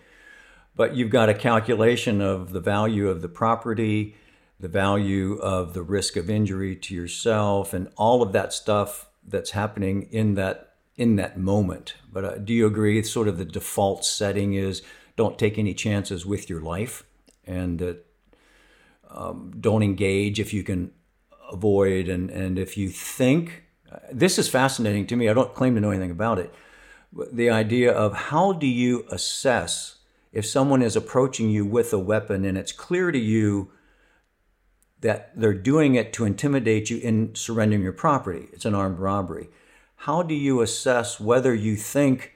but 0.76 0.96
you've 0.96 1.10
got 1.10 1.30
a 1.30 1.34
calculation 1.34 2.22
of 2.22 2.52
the 2.52 2.60
value 2.60 3.08
of 3.10 3.22
the 3.22 3.30
property, 3.30 4.16
the 4.60 4.68
value 4.68 5.36
of 5.36 5.74
the 5.74 5.82
risk 5.82 6.16
of 6.18 6.30
injury 6.30 6.76
to 6.76 6.94
yourself, 6.94 7.74
and 7.74 7.90
all 7.98 8.22
of 8.22 8.34
that 8.34 8.54
stuff 8.54 9.08
that's 9.26 9.52
happening 9.52 10.08
in 10.12 10.36
that 10.36 10.74
in 10.98 11.16
that 11.18 11.38
moment. 11.38 11.96
But 12.12 12.26
uh, 12.26 12.38
do 12.38 12.54
you 12.54 12.68
agree? 12.68 13.02
Sort 13.04 13.28
of 13.28 13.38
the 13.38 13.46
default 13.46 14.06
setting 14.06 14.54
is 14.54 14.82
don't 15.18 15.40
take 15.40 15.58
any 15.58 15.74
chances 15.74 16.26
with 16.26 16.50
your 16.50 16.62
life, 16.62 17.04
and 17.46 17.82
uh, 17.82 17.94
um, 19.10 19.54
don't 19.60 19.84
engage 19.84 20.40
if 20.40 20.54
you 20.54 20.64
can 20.64 20.92
avoid. 21.52 22.08
And 22.08 22.30
and 22.30 22.58
if 22.60 22.78
you 22.78 22.90
think 22.90 23.64
this 24.12 24.38
is 24.38 24.50
fascinating 24.50 25.08
to 25.08 25.16
me, 25.16 25.30
I 25.30 25.34
don't 25.34 25.54
claim 25.54 25.76
to 25.76 25.82
know 25.82 25.92
anything 25.92 26.12
about 26.12 26.40
it. 26.40 26.54
The 27.32 27.50
idea 27.50 27.92
of 27.92 28.14
how 28.14 28.54
do 28.54 28.68
you 28.68 29.06
assess 29.10 30.00
if 30.34 30.46
someone 30.46 30.82
is 30.82 30.98
approaching 30.98 31.50
you 31.50 31.66
with 31.66 31.94
a 31.94 32.00
weapon 32.00 32.44
and 32.44 32.58
it's 32.58 32.74
clear 32.74 33.10
to 33.12 33.18
you 33.18 33.72
that 35.00 35.32
they're 35.40 35.54
doing 35.54 35.96
it 35.96 36.12
to 36.14 36.26
intimidate 36.26 36.90
you 36.90 36.98
in 36.98 37.34
surrendering 37.36 37.84
your 37.84 37.94
property, 37.94 38.48
it's 38.52 38.66
an 38.66 38.76
armed 38.76 39.00
robbery. 39.00 39.48
How 39.98 40.24
do 40.24 40.34
you 40.34 40.62
assess 40.62 41.20
whether 41.20 41.54
you 41.54 41.78
think 41.78 42.34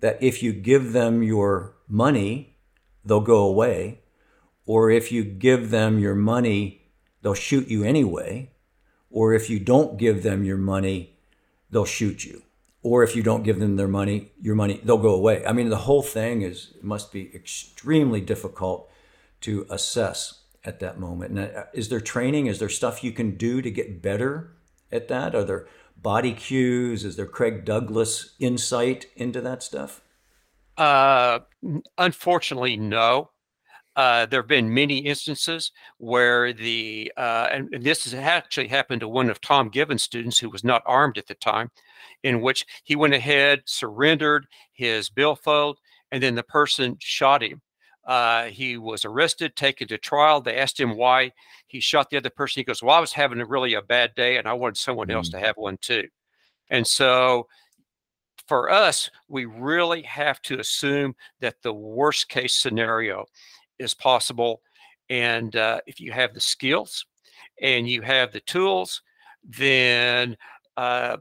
that 0.00 0.16
if 0.22 0.42
you 0.42 0.52
give 0.52 0.92
them 0.92 1.22
your 1.22 1.74
money, 1.88 2.56
they'll 3.04 3.20
go 3.20 3.44
away, 3.44 4.00
or 4.64 4.90
if 4.90 5.12
you 5.12 5.24
give 5.24 5.70
them 5.70 5.98
your 5.98 6.14
money, 6.14 6.85
they'll 7.22 7.34
shoot 7.34 7.68
you 7.68 7.84
anyway, 7.84 8.50
or 9.10 9.34
if 9.34 9.50
you 9.50 9.58
don't 9.58 9.98
give 9.98 10.22
them 10.22 10.44
your 10.44 10.58
money, 10.58 11.16
they'll 11.70 11.84
shoot 11.84 12.24
you? 12.24 12.42
or 12.86 13.02
if 13.02 13.16
you 13.16 13.22
don't 13.22 13.42
give 13.42 13.58
them 13.58 13.74
their 13.74 13.88
money, 13.88 14.30
your 14.40 14.54
money, 14.54 14.80
they'll 14.84 14.96
go 14.96 15.12
away. 15.12 15.44
I 15.44 15.52
mean, 15.52 15.70
the 15.70 15.76
whole 15.76 16.04
thing 16.04 16.42
is 16.42 16.72
must 16.80 17.10
be 17.10 17.34
extremely 17.34 18.20
difficult 18.20 18.88
to 19.40 19.66
assess 19.68 20.44
at 20.64 20.78
that 20.78 21.00
moment. 21.00 21.36
And 21.36 21.56
uh, 21.56 21.64
is 21.74 21.88
there 21.88 22.00
training? 22.00 22.46
Is 22.46 22.60
there 22.60 22.68
stuff 22.68 23.02
you 23.02 23.10
can 23.10 23.36
do 23.36 23.60
to 23.60 23.72
get 23.72 24.00
better 24.02 24.52
at 24.92 25.08
that? 25.08 25.34
Are 25.34 25.42
there 25.42 25.66
body 26.00 26.32
cues? 26.32 27.04
Is 27.04 27.16
there 27.16 27.26
Craig 27.26 27.64
Douglas 27.64 28.36
insight 28.38 29.06
into 29.16 29.40
that 29.40 29.64
stuff? 29.64 30.00
Uh, 30.76 31.40
unfortunately, 31.98 32.76
no. 32.76 33.30
Uh, 33.96 34.26
there 34.26 34.40
have 34.40 34.48
been 34.48 34.72
many 34.72 34.98
instances 34.98 35.72
where 35.96 36.52
the 36.52 37.10
uh, 37.16 37.48
and, 37.50 37.72
and, 37.72 37.82
this 37.82 38.04
has 38.04 38.12
actually 38.12 38.68
happened 38.68 39.00
to 39.00 39.08
one 39.08 39.30
of 39.30 39.40
Tom 39.40 39.70
Givens' 39.70 40.02
students 40.02 40.38
who 40.38 40.50
was 40.50 40.62
not 40.62 40.82
armed 40.84 41.16
at 41.16 41.26
the 41.26 41.34
time, 41.34 41.70
in 42.22 42.42
which 42.42 42.66
he 42.84 42.94
went 42.94 43.14
ahead, 43.14 43.62
surrendered 43.64 44.46
his 44.74 45.08
billfold, 45.08 45.78
and 46.12 46.22
then 46.22 46.34
the 46.34 46.42
person 46.42 46.96
shot 47.00 47.42
him. 47.42 47.62
Uh, 48.04 48.44
he 48.44 48.76
was 48.76 49.06
arrested, 49.06 49.56
taken 49.56 49.88
to 49.88 49.96
trial. 49.96 50.42
They 50.42 50.58
asked 50.58 50.78
him 50.78 50.96
why 50.96 51.32
he 51.66 51.80
shot 51.80 52.10
the 52.10 52.18
other 52.18 52.30
person. 52.30 52.60
He 52.60 52.64
goes, 52.64 52.82
"Well, 52.82 52.94
I 52.94 53.00
was 53.00 53.14
having 53.14 53.40
a 53.40 53.46
really 53.46 53.74
a 53.74 53.82
bad 53.82 54.14
day, 54.14 54.36
and 54.36 54.46
I 54.46 54.52
wanted 54.52 54.76
someone 54.76 55.10
else 55.10 55.30
to 55.30 55.38
mm. 55.38 55.42
have 55.42 55.56
one 55.56 55.78
too." 55.80 56.06
And 56.68 56.86
so 56.86 57.48
for 58.46 58.70
us, 58.70 59.10
we 59.28 59.44
really 59.46 60.02
have 60.02 60.40
to 60.42 60.60
assume 60.60 61.14
that 61.40 61.62
the 61.62 61.72
worst 61.72 62.28
case 62.28 62.54
scenario 62.54 63.24
is 63.78 63.94
possible. 63.94 64.62
And 65.08 65.54
uh, 65.54 65.80
if 65.86 66.00
you 66.00 66.12
have 66.12 66.34
the 66.34 66.40
skills 66.40 67.06
and 67.60 67.88
you 67.88 68.02
have 68.02 68.32
the 68.32 68.40
tools, 68.40 69.02
then 69.44 70.36
uh, 70.76 71.18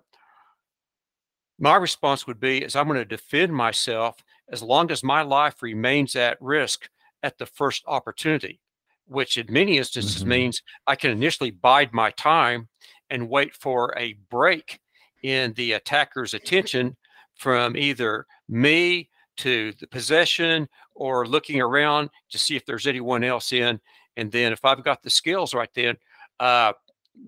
my 1.60 1.76
response 1.76 2.28
would 2.28 2.40
be 2.40 2.64
is 2.64 2.76
I'm 2.76 2.88
going 2.88 3.00
to 3.00 3.06
defend 3.06 3.54
myself 3.54 4.18
as 4.50 4.62
long 4.62 4.92
as 4.92 5.04
my 5.04 5.22
life 5.22 5.62
remains 5.62 6.16
at 6.16 6.42
risk 6.42 6.90
at 7.24 7.38
the 7.38 7.46
first 7.46 7.84
opportunity, 7.88 8.60
which 9.08 9.38
in 9.38 9.48
many 9.50 9.78
instances 9.78 10.22
mm-hmm. 10.22 10.30
means 10.30 10.62
I 10.86 10.96
can 10.96 11.12
initially 11.12 11.52
bide 11.52 11.94
my 11.94 12.12
time 12.12 12.68
and 13.10 13.30
wait 13.30 13.56
for 13.56 13.94
a 13.98 14.14
break 14.30 14.80
in 15.24 15.54
the 15.54 15.74
attacker's 15.74 16.34
attention 16.34 16.96
from 17.36 17.76
either 17.76 18.26
me 18.48 19.10
to 19.38 19.74
the 19.80 19.88
possession 19.88 20.68
or 20.96 21.28
looking 21.28 21.62
around 21.62 22.10
to 22.30 22.38
see 22.38 22.56
if 22.56 22.66
there's 22.66 22.88
anyone 22.88 23.24
else 23.24 23.52
in. 23.52 23.80
And 24.18 24.32
then 24.32 24.54
if 24.54 24.64
I've 24.64 24.84
got 24.84 25.04
the 25.04 25.10
skills 25.10 25.54
right 25.54 25.70
then, 25.76 25.98
uh, 26.40 26.74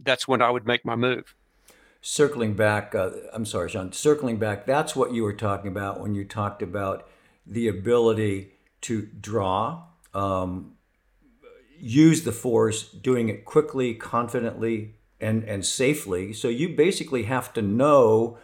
that's 0.03 0.27
when 0.27 0.41
I 0.41 0.49
would 0.49 0.65
make 0.65 0.85
my 0.85 0.95
move. 0.95 1.35
Circling 2.01 2.53
back, 2.53 2.95
uh, 2.95 3.11
I'm 3.33 3.45
sorry, 3.45 3.69
Sean, 3.69 3.91
circling 3.91 4.37
back, 4.37 4.65
that's 4.65 4.95
what 4.95 5.13
you 5.13 5.23
were 5.23 5.33
talking 5.33 5.69
about 5.69 5.99
when 5.99 6.15
you 6.15 6.23
talked 6.23 6.61
about 6.61 7.07
the 7.45 7.67
ability 7.67 8.53
to 8.81 9.01
draw, 9.19 9.83
um, 10.13 10.73
use 11.79 12.23
the 12.23 12.31
force, 12.31 12.89
doing 12.89 13.29
it 13.29 13.45
quickly, 13.45 13.93
confidently, 13.93 14.95
and, 15.19 15.43
and 15.43 15.65
safely. 15.65 16.31
So 16.33 16.47
you 16.47 16.69
basically 16.69 17.23
have 17.23 17.51
to 17.53 17.61
know 17.61 18.37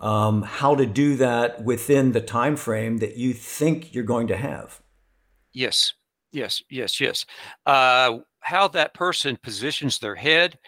um, 0.00 0.42
how 0.42 0.74
to 0.74 0.86
do 0.86 1.16
that 1.16 1.64
within 1.64 2.12
the 2.12 2.20
time 2.20 2.56
frame 2.56 2.98
that 2.98 3.16
you 3.16 3.32
think 3.32 3.94
you're 3.94 4.04
going 4.04 4.28
to 4.28 4.36
have. 4.36 4.80
Yes, 5.52 5.94
yes, 6.32 6.62
yes, 6.70 7.00
yes. 7.00 7.26
Uh, 7.66 8.18
how 8.40 8.68
that 8.68 8.94
person 8.94 9.38
positions 9.42 9.98
their 9.98 10.14
head 10.14 10.58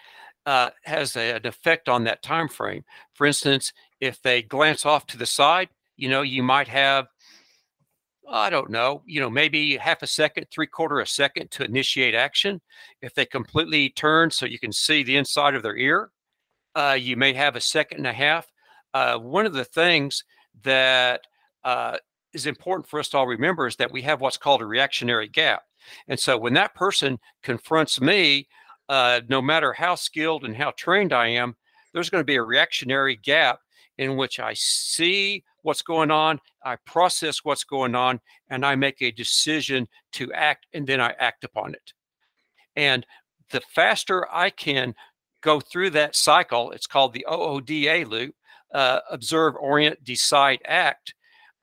uh, 0.45 0.71
has 0.83 1.15
a, 1.15 1.35
an 1.35 1.45
effect 1.45 1.87
on 1.87 2.03
that 2.03 2.23
time 2.23 2.47
frame. 2.47 2.83
For 3.13 3.25
instance, 3.25 3.71
if 3.99 4.21
they 4.21 4.41
glance 4.41 4.85
off 4.85 5.05
to 5.07 5.17
the 5.17 5.25
side, 5.25 5.69
you 5.95 6.09
know, 6.09 6.23
you 6.23 6.43
might 6.43 6.67
have 6.67 7.07
I 8.29 8.49
don't 8.49 8.69
know, 8.69 9.03
you 9.05 9.19
know, 9.19 9.29
maybe 9.29 9.75
half 9.75 10.03
a 10.03 10.07
second, 10.07 10.47
three 10.49 10.67
quarter 10.67 10.99
a 10.99 11.07
second 11.07 11.51
to 11.51 11.65
initiate 11.65 12.15
action. 12.15 12.61
If 13.01 13.13
they 13.13 13.25
completely 13.25 13.89
turn 13.89 14.31
so 14.31 14.45
you 14.45 14.57
can 14.57 14.71
see 14.71 15.03
the 15.03 15.17
inside 15.17 15.53
of 15.53 15.63
their 15.63 15.75
ear, 15.75 16.11
uh, 16.73 16.97
you 16.99 17.17
may 17.17 17.33
have 17.33 17.55
a 17.55 17.61
second 17.61 17.97
and 17.97 18.07
a 18.07 18.13
half 18.13 18.47
uh, 18.93 19.17
one 19.17 19.45
of 19.45 19.53
the 19.53 19.65
things 19.65 20.23
that 20.63 21.21
uh, 21.63 21.97
is 22.33 22.45
important 22.45 22.87
for 22.87 22.99
us 22.99 23.09
to 23.09 23.17
all 23.17 23.27
remember 23.27 23.67
is 23.67 23.75
that 23.77 23.91
we 23.91 24.01
have 24.01 24.21
what's 24.21 24.37
called 24.37 24.61
a 24.61 24.65
reactionary 24.65 25.27
gap. 25.27 25.63
And 26.07 26.19
so 26.19 26.37
when 26.37 26.53
that 26.53 26.75
person 26.75 27.19
confronts 27.43 27.99
me, 27.99 28.47
uh, 28.89 29.21
no 29.29 29.41
matter 29.41 29.73
how 29.73 29.95
skilled 29.95 30.43
and 30.43 30.55
how 30.55 30.71
trained 30.71 31.13
I 31.13 31.27
am, 31.27 31.55
there's 31.93 32.09
going 32.09 32.21
to 32.21 32.25
be 32.25 32.35
a 32.35 32.43
reactionary 32.43 33.15
gap 33.17 33.59
in 33.97 34.15
which 34.15 34.39
I 34.39 34.53
see 34.53 35.43
what's 35.63 35.81
going 35.81 36.11
on, 36.11 36.39
I 36.63 36.77
process 36.85 37.43
what's 37.43 37.63
going 37.63 37.95
on, 37.95 38.19
and 38.49 38.65
I 38.65 38.75
make 38.75 39.01
a 39.01 39.11
decision 39.11 39.87
to 40.13 40.31
act, 40.33 40.65
and 40.73 40.87
then 40.87 40.99
I 40.99 41.13
act 41.19 41.43
upon 41.43 41.73
it. 41.73 41.93
And 42.75 43.05
the 43.51 43.61
faster 43.73 44.27
I 44.31 44.49
can 44.49 44.95
go 45.41 45.59
through 45.59 45.91
that 45.91 46.15
cycle, 46.15 46.71
it's 46.71 46.87
called 46.87 47.13
the 47.13 47.25
OODA 47.29 48.07
loop 48.07 48.35
uh, 48.73 48.99
observe, 49.09 49.55
orient, 49.59 50.03
decide, 50.03 50.59
act. 50.65 51.13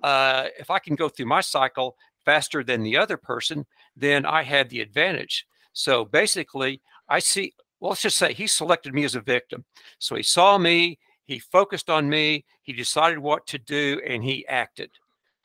Uh, 0.02 0.46
if 0.58 0.70
I 0.70 0.78
can 0.78 0.94
go 0.94 1.08
through 1.08 1.26
my 1.26 1.40
cycle 1.40 1.96
faster 2.24 2.62
than 2.62 2.82
the 2.82 2.96
other 2.96 3.16
person, 3.16 3.66
then 3.96 4.26
I 4.26 4.42
had 4.42 4.68
the 4.68 4.80
advantage. 4.80 5.46
So 5.72 6.04
basically, 6.04 6.80
I 7.08 7.18
see, 7.20 7.54
well, 7.80 7.90
let's 7.90 8.02
just 8.02 8.16
say 8.16 8.32
he 8.32 8.46
selected 8.46 8.94
me 8.94 9.04
as 9.04 9.14
a 9.14 9.20
victim. 9.20 9.64
So 9.98 10.14
he 10.14 10.22
saw 10.22 10.58
me, 10.58 10.98
he 11.24 11.38
focused 11.38 11.90
on 11.90 12.08
me, 12.08 12.44
he 12.62 12.72
decided 12.72 13.18
what 13.18 13.46
to 13.48 13.58
do, 13.58 14.00
and 14.06 14.22
he 14.22 14.46
acted. 14.46 14.90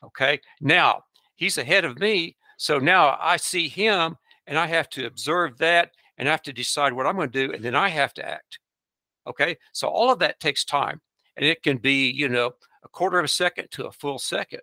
Okay. 0.04 0.40
Now 0.60 1.04
he's 1.36 1.58
ahead 1.58 1.84
of 1.84 1.98
me. 1.98 2.36
So 2.58 2.78
now 2.78 3.16
I 3.20 3.36
see 3.36 3.68
him 3.68 4.16
and 4.46 4.58
I 4.58 4.66
have 4.66 4.88
to 4.90 5.06
observe 5.06 5.58
that 5.58 5.90
and 6.18 6.28
I 6.28 6.30
have 6.30 6.42
to 6.42 6.52
decide 6.52 6.92
what 6.92 7.06
I'm 7.06 7.16
going 7.16 7.30
to 7.30 7.46
do. 7.46 7.52
And 7.52 7.64
then 7.64 7.74
I 7.74 7.88
have 7.88 8.14
to 8.14 8.26
act. 8.26 8.58
Okay. 9.26 9.56
So 9.72 9.88
all 9.88 10.10
of 10.10 10.18
that 10.20 10.40
takes 10.40 10.64
time 10.64 11.00
and 11.36 11.46
it 11.46 11.62
can 11.62 11.78
be, 11.78 12.10
you 12.10 12.28
know, 12.28 12.54
a 12.82 12.88
quarter 12.88 13.18
of 13.18 13.24
a 13.24 13.28
second 13.28 13.70
to 13.72 13.86
a 13.86 13.92
full 13.92 14.18
second. 14.18 14.60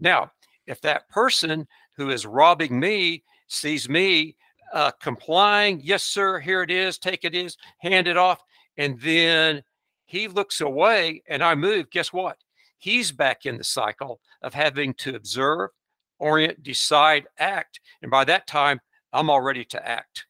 Now, 0.00 0.32
if 0.66 0.80
that 0.82 1.08
person 1.08 1.66
who 1.96 2.10
is 2.10 2.26
robbing 2.26 2.78
me 2.78 3.24
sees 3.46 3.88
me 3.88 4.36
uh, 4.72 4.90
complying, 5.00 5.80
yes, 5.82 6.02
sir, 6.02 6.38
here 6.38 6.62
it 6.62 6.70
is, 6.70 6.98
take 6.98 7.24
it 7.24 7.34
is, 7.34 7.56
hand 7.78 8.06
it 8.06 8.16
off, 8.16 8.42
and 8.76 9.00
then 9.00 9.62
he 10.06 10.28
looks 10.28 10.60
away 10.60 11.22
and 11.28 11.42
I 11.42 11.54
move, 11.54 11.90
guess 11.90 12.12
what? 12.12 12.38
He's 12.78 13.10
back 13.10 13.44
in 13.44 13.58
the 13.58 13.64
cycle 13.64 14.20
of 14.42 14.54
having 14.54 14.94
to 14.94 15.16
observe, 15.16 15.70
orient, 16.18 16.62
decide, 16.62 17.26
act. 17.38 17.80
And 18.02 18.10
by 18.10 18.24
that 18.24 18.46
time, 18.46 18.80
I'm 19.12 19.30
all 19.30 19.40
ready 19.40 19.64
to 19.66 19.88
act. 19.88 20.26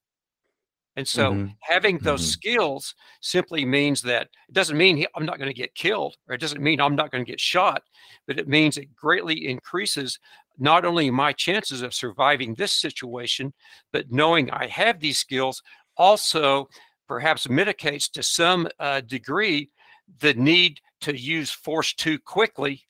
And 0.99 1.07
so 1.07 1.31
mm-hmm. 1.31 1.47
having 1.61 1.99
those 1.99 2.23
mm-hmm. 2.23 2.31
skills 2.31 2.97
simply 3.21 3.65
means 3.65 4.03
that 4.03 4.23
it 4.49 4.53
doesn't 4.53 4.77
mean 4.77 4.97
he, 4.97 5.07
I'm 5.15 5.25
not 5.25 5.39
going 5.39 5.49
to 5.49 5.55
get 5.55 5.77
killed 5.77 6.17
or 6.29 6.35
it 6.35 6.41
doesn't 6.41 6.61
mean 6.61 6.81
I'm 6.81 6.97
not 6.97 7.13
going 7.13 7.25
to 7.25 7.31
get 7.31 7.39
shot, 7.39 7.85
but 8.27 8.37
it 8.37 8.49
means 8.49 8.77
it 8.77 8.97
greatly 8.97 9.47
increases 9.47 10.19
not 10.59 10.85
only 10.85 11.09
my 11.09 11.33
chances 11.33 11.83
of 11.83 11.95
surviving 11.95 12.53
this 12.53 12.73
situation, 12.73 13.55
but 13.93 14.11
knowing 14.11 14.51
I 14.51 14.67
have 14.67 14.99
these 14.99 15.19
skills 15.19 15.63
also 15.97 16.69
perhaps 17.07 17.49
mitigates 17.49 18.09
to 18.09 18.23
some 18.25 18.67
uh, 18.81 19.01
degree 19.03 19.71
the 20.19 20.35
need 20.35 20.81
to 21.03 21.17
use 21.17 21.53
force 21.53 21.95
too 21.95 22.19
quickly 22.19 22.83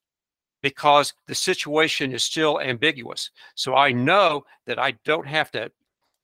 because 0.63 1.13
the 1.27 1.35
situation 1.35 2.13
is 2.15 2.23
still 2.23 2.59
ambiguous. 2.59 3.31
So 3.55 3.75
I 3.75 3.93
know 3.93 4.47
that 4.65 4.79
I 4.79 4.93
don't 5.05 5.27
have 5.27 5.51
to 5.51 5.71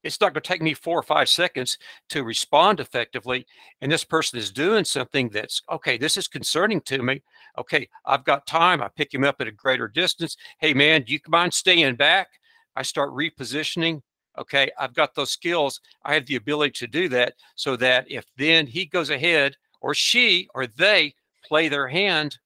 it's 0.05 0.21
not 0.21 0.35
going 0.35 0.43
to 0.43 0.49
take 0.49 0.63
me 0.63 0.75
four 0.75 0.99
or 0.99 1.03
five 1.03 1.29
seconds 1.29 1.79
to 2.11 2.23
respond 2.23 2.79
effectively. 2.79 3.47
And 3.81 3.91
this 3.91 4.05
person 4.05 4.39
is 4.39 4.53
doing 4.53 4.85
something 4.85 5.31
that's 5.31 5.63
okay, 5.73 5.97
this 5.97 6.17
is 6.17 6.29
concerning 6.29 6.83
to 6.83 7.03
me. 7.03 7.23
Okay, 7.59 7.89
I've 8.05 8.25
got 8.25 8.47
time. 8.47 8.83
I 8.83 8.89
pick 8.89 9.13
him 9.13 9.25
up 9.25 9.41
at 9.41 9.49
a 9.49 9.53
greater 9.53 9.89
distance. 9.89 10.37
Hey, 10.59 10.75
man, 10.75 11.03
do 11.03 11.13
you 11.13 11.21
mind 11.27 11.55
staying 11.55 11.97
back? 11.97 12.29
I 12.77 12.83
start 12.83 13.11
repositioning. 13.11 14.03
Okay, 14.39 14.71
I've 14.79 14.95
got 14.95 15.15
those 15.15 15.31
skills. 15.31 15.81
I 16.05 16.15
have 16.15 16.27
the 16.27 16.37
ability 16.37 16.73
to 16.73 16.87
do 16.87 17.09
that 17.11 17.35
so 17.55 17.77
that 17.77 18.11
if 18.11 18.27
then 18.37 18.67
he 18.67 18.85
goes 18.85 19.11
ahead 19.11 19.57
or 19.81 19.95
she 19.95 20.49
or 20.55 20.67
they 20.67 21.15
play 21.45 21.69
their 21.69 21.89
hand, 21.89 22.39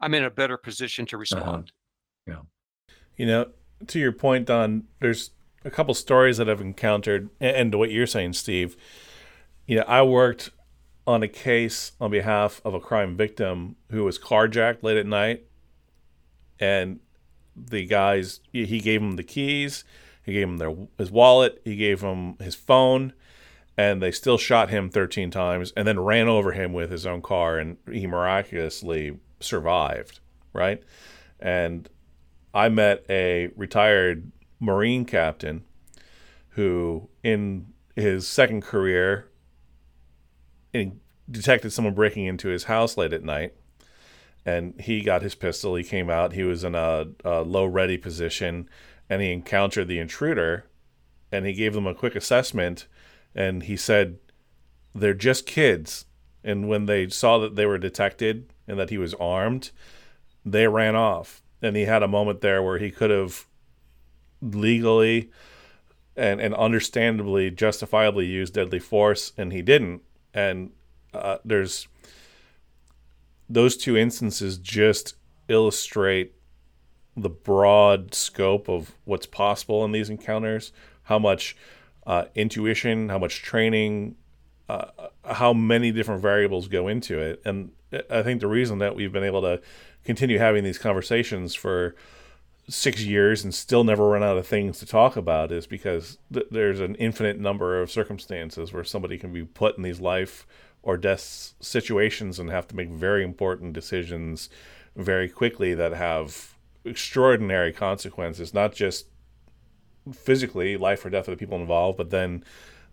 I'm 0.00 0.14
in 0.14 0.24
a 0.24 0.30
better 0.30 0.56
position 0.56 1.06
to 1.06 1.16
uh-huh. 1.16 1.20
respond. 1.20 1.72
Uh-huh. 2.28 2.42
Yeah. 2.88 2.94
You 3.16 3.26
know, 3.26 3.46
to 3.86 3.98
your 3.98 4.12
point, 4.12 4.46
Don, 4.46 4.84
there's 5.00 5.30
a 5.66 5.70
couple 5.70 5.92
stories 5.94 6.36
that 6.36 6.48
I've 6.48 6.60
encountered, 6.60 7.28
and 7.40 7.72
to 7.72 7.78
what 7.78 7.90
you're 7.90 8.06
saying, 8.06 8.34
Steve. 8.34 8.76
You 9.66 9.78
know, 9.78 9.84
I 9.88 10.02
worked 10.02 10.50
on 11.08 11.24
a 11.24 11.28
case 11.28 11.92
on 12.00 12.12
behalf 12.12 12.60
of 12.64 12.72
a 12.72 12.80
crime 12.80 13.16
victim 13.16 13.74
who 13.90 14.04
was 14.04 14.18
carjacked 14.18 14.84
late 14.84 14.96
at 14.96 15.06
night, 15.06 15.44
and 16.60 17.00
the 17.56 17.84
guys 17.84 18.40
he 18.52 18.80
gave 18.80 19.02
him 19.02 19.16
the 19.16 19.24
keys, 19.24 19.84
he 20.24 20.32
gave 20.32 20.46
him 20.46 20.58
their 20.58 20.74
his 20.98 21.10
wallet, 21.10 21.60
he 21.64 21.74
gave 21.74 22.00
him 22.00 22.36
his 22.38 22.54
phone, 22.54 23.12
and 23.76 24.00
they 24.00 24.12
still 24.12 24.38
shot 24.38 24.70
him 24.70 24.88
13 24.88 25.32
times, 25.32 25.72
and 25.76 25.86
then 25.86 25.98
ran 25.98 26.28
over 26.28 26.52
him 26.52 26.72
with 26.72 26.92
his 26.92 27.06
own 27.06 27.22
car, 27.22 27.58
and 27.58 27.76
he 27.90 28.06
miraculously 28.06 29.18
survived. 29.40 30.20
Right, 30.52 30.80
and 31.40 31.88
I 32.54 32.68
met 32.68 33.04
a 33.10 33.50
retired 33.56 34.30
Marine 34.66 35.04
captain 35.04 35.64
who, 36.50 37.08
in 37.22 37.72
his 37.94 38.26
second 38.26 38.62
career, 38.62 39.28
detected 41.30 41.70
someone 41.70 41.94
breaking 41.94 42.26
into 42.26 42.48
his 42.48 42.64
house 42.64 42.96
late 42.96 43.12
at 43.12 43.22
night. 43.22 43.54
And 44.44 44.80
he 44.80 45.02
got 45.02 45.22
his 45.22 45.34
pistol. 45.34 45.74
He 45.74 45.84
came 45.84 46.08
out. 46.08 46.32
He 46.32 46.42
was 46.42 46.64
in 46.64 46.74
a, 46.74 47.06
a 47.24 47.42
low 47.42 47.64
ready 47.66 47.96
position 47.96 48.68
and 49.08 49.22
he 49.22 49.32
encountered 49.32 49.88
the 49.88 49.98
intruder 49.98 50.66
and 51.30 51.46
he 51.46 51.52
gave 51.52 51.74
them 51.74 51.86
a 51.86 51.94
quick 51.94 52.16
assessment. 52.16 52.86
And 53.34 53.64
he 53.64 53.76
said, 53.76 54.18
They're 54.94 55.14
just 55.14 55.46
kids. 55.46 56.06
And 56.42 56.68
when 56.68 56.86
they 56.86 57.08
saw 57.08 57.38
that 57.38 57.56
they 57.56 57.66
were 57.66 57.78
detected 57.78 58.52
and 58.68 58.78
that 58.78 58.90
he 58.90 58.98
was 58.98 59.14
armed, 59.14 59.72
they 60.44 60.68
ran 60.68 60.94
off. 60.94 61.42
And 61.60 61.76
he 61.76 61.82
had 61.82 62.02
a 62.02 62.08
moment 62.08 62.40
there 62.40 62.62
where 62.62 62.78
he 62.78 62.90
could 62.90 63.10
have 63.10 63.46
legally 64.40 65.30
and, 66.16 66.40
and 66.40 66.54
understandably, 66.54 67.50
justifiably 67.50 68.26
use 68.26 68.50
deadly 68.50 68.78
force, 68.78 69.32
and 69.36 69.52
he 69.52 69.62
didn't. 69.62 70.02
And 70.32 70.70
uh, 71.12 71.38
there's 71.44 71.88
those 73.48 73.76
two 73.76 73.96
instances 73.96 74.58
just 74.58 75.14
illustrate 75.48 76.34
the 77.16 77.30
broad 77.30 78.14
scope 78.14 78.68
of 78.68 78.94
what's 79.04 79.26
possible 79.26 79.84
in 79.84 79.92
these 79.92 80.10
encounters, 80.10 80.72
how 81.04 81.18
much 81.18 81.56
uh, 82.06 82.26
intuition, 82.34 83.08
how 83.08 83.18
much 83.18 83.42
training, 83.42 84.16
uh, 84.68 84.86
how 85.24 85.52
many 85.52 85.92
different 85.92 86.20
variables 86.20 86.68
go 86.68 86.88
into 86.88 87.18
it. 87.18 87.40
And 87.44 87.70
I 88.10 88.22
think 88.22 88.40
the 88.40 88.46
reason 88.46 88.78
that 88.78 88.96
we've 88.96 89.12
been 89.12 89.24
able 89.24 89.42
to 89.42 89.60
continue 90.04 90.38
having 90.38 90.64
these 90.64 90.78
conversations 90.78 91.54
for 91.54 91.94
six 92.68 93.02
years 93.02 93.44
and 93.44 93.54
still 93.54 93.84
never 93.84 94.08
run 94.08 94.22
out 94.22 94.36
of 94.36 94.46
things 94.46 94.78
to 94.78 94.86
talk 94.86 95.16
about 95.16 95.52
is 95.52 95.66
because 95.66 96.18
th- 96.32 96.46
there's 96.50 96.80
an 96.80 96.96
infinite 96.96 97.38
number 97.38 97.80
of 97.80 97.90
circumstances 97.90 98.72
where 98.72 98.82
somebody 98.82 99.18
can 99.18 99.32
be 99.32 99.44
put 99.44 99.76
in 99.76 99.82
these 99.82 100.00
life 100.00 100.46
or 100.82 100.96
death 100.96 101.52
situations 101.60 102.38
and 102.38 102.50
have 102.50 102.66
to 102.68 102.76
make 102.76 102.88
very 102.88 103.22
important 103.22 103.72
decisions 103.72 104.48
very 104.96 105.28
quickly 105.28 105.74
that 105.74 105.92
have 105.92 106.54
extraordinary 106.84 107.72
consequences, 107.72 108.54
not 108.54 108.74
just 108.74 109.06
physically 110.12 110.76
life 110.76 111.04
or 111.04 111.10
death 111.10 111.28
of 111.28 111.32
the 111.32 111.38
people 111.38 111.60
involved, 111.60 111.98
but 111.98 112.10
then 112.10 112.44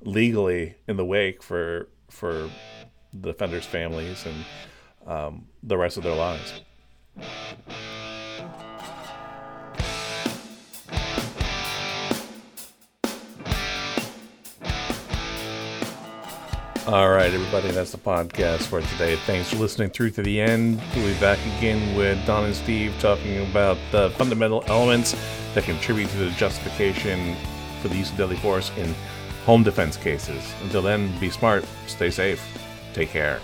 legally 0.01 0.76
in 0.88 0.97
the 0.97 1.05
wake 1.05 1.41
for 1.41 1.88
for 2.09 2.49
the 3.13 3.30
offenders' 3.30 3.65
families 3.65 4.26
and 4.26 5.09
um, 5.09 5.47
the 5.61 5.78
rest 5.78 5.97
of 5.97 6.03
their 6.03 6.15
lives. 6.15 6.61
All 16.86 17.09
right, 17.09 17.34
everybody, 17.34 17.71
that's 17.71 17.93
the 17.93 17.97
podcast 17.97 18.63
for 18.63 18.81
today. 18.81 19.15
Thanks 19.15 19.49
for 19.49 19.55
listening 19.55 19.89
through 19.89 20.09
to 20.11 20.21
the 20.21 20.41
end. 20.41 20.81
We'll 20.93 21.13
be 21.13 21.17
back 21.17 21.39
again 21.57 21.95
with 21.95 22.23
Don 22.27 22.43
and 22.43 22.53
Steve 22.53 22.93
talking 22.99 23.49
about 23.49 23.77
the 23.93 24.09
fundamental 24.17 24.65
elements 24.67 25.15
that 25.53 25.63
contribute 25.63 26.09
to 26.09 26.17
the 26.17 26.31
justification 26.31 27.38
for 27.81 27.88
the 27.88 27.95
use 27.95 28.11
of 28.11 28.17
deadly 28.17 28.36
force 28.36 28.69
in 28.75 28.93
home 29.45 29.63
defense 29.63 29.95
cases. 29.95 30.43
Until 30.61 30.81
then, 30.81 31.17
be 31.21 31.29
smart, 31.29 31.63
stay 31.88 32.11
safe, 32.11 32.45
take 32.93 33.07
care. 33.07 33.39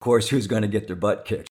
Of 0.00 0.04
course, 0.04 0.28
who's 0.28 0.46
going 0.46 0.62
to 0.62 0.68
get 0.68 0.86
their 0.86 0.94
butt 0.94 1.24
kicked? 1.24 1.50